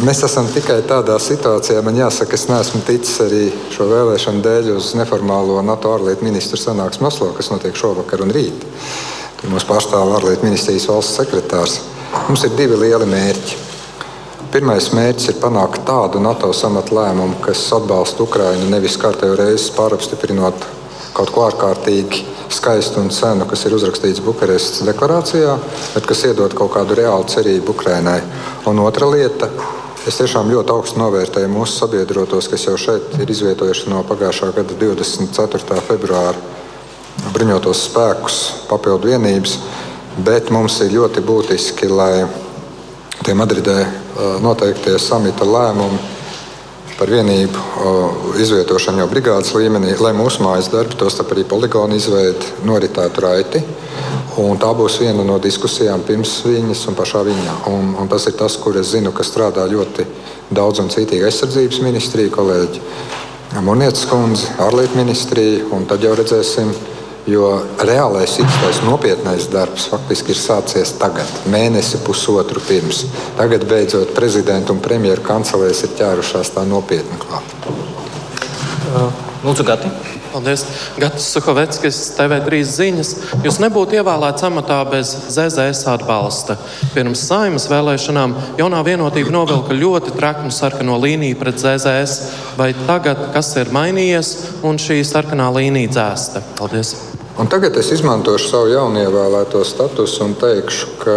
Mēs 0.00 0.22
esam 0.24 0.46
tikai 0.48 0.78
tādā 0.88 1.18
situācijā, 1.20 1.82
man 1.84 1.98
jāsaka, 2.00 2.32
es 2.32 2.46
neesmu 2.48 2.80
ticis 2.86 3.18
arī 3.20 3.42
šo 3.74 3.84
vēlēšanu 3.90 4.40
dēļ 4.42 4.70
uz 4.72 4.94
neformālo 4.96 5.58
NATO 5.62 5.90
ārlietu 5.92 6.24
ministru 6.24 6.56
sanāksmu 6.56 7.10
Oslo, 7.10 7.28
kas 7.36 7.50
notiek 7.52 7.76
šovakar 7.76 8.22
un 8.24 8.32
rīt. 8.32 8.64
Tur 9.38 9.52
mums 9.52 9.66
pārstāv 9.68 10.14
ārlietu 10.16 10.48
ministrijas 10.48 10.88
valsts 10.88 11.18
sekretārs. 11.20 11.74
Mums 12.24 12.44
ir 12.48 12.56
divi 12.56 12.78
lieli 12.80 13.08
mērķi. 13.10 13.58
Pirmais 14.54 14.88
mērķis 14.96 15.28
ir 15.34 15.36
panākt 15.44 15.84
tādu 15.84 16.22
NATO 16.24 16.54
samatu 16.56 16.96
lēmumu, 16.96 17.42
kas 17.44 17.60
atbalsta 17.76 18.24
Ukrainu 18.24 18.72
nevis 18.72 18.96
kārtējo 19.00 19.36
reizi 19.42 19.74
pārapstiprinot 19.76 20.66
kaut 21.12 21.34
ko 21.36 21.44
ārkārtīgi 21.50 22.24
skaistu 22.52 23.04
un 23.04 23.12
senu, 23.12 23.44
kas 23.48 23.66
ir 23.68 23.76
uzrakstīts 23.76 24.24
Bukarestas 24.24 24.88
deklarācijā, 24.88 25.58
bet 25.92 26.08
kas 26.08 26.24
iedod 26.28 26.56
kaut 26.56 26.72
kādu 26.78 26.96
reālu 26.96 27.28
cerību 27.28 27.76
Ukrainai. 27.76 28.18
Un 28.68 28.80
otra 28.80 29.08
lieta 29.12 29.52
Es 30.02 30.16
tiešām 30.18 30.48
ļoti 30.50 30.72
augstu 30.74 30.98
novērtēju 30.98 31.46
mūsu 31.52 31.76
sabiedrotos, 31.76 32.48
kas 32.50 32.64
jau 32.66 32.72
šeit 32.80 33.12
ir 33.22 33.30
izvietojuši 33.30 33.92
no 33.92 34.00
pagājušā 34.08 34.48
gada 34.56 34.74
24. 34.80 35.76
februāra 35.86 37.30
bruņotos 37.30 37.84
spēkus, 37.86 38.38
papildu 38.66 39.12
vienības, 39.12 39.52
bet 40.26 40.50
mums 40.50 40.80
ir 40.82 40.96
ļoti 40.96 41.22
būtiski, 41.22 41.86
lai 41.86 42.24
tie 43.22 43.36
Madridē 43.38 43.76
noteiktie 44.42 44.96
samita 44.98 45.46
lēmumi 45.46 46.11
par 47.02 47.10
vienību 47.10 48.36
izvietošanu 48.38 49.02
jau 49.02 49.08
brigādes 49.10 49.50
līmenī, 49.58 49.96
lai 49.98 50.12
mūsu 50.14 50.44
mājas 50.44 50.68
darbi, 50.70 50.94
tostarp 51.00 51.32
arī 51.34 51.42
poligonu 51.50 51.96
izveidi, 51.98 52.52
noritētu 52.62 53.24
raiti. 53.24 53.62
Un 54.38 54.60
tā 54.62 54.70
būs 54.78 55.00
viena 55.02 55.24
no 55.26 55.40
diskusijām 55.42 56.04
pirms 56.06 56.36
viņas 56.46 56.84
un 56.92 56.96
pašā 56.96 57.24
viņā. 57.26 57.56
Un, 57.72 57.90
un 57.98 58.12
tas 58.12 58.28
ir 58.30 58.36
tas, 58.38 58.54
kur 58.54 58.78
es 58.78 58.92
zinu, 58.94 59.10
ka 59.10 59.26
strādā 59.26 59.66
ļoti 59.72 60.06
daudz 60.54 60.84
un 60.84 60.92
cītīgi 60.94 61.26
aizsardzības 61.26 61.82
ministrija, 61.82 62.32
kolēģi 62.38 62.86
Munietes 63.60 64.06
kundze, 64.08 64.46
ārlietu 64.64 64.96
ministrija, 64.96 65.66
un 65.76 65.82
tad 65.90 66.06
jau 66.06 66.14
redzēsim, 66.16 66.70
jo 67.26 67.50
reālais 67.86 68.38
īstais 68.42 68.80
nopietnais 68.86 69.46
darbs 69.52 69.86
faktiski 69.92 70.34
ir 70.34 70.40
sācies 70.40 70.94
tagad, 70.98 71.28
mēnesi 71.52 72.02
pusotru 72.06 72.62
pirms. 72.66 73.04
Tagad 73.38 73.66
beidzot 73.70 74.14
prezidenta 74.16 74.74
un 74.74 74.82
premjera 74.82 75.22
kancelēs 75.26 75.84
ir 75.86 75.94
ķērušās 76.00 76.54
tā 76.56 76.66
nopietni 76.68 77.20
klāt. 77.22 77.58
Lūdzu, 79.42 79.64
Gati. 79.66 79.90
Paldies. 80.32 80.62
Gatis 80.96 81.26
Suhoveckis, 81.34 81.98
TV3 82.16 82.60
ziņas. 82.64 83.10
Jūs 83.44 83.58
nebūtu 83.60 83.98
ievēlēts 83.98 84.46
amatā 84.48 84.78
bez 84.88 85.10
ZZS 85.34 85.84
atbalsta. 85.92 86.56
Pirms 86.94 87.26
saimas 87.28 87.68
vēlēšanām 87.68 88.36
jaunā 88.60 88.80
vienotība 88.86 89.34
novilka 89.34 89.76
ļoti 89.76 90.16
traknu 90.16 90.54
sarkano 90.54 90.96
līniju 91.02 91.40
pret 91.42 91.60
ZZS. 91.60 92.32
Vai 92.56 92.72
tagad 92.86 93.28
kas 93.36 93.52
ir 93.60 93.74
mainījies 93.76 94.36
un 94.64 94.80
šī 94.80 95.02
sarkanā 95.04 95.52
līnija 95.58 95.98
dzēsta? 95.98 96.46
Paldies. 96.56 97.11
Un 97.40 97.48
tagad 97.48 97.76
es 97.80 97.88
izmantošu 97.94 98.50
savu 98.50 98.68
jaunievēlēto 98.74 99.62
statusu 99.64 100.26
un 100.26 100.34
teikšu, 100.36 100.88
ka 101.00 101.14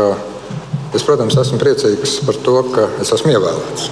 es, 0.95 1.03
protams, 1.03 1.35
esmu 1.41 1.59
priecīgs 1.59 2.21
par 2.23 2.39
to, 2.45 2.53
ka 2.71 2.85
es 3.03 3.11
esmu 3.11 3.33
ievēlēts. 3.33 3.89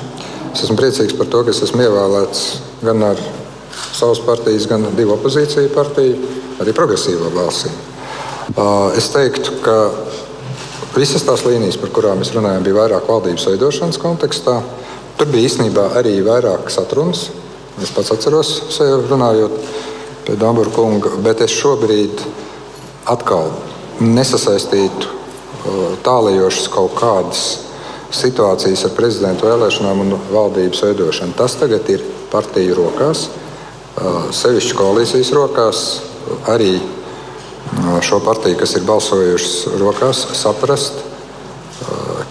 Es 0.54 0.64
esmu 0.64 0.78
priecīgs 0.80 1.18
par 1.20 1.28
to, 1.28 1.44
ka 1.44 1.52
es 1.52 1.60
esmu 1.68 1.84
ievēlēts 1.84 2.46
gan 2.88 3.04
ar 3.10 3.20
savas 3.92 4.24
partijas, 4.24 4.70
gan 4.72 4.88
divu 4.96 5.18
opozīciju 5.18 5.74
partiju, 5.76 6.32
arī 6.64 6.72
progresīvo 6.78 7.34
balsīm. 7.36 7.76
Es 8.96 9.12
teiktu, 9.12 9.60
ka 9.66 9.78
visas 10.96 11.28
tās 11.28 11.44
līnijas, 11.44 11.76
par 11.82 11.92
kurām 11.92 12.24
mēs 12.24 12.32
runājam, 12.38 12.64
bija 12.64 12.80
vairāk 12.86 13.10
valdības 13.10 13.50
veidošanas 13.52 14.00
kontekstā. 14.00 14.62
Tur 15.20 15.28
bija 15.34 15.52
īstenībā 15.52 15.92
arī 16.00 16.22
vairāk 16.24 16.72
satrunas. 16.72 17.34
Es 17.84 17.92
pats 17.92 18.16
atceros, 18.16 18.62
runājot 19.12 19.60
pie 20.24 20.38
Dabūra 20.40 20.72
kunga, 20.74 21.14
bet 21.24 21.44
es 21.44 21.54
šobrīd 21.56 22.24
atkal 23.12 23.52
nesasaistītu 24.00 25.12
tālajošas 26.04 26.70
kaut 26.74 26.96
kādas 26.98 27.44
situācijas 28.14 28.86
ar 28.88 28.94
prezidentu 28.98 29.48
vēlēšanām 29.48 30.04
un 30.04 30.18
valdības 30.32 30.84
veidošanu. 30.86 31.36
Tas 31.38 31.56
tagad 31.60 31.88
ir 31.92 32.04
partiju 32.32 32.78
rokās 32.78 33.28
sevišķi 34.34 34.78
koalīcijas 34.78 35.32
rokās, 35.38 35.84
arī 36.50 36.78
šo 38.06 38.20
partiju, 38.26 38.58
kas 38.60 38.76
ir 38.78 38.88
balsojušas 38.88 39.78
rokās, 39.82 40.24
saprast, 40.40 41.04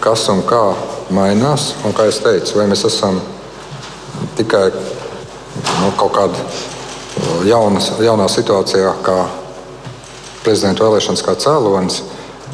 kas 0.03 0.27
un 0.33 0.43
kā 0.47 0.63
mainās. 1.13 1.73
Un, 1.85 1.95
kā 1.95 2.07
jau 2.09 2.19
teicu, 2.27 2.57
vai 2.59 2.67
mēs 2.71 2.85
esam 2.89 3.21
tikai 4.37 4.69
nu, 4.73 5.91
kaut 5.99 6.15
kādā 6.15 6.47
jauna, 7.47 7.81
jaunā 8.03 8.27
situācijā, 8.31 8.91
kā 9.05 9.17
prezidenta 10.43 10.85
vēlēšanas, 10.85 11.23
kā 11.23 11.35
cēlonis, 11.39 12.01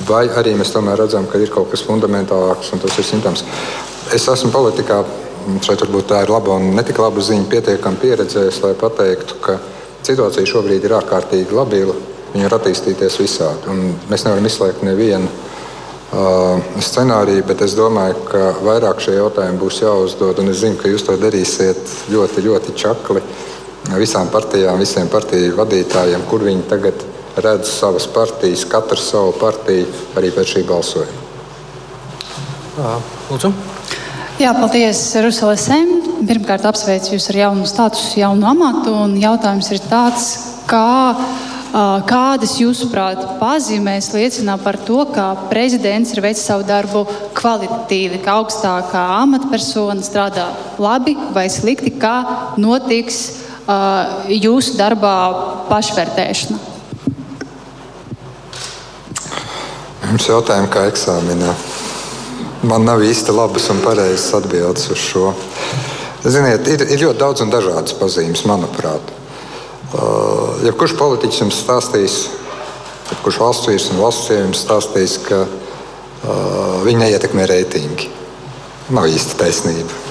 vai 0.08 0.28
arī 0.40 0.54
mēs 0.58 0.74
tomēr 0.74 1.00
redzam, 1.02 1.28
ka 1.30 1.42
ir 1.42 1.52
kaut 1.54 1.72
kas 1.72 1.84
fundamentālāks 1.88 2.74
un 2.74 2.84
tas 2.84 2.98
ir 3.00 3.08
simptoms. 3.08 3.44
Es 4.16 4.28
esmu 4.32 4.52
politikā 4.54 5.02
šeit 5.66 5.84
varbūt 5.86 6.10
tā 6.12 6.24
ir 6.24 6.32
laba 6.34 6.58
un 6.60 6.72
ne 6.76 6.86
tik 6.86 7.00
laba 7.02 7.22
ziņa, 7.24 7.50
pietiekami 7.50 8.02
pieredzējis, 8.02 8.62
lai 8.66 8.74
pateiktu, 8.78 9.38
ka 9.44 9.58
situācija 10.06 10.48
šobrīd 10.50 10.86
ir 10.86 10.98
ārkārtīgi 11.00 11.56
labila. 11.56 11.96
Viņa 12.34 12.46
var 12.46 12.60
attīstīties 12.60 13.18
visādi. 13.18 13.72
Un 13.74 13.96
mēs 14.12 14.26
nevaram 14.26 14.46
izslēgt 14.46 14.84
nevienu 14.86 15.30
uh, 16.14 16.60
scenāriju, 16.86 17.46
bet 17.50 17.64
es 17.66 17.74
domāju, 17.78 18.20
ka 18.30 18.52
vairāk 18.62 19.02
šie 19.02 19.16
jautājumi 19.18 19.62
būs 19.62 19.82
jāuzdod. 19.82 20.42
Es 20.46 20.62
zinu, 20.62 20.78
ka 20.78 20.92
jūs 20.92 21.08
to 21.08 21.18
darīsiet 21.18 21.96
ļoti, 22.14 22.46
ļoti 22.46 22.76
čakli 22.78 23.24
visām 24.00 24.30
partijām, 24.32 24.80
visiem 24.80 25.08
partiju 25.12 25.56
vadītājiem, 25.58 26.26
kur 26.30 26.44
viņi 26.46 26.68
tagad 26.70 27.06
redz 27.40 27.72
savas 27.72 28.08
partijas, 28.12 28.66
katrs 28.70 29.10
savu 29.12 29.34
partiju 29.40 29.88
arī 30.20 30.32
pēc 30.36 30.56
šī 30.56 30.64
balsojuma. 30.68 31.28
Lūdzu. 33.30 33.52
Jā, 34.40 34.54
paldies, 34.56 35.02
Rusela 35.20 35.58
Sem. 35.60 35.98
Pirmkārt, 36.28 36.66
apsveicu 36.68 37.16
jūs 37.16 37.30
ar 37.32 37.38
jaunu 37.42 37.68
statusu, 37.68 38.20
jaunu 38.22 38.48
amatu. 38.48 38.94
Jautājums 39.20 39.68
ir 39.72 39.82
tāds, 39.88 40.26
kā, 40.68 41.16
kādas 42.08 42.56
jūsuprāt 42.60 43.20
pazīmēs 43.40 44.12
liecina 44.16 44.56
par 44.64 44.80
to, 44.88 45.02
ka 45.16 45.34
prezidents 45.52 46.16
ir 46.16 46.24
veicis 46.24 46.48
savu 46.48 46.68
darbu 46.68 47.04
kvalitatīvi, 47.40 48.22
ka 48.24 48.40
augstākā 48.40 49.04
amatpersona 49.20 50.04
strādā 50.08 50.50
labi 50.80 51.18
vai 51.36 51.48
slikti, 51.52 51.96
kā 52.00 52.18
notiks 52.60 53.22
uh, 53.28 53.49
jūsu 54.34 54.78
darbā 54.80 55.16
pašvērtēšana? 55.70 56.60
Jums 60.10 60.26
jautājumi 60.26 60.72
kā 60.74 60.88
eksāmenā. 60.90 61.54
Man 62.66 62.84
nav 62.88 63.04
īsti 63.06 63.32
labas 63.36 63.70
un 63.72 63.84
pareizas 63.84 64.34
atbildes 64.40 64.90
uz 64.92 65.00
šo. 65.00 65.30
Ziniet, 66.26 66.66
ir, 66.68 66.82
ir 66.90 67.04
ļoti 67.06 67.20
daudz 67.22 67.44
un 67.46 67.54
dažādas 67.54 67.94
pazīmes, 67.96 68.42
manuprāt. 68.50 69.14
Uh, 69.90 70.58
ja 70.66 70.74
kurš 70.76 70.98
politiķis 71.00 71.44
jums 71.44 71.62
stāstīs, 71.64 72.18
kurš 73.24 73.40
valsts 73.42 73.70
vīrs 73.70 73.88
un 73.94 74.02
valsts 74.02 74.28
sievietes 74.28 74.66
stāstīs, 74.66 75.16
ka 75.24 75.46
uh, 75.46 76.82
viņi 76.84 77.06
neietekmē 77.06 77.46
reitingi, 77.50 78.10
nav 78.92 79.08
īsti 79.10 79.40
taisnība. 79.40 80.06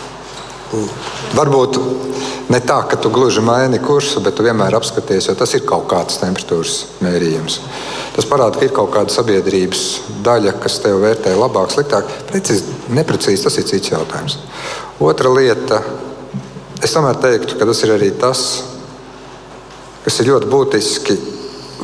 Varbūt 1.37 1.77
ne 2.49 2.61
tā, 2.65 2.79
ka 2.89 2.97
tu 3.01 3.11
gluži 3.13 3.43
maini 3.45 3.81
kursu, 3.83 4.23
bet 4.25 4.37
tu 4.37 4.45
vienmēr 4.47 4.77
apskaties, 4.79 5.29
jo 5.29 5.35
tas 5.39 5.53
ir 5.57 5.67
kaut 5.69 5.87
kāds 5.91 6.21
temperatūras 6.23 6.77
mērījums. 7.05 7.59
Tas 8.17 8.29
parāda, 8.29 8.59
ka 8.59 8.67
ir 8.67 8.75
kaut 8.77 8.91
kāda 8.95 9.13
sabiedrības 9.15 9.85
daļa, 10.27 10.57
kas 10.63 10.79
tev 10.85 11.03
vērtē 11.05 11.35
labāk, 11.39 11.75
sliktāk. 11.75 12.09
Precīzi, 12.31 12.79
neprecīzi 12.97 13.45
tas 13.47 13.59
ir 13.61 13.69
cits 13.69 13.93
jautājums. 13.93 14.39
Otra 15.05 15.33
lieta, 15.35 15.83
es 16.83 16.95
tomēr 16.97 17.21
teiktu, 17.23 17.59
ka 17.59 17.69
tas 17.69 17.85
ir 17.85 17.95
arī 17.99 18.11
tas, 18.19 18.47
kas 20.07 20.19
ir 20.23 20.33
ļoti 20.33 20.51
būtiski. 20.55 21.21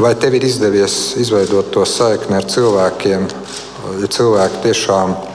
Vai 0.00 0.16
tev 0.18 0.34
ir 0.34 0.48
izdevies 0.48 1.14
izveidot 1.22 1.68
to 1.70 1.84
saikni 1.86 2.34
ar 2.34 2.48
cilvēkiem, 2.50 3.28
ja 4.00 4.10
cilvēki 4.10 4.64
tiešām 4.64 5.14
ir 5.14 5.34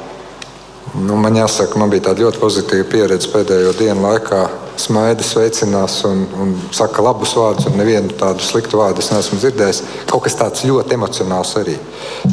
Nu, 0.98 1.16
man 1.22 1.36
jāsaka, 1.38 1.78
man 1.78 1.92
bija 1.92 2.08
tāda 2.08 2.26
ļoti 2.26 2.40
pozitīva 2.42 2.86
pieredze 2.90 3.30
pēdējo 3.30 3.76
dienu 3.78 4.02
laikā. 4.08 4.40
Smaida 4.80 5.26
sveicinās 5.26 6.00
un, 6.08 6.24
un 6.40 6.54
saka 6.74 7.04
labus 7.04 7.36
vārdus, 7.38 7.68
un 7.70 7.78
nevienu 7.78 8.16
tādu 8.18 8.42
sliktu 8.42 8.80
vārdu 8.80 9.04
es 9.04 9.12
neesmu 9.12 9.38
dzirdējis. 9.42 9.82
Kaut 10.10 10.24
kas 10.26 10.38
tāds 10.40 10.64
ļoti 10.66 10.96
emocionāls 10.96 11.52
arī. 11.60 11.76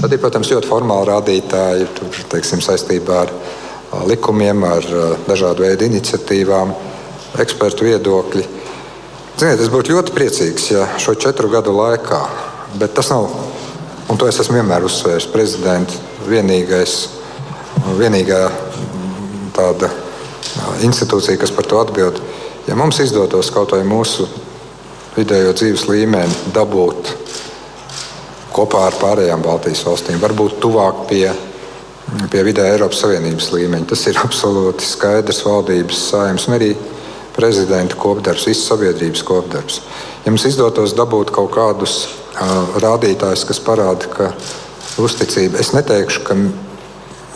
Tad 0.01 0.15
ir, 0.15 0.21
protams, 0.23 0.53
ļoti 0.55 0.71
formāli 0.71 1.11
rādītāji 1.11 1.89
tur, 1.99 2.21
teiksim, 2.33 2.63
saistībā 2.65 3.19
ar 3.27 3.35
likumiem, 4.09 4.65
ar 4.65 4.89
dažādu 5.27 5.67
veidu 5.67 5.91
iniciatīvām, 5.91 6.73
ekspertu 7.43 7.91
viedokļi. 7.91 8.47
Ziniet, 9.37 9.61
es 9.61 9.69
būtu 9.69 9.93
ļoti 9.93 10.17
priecīgs, 10.17 10.71
ja 10.73 10.87
šo 11.03 11.13
četru 11.21 11.51
gadu 11.53 11.75
laikā, 11.77 12.23
bet 12.81 12.97
tas 12.97 13.13
nav, 13.13 13.29
un 14.09 14.17
to 14.17 14.31
es 14.31 14.41
esmu 14.41 14.63
vienmēr 14.63 14.87
uzsvērs, 14.87 15.29
prezidents 15.35 16.01
vienīgais 16.31 16.97
vienīgā 17.95 18.41
tāda 19.57 19.91
institūcija, 20.84 21.39
kas 21.41 21.53
par 21.55 21.68
to 21.68 21.80
atbild. 21.80 22.20
Ja 22.66 22.76
mums 22.78 22.99
izdotos 23.03 23.53
kaut 23.55 23.74
vai 23.76 23.84
mūsu 23.87 24.26
vidējo 25.16 25.55
dzīves 25.57 25.87
līmeni 25.89 26.53
dabūt 26.55 27.12
kopā 28.57 28.87
ar 28.89 28.97
pārējām 29.01 29.45
Baltijas 29.45 29.84
valstīm, 29.87 30.20
varbūt 30.20 30.59
tuvāk 30.64 31.07
pie, 31.11 31.26
pie 32.32 32.43
vidē 32.47 32.70
Eiropas 32.72 33.03
Savienības 33.05 33.51
līmeņa, 33.53 33.89
tas 33.93 34.05
ir 34.11 34.20
absolūti 34.26 34.87
skaidrs 34.87 35.45
valdības 35.47 36.05
saimnes 36.11 36.49
un 36.49 36.59
arī 36.59 36.74
prezidenta 37.37 37.99
kopdarbs, 38.01 38.47
visas 38.49 38.64
sabiedrības 38.70 39.22
kopdarbs. 39.28 39.82
Ja 40.24 40.32
mums 40.32 40.47
izdotos 40.49 40.95
dabūt 40.97 41.34
kaut 41.37 41.53
kādus 41.55 42.07
uh, 42.07 42.78
rādītājus, 42.80 43.45
kas 43.49 43.61
parāda, 43.61 44.09
ka 44.09 44.30
uzticība, 45.03 45.61
es 45.61 45.74
neteikšu, 45.76 46.24
ka 46.24 46.39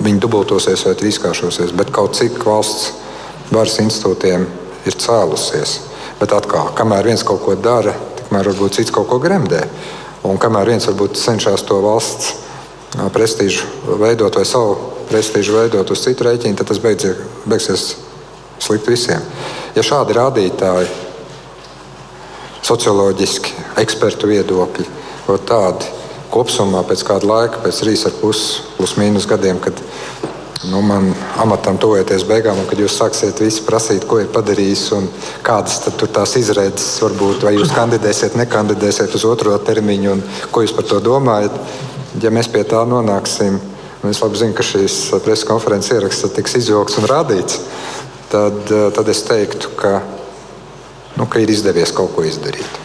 viņi 0.01 0.21
dubultosies 0.23 0.85
vai 0.87 0.97
trīskāršosies, 0.99 1.75
bet 1.77 1.93
kaut 1.95 2.17
cik 2.19 2.41
valsts 2.47 2.93
varas 3.51 3.79
institūtiem 3.83 4.47
ir 4.89 4.97
cēlusies. 4.97 5.79
Bet 6.21 6.35
atkal, 6.37 6.73
kamēr 6.77 7.11
viens 7.11 7.25
kaut 7.27 7.43
ko 7.45 7.57
dara, 7.57 7.95
tikmēr 8.21 8.51
varbūt 8.53 8.79
cits 8.79 8.95
kaut 8.95 9.09
ko 9.11 9.19
gremdē. 9.23 9.63
Un 10.29 10.39
kamēr 10.41 10.75
viens 10.75 10.87
varbūt 10.89 11.19
cenšas 11.21 11.65
to 11.69 11.81
valsts 11.81 12.35
prestižu 13.15 13.97
veidot 14.01 14.35
vai 14.37 14.45
savu 14.49 14.77
prestižu 15.09 15.57
veidot 15.57 15.91
uz 15.91 16.03
citu 16.05 16.27
rēķinu, 16.27 16.59
tad 16.59 16.71
tas 16.71 16.81
beidzies, 16.83 17.23
beigsies 17.49 17.87
slikti 18.61 18.93
visiem. 18.93 19.25
Ja 19.75 19.85
šādi 19.87 20.17
rādītāji, 20.17 20.91
socioloģiski, 22.67 23.55
ekspertu 23.81 24.29
viedokļi, 24.31 24.87
tādi 25.49 25.89
kopumā 26.31 26.83
pēc 26.89 27.05
kāda 27.07 27.29
laika, 27.29 27.63
pēc 27.65 27.83
trīs 27.83 28.07
ar 28.09 28.15
pus 28.21 28.45
plus 28.77 28.97
mīnus 28.99 29.27
gadiem, 29.29 29.59
kad 29.63 29.79
nu, 30.71 30.81
man 30.85 31.15
amatam 31.41 31.79
tuvojoties 31.81 32.25
beigām, 32.29 32.59
un 32.61 32.69
kad 32.69 32.81
jūs 32.81 32.99
sāksiet 33.01 33.41
visi 33.41 33.65
prasīt, 33.65 34.05
ko 34.09 34.21
ir 34.21 34.29
padarījis 34.33 34.85
un 34.97 35.09
kādas 35.47 35.81
tur 35.87 36.11
tās 36.13 36.37
izredzes, 36.41 36.99
varbūt, 37.05 37.47
vai 37.47 37.55
jūs 37.57 37.73
kandidēsiet, 37.75 38.37
nekandidēsiet 38.41 39.15
uz 39.17 39.25
otro 39.29 39.57
termiņu, 39.65 40.13
un 40.17 40.23
ko 40.53 40.65
jūs 40.65 40.77
par 40.77 40.89
to 40.91 41.01
domājat. 41.05 41.57
Ja 42.21 42.33
mēs 42.35 42.51
pie 42.53 42.65
tā 42.69 42.83
nonāksim, 42.89 43.61
un 44.03 44.11
es 44.11 44.21
labi 44.21 44.41
zinu, 44.41 44.57
ka 44.57 44.67
šīs 44.67 45.01
preses 45.25 45.47
konferences 45.49 45.95
ieraksts 45.97 46.35
tiks 46.37 46.59
izvilkts 46.61 46.99
un 47.01 47.09
rādīts, 47.09 47.61
tad, 48.33 48.75
tad 48.97 49.13
es 49.13 49.23
teiktu, 49.29 49.73
ka, 49.81 50.01
nu, 51.17 51.29
ka 51.31 51.41
ir 51.41 51.55
izdevies 51.55 51.95
kaut 51.97 52.13
ko 52.17 52.27
izdarīt. 52.27 52.83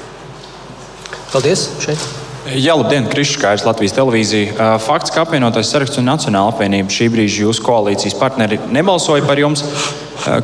Paldies! 1.34 1.68
Šeit. 1.84 2.25
Jā, 2.46 2.76
labdien, 2.78 3.08
Krišs 3.10 3.40
Kārs, 3.42 3.64
Latvijas 3.66 3.96
televīzija. 3.98 4.78
Fakts, 4.84 5.10
ka 5.10 5.24
apvienotais 5.24 5.72
saraksts 5.72 5.98
un 5.98 6.06
Nacionāla 6.06 6.52
apvienība 6.54 6.94
šī 6.94 7.08
brīža 7.10 7.42
jūsu 7.42 7.64
koalīcijas 7.66 8.14
partneri 8.20 8.60
nebalsoja 8.70 9.26
par 9.26 9.42
jums. 9.42 9.64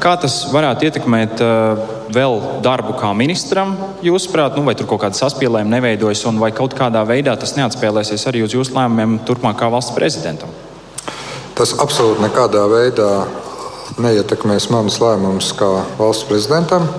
Kā 0.02 0.16
tas 0.18 0.40
varētu 0.50 0.88
ietekmēt 0.88 1.44
vēl 2.14 2.40
darbu 2.66 2.96
kā 2.98 3.12
ministram, 3.18 3.76
jūsuprāt, 4.02 4.58
nu, 4.58 4.66
vai 4.66 4.74
tur 4.78 4.90
kaut 4.90 5.04
kāda 5.04 5.20
saspīlējuma 5.20 5.76
neveidojas, 5.78 6.26
un 6.32 6.42
vai 6.42 6.50
kaut 6.58 6.74
kādā 6.78 7.06
veidā 7.06 7.38
tas 7.38 7.54
neatspēlēsies 7.60 8.26
arī 8.34 8.42
uz 8.48 8.58
jūsu 8.58 8.74
lēmumiem 8.80 9.20
turpmākā 9.30 9.70
valsts 9.70 9.94
prezidentam? 9.94 10.50
Tas 11.54 11.76
absolūti 11.78 12.26
nekādā 12.26 12.66
veidā 12.72 13.12
neietekmēs 14.02 14.72
manas 14.74 14.98
lēmumus 15.04 15.54
kā 15.54 15.70
valsts 16.02 16.26
prezidentam. 16.26 16.90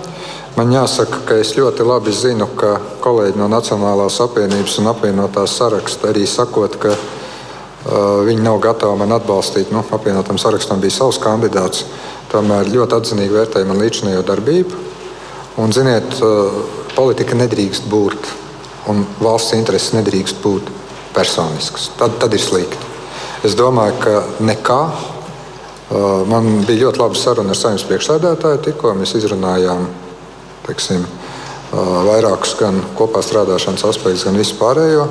Man 0.53 0.69
jāsaka, 0.69 1.23
ka 1.25 1.37
es 1.41 1.55
ļoti 1.57 1.85
labi 1.89 2.13
zinu, 2.13 2.45
ka 2.61 2.75
kolēģi 3.01 3.39
no 3.41 3.47
Nacionālās 3.49 4.19
apvienības 4.21 4.75
un 4.83 4.91
apvienotās 4.91 5.55
saraksta 5.57 6.11
arī 6.11 6.27
sakot, 6.29 6.77
ka 6.83 6.91
uh, 6.93 8.21
viņi 8.27 8.45
nav 8.45 8.59
gatavi 8.61 9.01
man 9.01 9.15
atbalstīt. 9.17 9.73
Nu, 9.73 9.81
apvienotam 9.97 10.37
sarakstam 10.37 10.83
bija 10.83 10.99
savs 10.99 11.17
kandidāts. 11.25 11.87
Tomēr 12.35 12.69
ļoti 12.69 12.99
atzinīgi 12.99 13.33
vērtēja 13.33 13.71
man 13.71 13.81
līdzinējo 13.81 14.27
darbību. 14.29 14.83
Un, 15.65 15.73
ziniet, 15.73 16.21
uh, 16.21 16.61
politika 16.93 17.39
nedrīkst 17.41 17.89
būt, 17.89 18.29
un 18.93 19.07
valsts 19.25 19.57
intereses 19.57 19.97
nedrīkst 19.97 20.45
būt 20.45 20.69
personiskas. 21.17 21.89
Tad, 21.97 22.21
tad 22.21 22.37
ir 22.37 22.45
slikti. 22.45 22.93
Es 23.49 23.57
domāju, 23.57 23.97
ka 24.05 24.21
nekā. 24.45 24.83
Man 26.29 26.63
bija 26.65 26.87
ļoti 26.87 27.01
laba 27.03 27.19
saruna 27.19 27.53
ar 27.53 27.59
saimnes 27.59 27.85
priekšsēdētāju. 27.85 28.61
Tikko 28.65 28.95
mēs 28.97 29.13
izrunājām 29.19 29.83
teiksim, 30.67 31.07
vairākus 31.73 32.57
gan 32.61 32.81
kopā 32.99 33.23
strādāšanas 33.25 33.85
aspektus, 33.89 34.27
gan 34.29 34.39
vispārējo. 34.41 35.07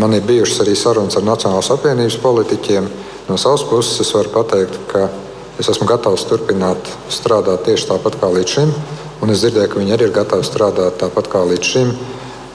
Man 0.00 0.16
ir 0.16 0.24
bijušas 0.26 0.62
arī 0.64 0.74
sarunas 0.78 1.18
ar 1.18 1.26
Nacionālās 1.26 1.68
apvienības 1.74 2.16
politiķiem. 2.22 2.88
No 3.28 3.36
savas 3.38 3.64
puses 3.68 4.00
es 4.00 4.12
varu 4.14 4.32
pateikt, 4.32 4.78
ka 4.90 5.08
es 5.60 5.68
esmu 5.68 5.86
gatavs 5.88 6.24
turpināt 6.28 6.88
strādāt 7.12 7.66
tieši 7.68 7.90
tāpat 7.90 8.16
kā 8.20 8.30
līdz 8.32 8.54
šim. 8.56 8.72
Un 9.24 9.32
es 9.32 9.42
dzirdēju, 9.42 9.72
ka 9.72 9.80
viņi 9.80 9.94
arī 9.96 10.08
ir 10.08 10.16
gatavi 10.16 10.44
strādāt 10.44 10.98
tāpat 11.00 11.28
kā 11.32 11.42
līdz 11.48 11.70
šim, 11.72 11.92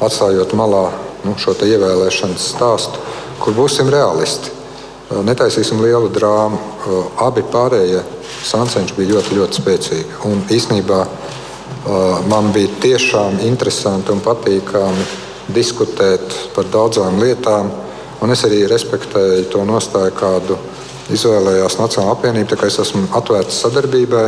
atstājot 0.01 0.55
malā 0.57 0.87
nu, 1.25 1.35
šo 1.37 1.53
ievēlēšanas 1.53 2.47
stāstu, 2.55 3.01
kur 3.41 3.55
būsim 3.57 3.89
realisti. 3.93 4.57
Netaisīsim 5.11 5.81
lielu 5.83 6.09
drāmu. 6.13 6.57
Abi 7.21 7.43
pārējie 7.51 8.01
sancenši 8.47 8.95
bija 8.97 9.17
ļoti, 9.17 9.37
ļoti 9.37 9.59
spēcīgi. 9.59 10.19
Un 10.29 10.45
īstenībā 10.53 11.01
Man 12.29 12.51
bija 12.53 12.69
tiešām 12.81 13.39
interesanti 13.41 14.13
un 14.13 14.19
patīkami 14.21 15.05
diskutēt 15.51 16.35
par 16.55 16.67
daudzām 16.69 17.17
lietām, 17.19 17.71
un 18.21 18.33
es 18.33 18.43
arī 18.45 18.67
respektēju 18.69 19.47
to 19.49 19.63
nostāju, 19.65 20.13
kādu 20.13 20.57
izvēlējās 21.11 21.79
Nacionāla 21.79 22.13
apvienība. 22.13 22.59
Es 22.67 22.77
esmu 22.83 23.07
atvērts 23.17 23.63
sadarbībai 23.65 24.27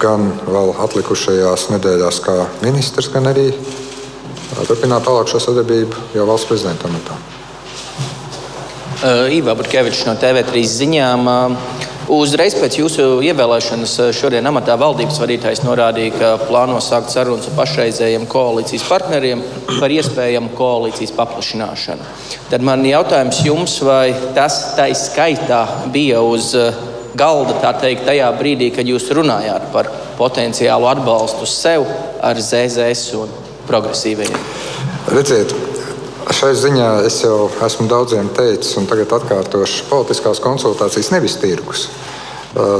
gan 0.00 0.30
vēl 0.48 0.72
atlikušajās 0.86 1.68
nedēļās, 1.74 2.22
kā 2.24 2.38
ministrs, 2.64 3.10
gan 3.12 3.28
arī 3.30 3.50
turpināt 4.66 5.04
tālāk 5.04 5.28
šo 5.28 5.42
sadarbību 5.50 6.08
jau 6.16 6.24
valsts 6.30 6.48
prezidenta 6.48 6.88
amatā. 6.88 7.18
Iva 9.30 9.54
Burkevičs 9.54 10.08
no 10.08 10.16
TV3 10.18 10.64
ziņām. 10.66 11.28
Uh, 11.28 11.87
Uzreiz 12.08 12.54
pēc 12.56 12.78
jūsu 12.78 13.04
ievēlēšanas 13.20 13.94
eh, 14.00 14.10
šodien 14.16 14.46
amatā 14.48 14.78
valdības 14.80 15.18
vadītājs 15.20 15.60
norādīja, 15.60 16.14
ka 16.16 16.30
plāno 16.48 16.78
sākt 16.80 17.12
sarunas 17.12 17.50
ar 17.50 17.56
pašreizējiem 17.58 18.24
koalīcijas 18.32 18.86
partneriem 18.88 19.42
par 19.74 19.92
iespējamu 19.92 20.54
koalīcijas 20.56 21.12
paplašināšanu. 21.18 22.08
Tad 22.48 22.64
man 22.64 22.86
jautājums 22.88 23.42
jums, 23.44 23.76
vai 23.84 24.14
tas 24.36 24.56
tā 24.78 24.88
skaitā 24.96 25.60
bija 25.92 26.24
uz 26.24 26.54
eh, 26.56 26.80
galda 27.18 27.58
tā 27.60 27.74
teikt, 27.84 28.06
tajā 28.08 28.32
brīdī, 28.40 28.70
kad 28.72 28.88
jūs 28.88 29.10
runājāt 29.12 29.68
par 29.76 29.92
potenciālu 30.16 30.88
atbalstu 30.88 31.44
sev 31.44 31.84
ar 32.24 32.40
ZZS 32.40 33.18
un 33.20 33.36
progresīvajiem? 33.68 34.48
Redziet, 35.12 35.52
Šai 36.28 36.50
ziņā 36.52 36.88
es 37.08 37.22
jau 37.24 37.46
esmu 37.64 37.86
daudziem 37.88 38.26
teicis, 38.36 38.74
un 38.76 38.84
tagad 38.88 39.14
atkārtošu, 39.16 39.86
politiskās 39.88 40.42
konsultācijas 40.44 41.08
nevis 41.14 41.38
tirgus. 41.40 41.86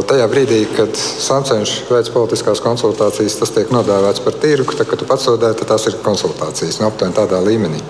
Tajā 0.09 0.27
brīdī, 0.29 0.59
kad 0.77 0.97
Sančēns 0.97 1.73
veids 1.89 2.13
politiskās 2.13 2.61
konsultācijas, 2.65 3.39
tas 3.41 3.53
tiek 3.55 3.71
nodēvēts 3.73 4.21
par 4.25 4.37
tirgu. 4.43 4.77
Tad, 4.77 4.89
kad 4.91 5.01
tu 5.01 5.09
pats 5.09 5.29
tad 5.29 5.63
tās 5.71 5.87
ir 5.89 5.97
konsultācijas, 6.05 6.81
no 6.81 6.89
nu, 6.89 6.91
aptuveni 6.93 7.17
tādā 7.17 7.41
līmenī. 7.45 7.81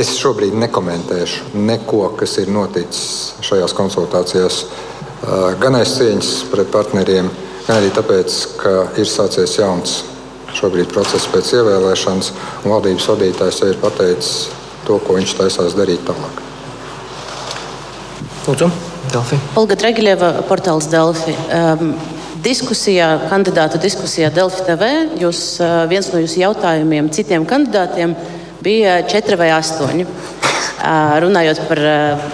Es 0.00 0.14
šobrīd 0.18 0.56
nekomentēšu 0.64 1.54
neko, 1.54 2.08
kas 2.18 2.38
ir 2.42 2.50
noticis 2.54 3.34
šajās 3.44 3.76
konsultācijās. 3.78 4.64
Gan 5.62 5.78
aiz 5.78 5.94
cieņas 6.00 6.32
pret 6.50 6.74
partneriem, 6.74 7.30
gan 7.68 7.78
arī 7.78 7.94
tāpēc, 7.94 8.40
ka 8.58 8.74
ir 8.98 9.10
sācies 9.10 9.58
jauns 9.60 10.02
šobrīd 10.54 10.90
process 10.92 11.28
pēc 11.32 11.52
ievēlēšanas, 11.58 12.32
un 12.64 12.74
valdības 12.74 13.08
vadītājs 13.12 13.60
jau 13.62 13.70
ir 13.72 13.80
pateicis 13.82 14.32
to, 14.86 14.98
ko 15.02 15.18
viņš 15.18 15.36
taisās 15.38 15.76
darīt 15.78 16.04
tālāk. 16.06 16.42
Lūdzu, 18.44 18.68
Delfi. 19.12 19.38
Olga 19.56 19.76
Dregiļeva, 19.80 20.30
portāls 20.48 20.90
Delfi. 20.92 21.34
Um, 21.48 21.94
diskusijā, 22.44 23.08
kandidātu 23.30 23.80
diskusijā 23.80 24.28
Delfi 24.34 24.66
TV, 24.66 24.90
jūs, 25.22 25.44
uh, 25.64 25.84
viens 25.88 26.10
no 26.12 26.20
jūsu 26.20 26.42
jautājumiem 26.42 27.08
citiem 27.14 27.46
kandidātiem 27.48 28.12
bija 28.64 28.98
četri 29.08 29.38
vai 29.40 29.50
astoņi 29.56 30.06
runājot 31.24 31.62
par 31.68 31.80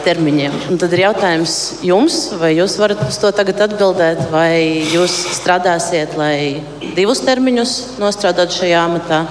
termiņiem. 0.04 0.56
Un 0.72 0.80
tad 0.80 0.92
ir 0.96 1.04
jautājums 1.06 1.54
jums, 1.86 2.18
vai 2.40 2.52
jūs 2.56 2.76
varat 2.80 3.02
uz 3.06 3.18
to 3.22 3.30
tagad 3.36 3.62
atbildēt, 3.68 4.26
vai 4.32 4.84
jūs 4.90 5.14
strādāsiet, 5.38 6.16
lai 6.18 6.62
divus 6.96 7.22
termiņus 7.26 7.74
nostrādātu 8.02 8.60
šajā 8.62 8.84
amatā, 8.88 9.24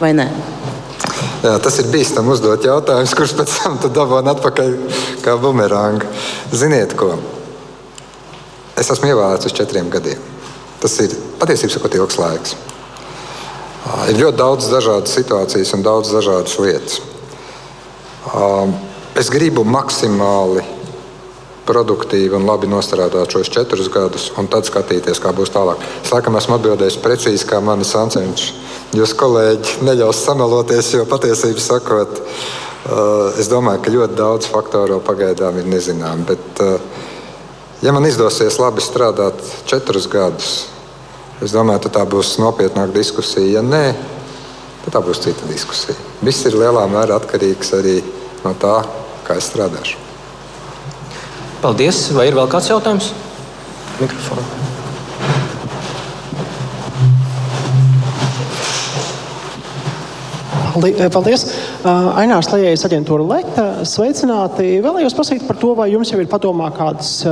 vai 0.00 0.12
nē? 0.18 0.28
Jā, 1.40 1.54
tas 1.64 1.78
ir 1.80 1.88
bīstami 1.88 2.34
uzdot 2.34 2.64
jautājums, 2.68 3.14
kurš 3.16 3.32
pēc 3.38 3.52
tam 3.62 3.78
dabūna 3.80 4.34
atpakaļ 4.36 4.74
kā 5.24 5.36
bumerāngu. 5.40 6.08
Ziniet, 6.52 6.92
ko? 7.00 7.14
Es 8.76 8.90
esmu 8.92 9.08
ievēlēts 9.08 9.48
uz 9.48 9.56
četriem 9.56 9.88
gadiem. 9.92 10.20
Tas 10.80 10.94
ir 11.04 11.16
patiesībā 11.40 11.88
ilgs 11.96 12.20
laiks. 12.20 12.56
Ir 14.08 14.20
ļoti 14.20 14.36
daudz 14.36 14.68
dažādas 14.72 15.16
situācijas 15.16 15.72
un 15.76 15.84
daudz 15.84 16.12
dažādas 16.12 16.58
lietas. 16.60 17.00
Um, 18.28 18.74
es 19.16 19.30
gribu 19.32 19.64
maksimāli 19.64 20.60
produktīvi 21.70 22.36
un 22.36 22.44
labi 22.48 22.68
nostrādāt 22.68 23.32
šos 23.32 23.48
četrus 23.52 23.88
gadus, 23.92 24.28
un 24.38 24.48
tad 24.50 24.66
skatīties, 24.68 25.20
kā 25.22 25.32
būs 25.36 25.52
tālāk. 25.54 25.80
Es 26.02 26.12
laikam 26.12 26.36
esmu 26.36 26.58
atbildējis 26.58 26.98
precīzi, 27.00 27.46
kā 27.48 27.62
mani 27.64 27.86
sancenši. 27.86 28.52
Jūs, 28.98 29.14
kolēģi, 29.16 29.78
neļaus 29.86 30.24
samaloties, 30.26 30.92
jo 30.98 31.06
patiesībā 31.08 31.62
sakot, 31.62 32.20
uh, 32.20 33.38
es 33.40 33.48
domāju, 33.48 33.84
ka 33.84 33.94
ļoti 33.94 34.18
daudz 34.18 34.50
faktoru 34.50 34.98
pagaidām 35.06 35.60
ir 35.62 35.70
nezināmi. 35.70 36.26
Bet, 36.32 36.64
uh, 36.64 37.06
ja 37.84 37.94
man 37.94 38.08
izdosies 38.08 38.58
labi 38.60 38.84
strādāt 38.84 39.40
četrus 39.70 40.10
gadus, 40.10 40.54
es 41.40 41.54
domāju, 41.54 41.88
tā 41.88 42.02
būs 42.04 42.34
nopietnāka 42.42 42.92
diskusija. 42.98 43.60
Ja 43.60 43.64
nē, 43.64 43.84
tad 44.84 44.94
tā 44.96 45.02
būs 45.04 45.22
cita 45.24 45.48
diskusija. 45.50 45.96
Viss 46.24 46.46
ir 46.48 46.56
lielā 46.58 46.86
mērā 46.90 47.18
atkarīgs 47.20 47.74
arī 47.78 47.98
no 48.44 48.54
tā, 48.60 48.80
kā 49.26 49.36
es 49.40 49.50
strādāšu. 49.52 50.00
Paldies. 51.60 52.06
Vai 52.16 52.30
ir 52.30 52.38
vēl 52.38 52.48
kāds 52.48 52.70
jautājums? 52.72 53.12
Mikrofonu. 54.00 54.46
Paldies! 61.12 61.44
Ainārs 61.88 62.50
Lējais, 62.52 62.82
aģentūra 62.84 63.24
Leta. 63.24 63.64
Sveicināti! 63.88 64.82
Vēlējos 64.84 65.14
prasīt 65.16 65.46
par 65.46 65.56
to, 65.60 65.70
vai 65.78 65.86
jums 65.88 66.10
jau 66.12 66.18
ir 66.20 66.28
padomā 66.28 66.66
kādas 66.76 67.22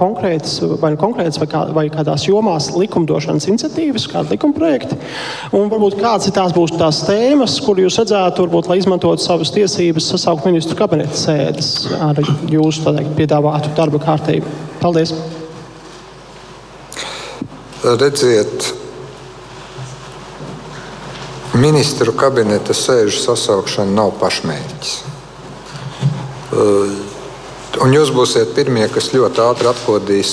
konkrētas 0.00 0.56
vai, 0.82 0.90
nu 0.94 0.98
konkrētas 0.98 1.38
vai, 1.38 1.48
kā, 1.52 1.60
vai 1.76 1.84
kādās 1.92 2.24
jomās 2.26 2.72
likumdošanas 2.74 3.46
iniciatīvas, 3.52 4.08
kādi 4.10 4.34
likuma 4.34 4.56
projekti. 4.58 4.98
Un 5.54 5.70
varbūt 5.70 6.00
kādas 6.00 6.26
ir 6.26 6.34
tās 6.34 6.54
būs 6.56 6.74
tās 6.80 7.04
tēmas, 7.06 7.60
kur 7.62 7.78
jūs 7.78 8.00
redzētu, 8.02 8.48
varbūt, 8.48 8.72
lai 8.72 8.80
izmantotu 8.82 9.22
savas 9.22 9.54
tiesības 9.54 10.10
sasaukt 10.16 10.50
ministru 10.50 10.78
kabineta 10.78 11.22
sēdes 11.22 11.72
ar 12.00 12.18
jūsu 12.50 12.88
teikt, 12.88 13.14
piedāvātu 13.20 13.70
darba 13.78 14.02
kārtību. 14.02 14.50
Paldies! 14.82 15.14
Redziet, 17.82 18.72
Ministru 21.52 22.14
kabineta 22.16 22.72
sēžu 22.72 23.18
sasaukšana 23.20 23.92
nav 23.92 24.14
pašmērķis. 24.16 24.92
Un 27.84 27.92
jūs 27.92 28.12
būsiet 28.16 28.54
pirmie, 28.56 28.86
kas 28.88 29.10
ļoti 29.12 29.42
ātri 29.44 29.68
atklādīs 29.68 30.32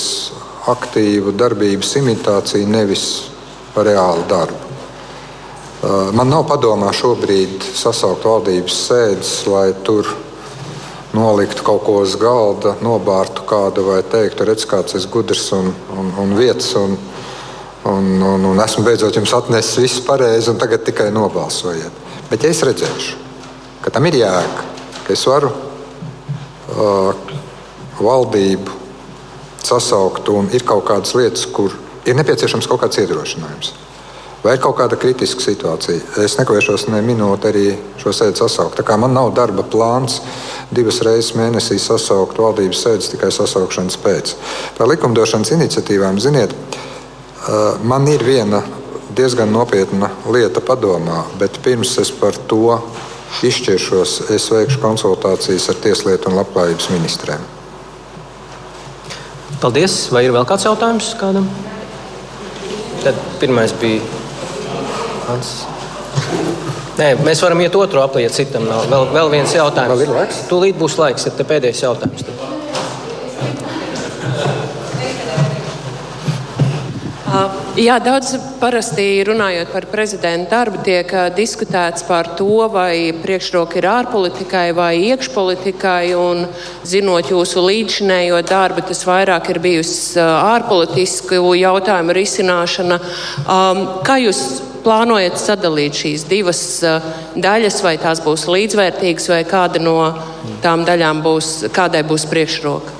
aktīvu 0.72 1.34
darbības 1.36 1.92
imitāciju, 2.00 2.70
nevis 2.72 3.04
reālu 3.76 4.24
darbu. 4.32 4.70
Man 6.16 6.32
nav 6.32 6.46
padomā 6.48 6.88
šobrīd 6.96 7.68
sasaukt 7.68 8.24
valdības 8.24 8.80
sēdes, 8.88 9.36
lai 9.48 9.70
tur 9.84 10.08
noliktu 11.12 11.64
kaut 11.68 11.84
ko 11.84 12.00
uz 12.00 12.16
galda, 12.20 12.78
nobārtu 12.80 13.44
kādu 13.48 13.84
vai 13.92 14.00
teiktu, 14.08 14.48
redz, 14.48 14.64
kāds 14.68 14.96
ir 14.96 15.04
gudrs 15.12 15.50
un, 15.52 15.68
un, 15.96 16.12
un 16.24 16.36
vietas. 16.40 16.72
Un, 16.80 16.96
Un, 17.82 18.20
un, 18.20 18.44
un 18.44 18.60
esmu 18.60 18.84
beidzot 18.84 19.16
jums 19.16 19.32
atnesis 19.32 19.78
visu 19.80 20.02
pareizi, 20.04 20.50
un 20.52 20.58
tagad 20.60 20.84
tikai 20.84 21.08
nobalsojiet. 21.14 22.08
Bet 22.28 22.44
ja 22.44 22.50
es 22.52 22.60
redzēšu, 22.66 23.16
ka 23.80 23.92
tam 23.94 24.04
ir 24.10 24.18
jēga, 24.20 24.64
ka 25.06 25.14
es 25.14 25.22
varu 25.24 25.48
uh, 25.48 27.14
valdību 28.00 28.76
sasaukt, 29.64 30.28
un 30.28 30.50
ir 30.52 30.66
kaut 30.68 30.84
kādas 30.90 31.14
lietas, 31.16 31.46
kur 31.48 31.72
ir 32.04 32.18
nepieciešams 32.20 32.68
kaut 32.68 32.82
kāds 32.84 33.00
iedrošinājums. 33.00 33.72
Vai 34.44 34.54
ir 34.56 34.60
kaut 34.60 34.76
kāda 34.78 34.96
kritiska 35.00 35.42
situācija? 35.44 36.20
Es 36.24 36.38
nekavēšos 36.38 36.86
ne 36.92 37.00
minūti 37.04 37.48
arī 37.48 37.64
šo 38.00 38.12
sēdi 38.16 38.40
sasaukt. 38.40 38.80
Man 39.00 39.12
nav 39.16 39.34
darba 39.36 39.64
plāns 39.68 40.20
divas 40.72 41.00
reizes 41.04 41.34
mēnesī 41.36 41.76
sasaukt 41.80 42.40
valdības 42.40 42.84
sēdes 42.84 43.10
tikai 43.12 43.28
sasaukšanas 43.36 44.00
pēc. 44.00 44.36
Par 44.78 44.88
likumdošanas 44.88 45.52
iniciatīvām, 45.58 46.20
ziniet, 46.24 46.56
uh, 46.56 46.89
Man 47.82 48.08
ir 48.08 48.24
viena 48.24 48.60
diezgan 49.16 49.52
nopietna 49.52 50.10
lieta 50.30 50.60
padomā, 50.60 51.24
bet 51.40 51.56
pirms 51.64 51.96
es 52.02 52.10
par 52.12 52.36
to 52.50 52.76
izšķiršos, 53.46 54.16
es 54.34 54.50
veikšu 54.52 54.80
konsultācijas 54.82 55.70
ar 55.72 55.80
Tieslietu 55.80 56.30
un 56.30 56.38
Labklājības 56.40 56.90
ministriem. 56.92 57.42
Paldies! 59.60 59.96
Vai 60.12 60.24
ir 60.26 60.34
vēl 60.36 60.46
kāds 60.48 60.66
jautājums 60.68 61.12
kādam? 61.20 61.48
Tad 63.00 63.16
pirmais 63.40 63.72
bija 63.80 64.04
Hans. 65.28 65.52
Nē, 67.00 67.14
mēs 67.24 67.40
varam 67.40 67.60
iet 67.64 67.76
otru 67.76 68.02
aplī, 68.02 68.26
ja 68.26 68.32
citam 68.34 68.66
nav. 68.68 68.84
Vēl, 68.90 69.06
vēl 69.14 69.30
viens 69.32 69.56
jautājums. 69.56 70.44
Tūlīt 70.50 70.76
būs 70.80 70.98
laiks, 71.00 71.28
tad 71.28 71.46
pēdējais 71.48 71.84
jautājums. 71.86 72.26
Tad. 72.28 72.59
Jā, 77.78 78.00
daudz 78.02 78.32
parasti 78.58 79.20
runājot 79.22 79.68
par 79.70 79.84
prezidenta 79.92 80.56
darbu, 80.56 80.80
tiek 80.82 81.12
diskutēts 81.36 82.02
par 82.02 82.32
to, 82.34 82.64
vai 82.66 83.12
priekšroka 83.14 83.78
ir 83.78 83.86
ārpolitikai 83.86 84.72
vai 84.74 84.96
iekšpolitikai. 85.12 86.10
Un, 86.18 86.48
zinot 86.82 87.30
jūsu 87.30 87.62
līdzinējo 87.62 88.40
darbu, 88.48 88.82
tas 88.88 89.04
vairāk 89.06 89.52
ir 89.54 89.62
bijusi 89.62 90.18
ārpolitisku 90.18 91.38
jautājumu 91.60 92.18
risināšana. 92.18 92.98
Kā 94.02 94.18
jūs 94.18 94.42
plānojat 94.82 95.38
sadalīt 95.38 95.94
šīs 96.02 96.26
divas 96.26 96.64
daļas, 97.38 97.82
vai 97.86 97.94
tās 98.02 98.24
būs 98.26 98.48
līdzvērtīgas, 98.50 99.30
vai 99.30 99.44
kāda 99.46 99.78
no 99.78 100.00
tām 100.64 100.82
daļām 100.88 101.22
būs, 101.22 101.70
kādai 101.70 102.02
būs 102.02 102.26
priekšroka? 102.34 102.98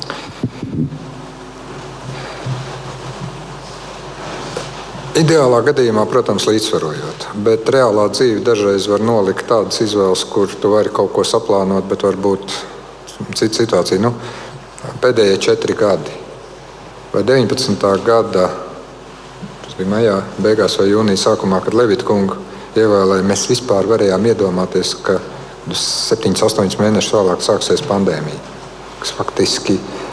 Ideālā 5.18 5.58
gadījumā, 5.66 6.04
protams, 6.06 6.44
līdzsvarojot, 6.46 7.24
bet 7.42 7.66
reālā 7.74 8.04
dzīve 8.12 8.44
dažreiz 8.46 8.84
var 8.86 9.02
nolikt 9.02 9.48
tādas 9.48 9.80
izvēles, 9.82 10.22
kur 10.30 10.52
tu 10.62 10.70
vari 10.70 10.92
kaut 10.94 11.10
ko 11.16 11.24
saplānot, 11.26 11.88
bet 11.90 12.04
varbūt 12.06 12.44
cita 13.34 13.50
situācija. 13.56 13.98
Nu, 14.04 14.12
pēdējie 15.02 15.40
četri 15.42 15.74
gadi 15.74 16.14
vai 17.10 17.24
19. 17.26 17.88
gada, 18.06 18.46
tas 19.64 19.74
bija 19.80 19.90
maijā, 19.90 20.14
beigās 20.38 20.78
vai 20.78 20.86
jūnija 20.92 21.24
sākumā, 21.24 21.58
kad 21.64 21.74
Levita 21.74 22.06
kungu 22.06 22.38
ievēlēja, 22.78 23.26
mēs 23.26 23.48
vispār 23.50 23.90
varējām 23.90 24.30
iedomāties, 24.30 24.94
ka 25.02 25.18
7-8 25.74 26.78
mēnešus 26.78 27.16
vēlāk 27.18 27.42
sāksies 27.42 27.82
pandēmija, 27.90 28.38
kas 29.02 29.18
faktiski 29.18 29.74
ir 29.74 30.09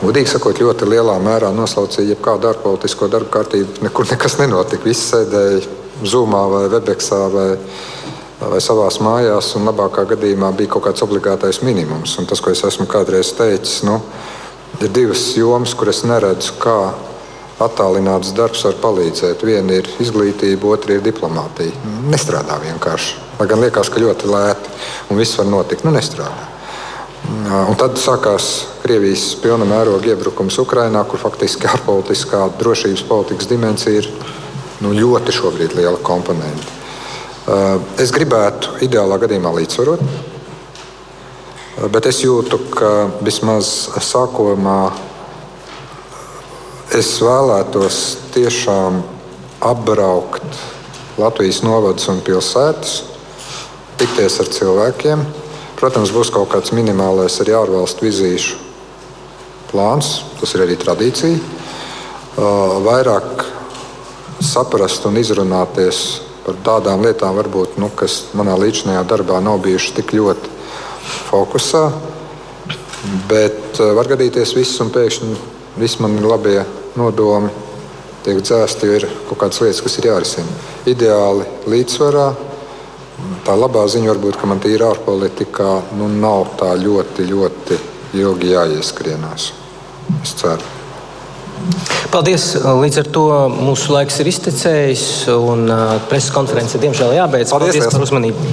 Godīgi 0.00 0.30
sakot, 0.32 0.56
ļoti 0.56 0.86
lielā 0.88 1.18
mērā 1.20 1.50
noslaucīja 1.52 2.14
jebkādu 2.14 2.48
ārpolitisko 2.48 3.08
darbu 3.12 3.28
kārtību. 3.34 3.82
Nekur 3.84 4.06
nekas 4.08 4.38
nenotika. 4.40 4.86
Visi 4.88 5.02
sēdēja 5.10 5.58
Zoomā 6.08 6.40
vai 6.48 6.62
Webeksā 6.72 7.18
vai, 7.28 7.48
vai 8.40 8.60
savā 8.64 8.86
mājās, 9.04 9.50
un 9.58 9.68
labākā 9.68 10.06
gadījumā 10.14 10.54
bija 10.56 10.72
kaut 10.72 10.86
kāds 10.86 11.04
obligātais 11.04 11.60
minimums. 11.66 12.16
Un 12.16 12.28
tas, 12.30 12.40
ko 12.40 12.54
es 12.54 12.64
esmu 12.64 12.88
kādreiz 12.88 13.34
teicis, 13.36 13.82
nu, 13.84 13.98
ir 14.80 14.88
divas 14.88 15.26
jomas, 15.36 15.76
kuras 15.76 16.00
neredzu, 16.08 16.56
kā 16.62 16.78
attālināts 17.60 18.32
darbs 18.32 18.64
var 18.64 18.78
palīdzēt. 18.80 19.44
Viena 19.44 19.82
ir 19.82 19.90
izglītība, 20.00 20.72
otra 20.78 20.96
ir 20.96 21.04
diplomātija. 21.04 21.76
Nestrādā 22.08 22.56
vienkārši. 22.64 23.18
Lai 23.36 23.48
gan 23.52 23.60
liekas, 23.60 23.92
ka 23.92 24.00
ļoti 24.00 24.32
lēti 24.32 24.72
un 25.12 25.20
viss 25.20 25.36
var 25.36 25.52
notikt, 25.52 25.84
nu 25.84 25.92
nestrādā. 25.92 26.49
Un 27.28 27.76
tad 27.78 27.98
sākās 28.00 28.46
Krievijas 28.80 29.34
pilna 29.42 29.66
mēroga 29.68 30.14
iebrukums 30.14 30.56
Ukrajinā, 30.62 31.02
kur 31.06 31.20
faktiski 31.20 31.68
ārpolitiskā 31.68 32.46
drošības 32.58 33.02
politikas 33.06 33.48
dimensija 33.50 34.00
ir 34.00 34.08
nu, 34.80 34.94
ļoti 34.96 35.34
šobrīd 35.36 35.76
liela 35.76 36.00
komponente. 36.02 36.78
Es 38.00 38.12
gribētu 38.14 38.80
ideālā 38.86 39.18
gadījumā 39.20 39.52
līdzsvarot, 39.58 40.02
bet 41.92 42.08
es 42.10 42.22
jūtu, 42.24 42.58
ka 42.72 42.90
vismaz 43.24 43.90
sākumā 44.04 44.80
es 46.96 47.12
vēlētos 47.22 48.00
tiešām 48.34 49.02
apbraukt 49.70 50.64
Latvijas 51.20 51.60
novadus 51.66 52.08
un 52.10 52.24
pilsētas, 52.24 52.96
tikties 54.00 54.40
ar 54.40 54.50
cilvēkiem 54.56 55.24
Protams, 55.80 56.10
būs 56.12 56.28
kaut 56.28 56.50
kāds 56.52 56.74
minimālais 56.76 57.38
arī 57.40 57.54
ārvalstu 57.56 58.04
vizīšu 58.04 58.58
plāns, 59.70 60.18
tas 60.36 60.52
ir 60.52 60.66
arī 60.66 60.74
tradīcija. 60.76 61.38
Vairāk 62.84 63.46
saprast 64.44 65.06
un 65.08 65.16
izrunāties 65.16 66.02
par 66.44 66.58
tādām 66.66 67.00
lietām, 67.04 67.32
varbūt, 67.40 67.78
nu, 67.80 67.88
kas 67.96 68.26
manā 68.36 68.58
līdzinājā 68.60 69.06
darbā 69.08 69.40
nav 69.40 69.62
bijušas 69.64 69.96
tik 69.96 70.12
ļoti 70.18 70.52
fokusā. 71.30 71.86
Bet 73.32 73.80
var 73.80 74.12
gadīties 74.12 74.52
viss, 74.58 74.76
un 74.84 74.92
pēkšņi 74.92 75.32
viss 75.80 76.00
man 76.04 76.18
ir 76.20 76.28
labie 76.28 76.58
nodomi, 77.00 77.48
tiek 78.26 78.44
dzēsti, 78.44 78.84
jo 78.84 79.00
ir 79.00 79.08
kaut 79.30 79.46
kādas 79.46 79.64
lietas, 79.64 79.80
kas 79.86 79.96
ir 79.96 80.10
jārisina. 80.10 80.60
Ideāli 80.92 81.48
līdzsvarā, 81.72 82.28
Tā 83.50 83.56
labā 83.58 83.80
ziņa 83.90 84.12
varbūt, 84.12 84.36
ka 84.38 84.46
man 84.46 84.60
tīri 84.62 84.84
ārpolitikā 84.86 85.70
nu, 85.98 86.06
nav 86.22 86.52
tā 86.60 86.68
ļoti, 86.78 87.24
ļoti 87.26 87.78
ilgi 88.20 88.52
jāieskrienās. 88.52 89.48
Es 90.20 90.36
ceru. 90.38 90.62
Paldies! 92.14 92.44
Līdz 92.62 93.00
ar 93.02 93.10
to 93.16 93.24
mūsu 93.50 93.96
laiks 93.96 94.20
ir 94.22 94.30
iztecējis, 94.30 95.02
un 95.34 95.66
uh, 95.66 95.96
preses 96.06 96.30
konference 96.30 96.78
diemžēl 96.78 97.16
jābeidz. 97.18 97.50
Paldies, 97.50 97.74
Paldies 97.74 97.90
par 97.90 98.06
uzmanību! 98.06 98.46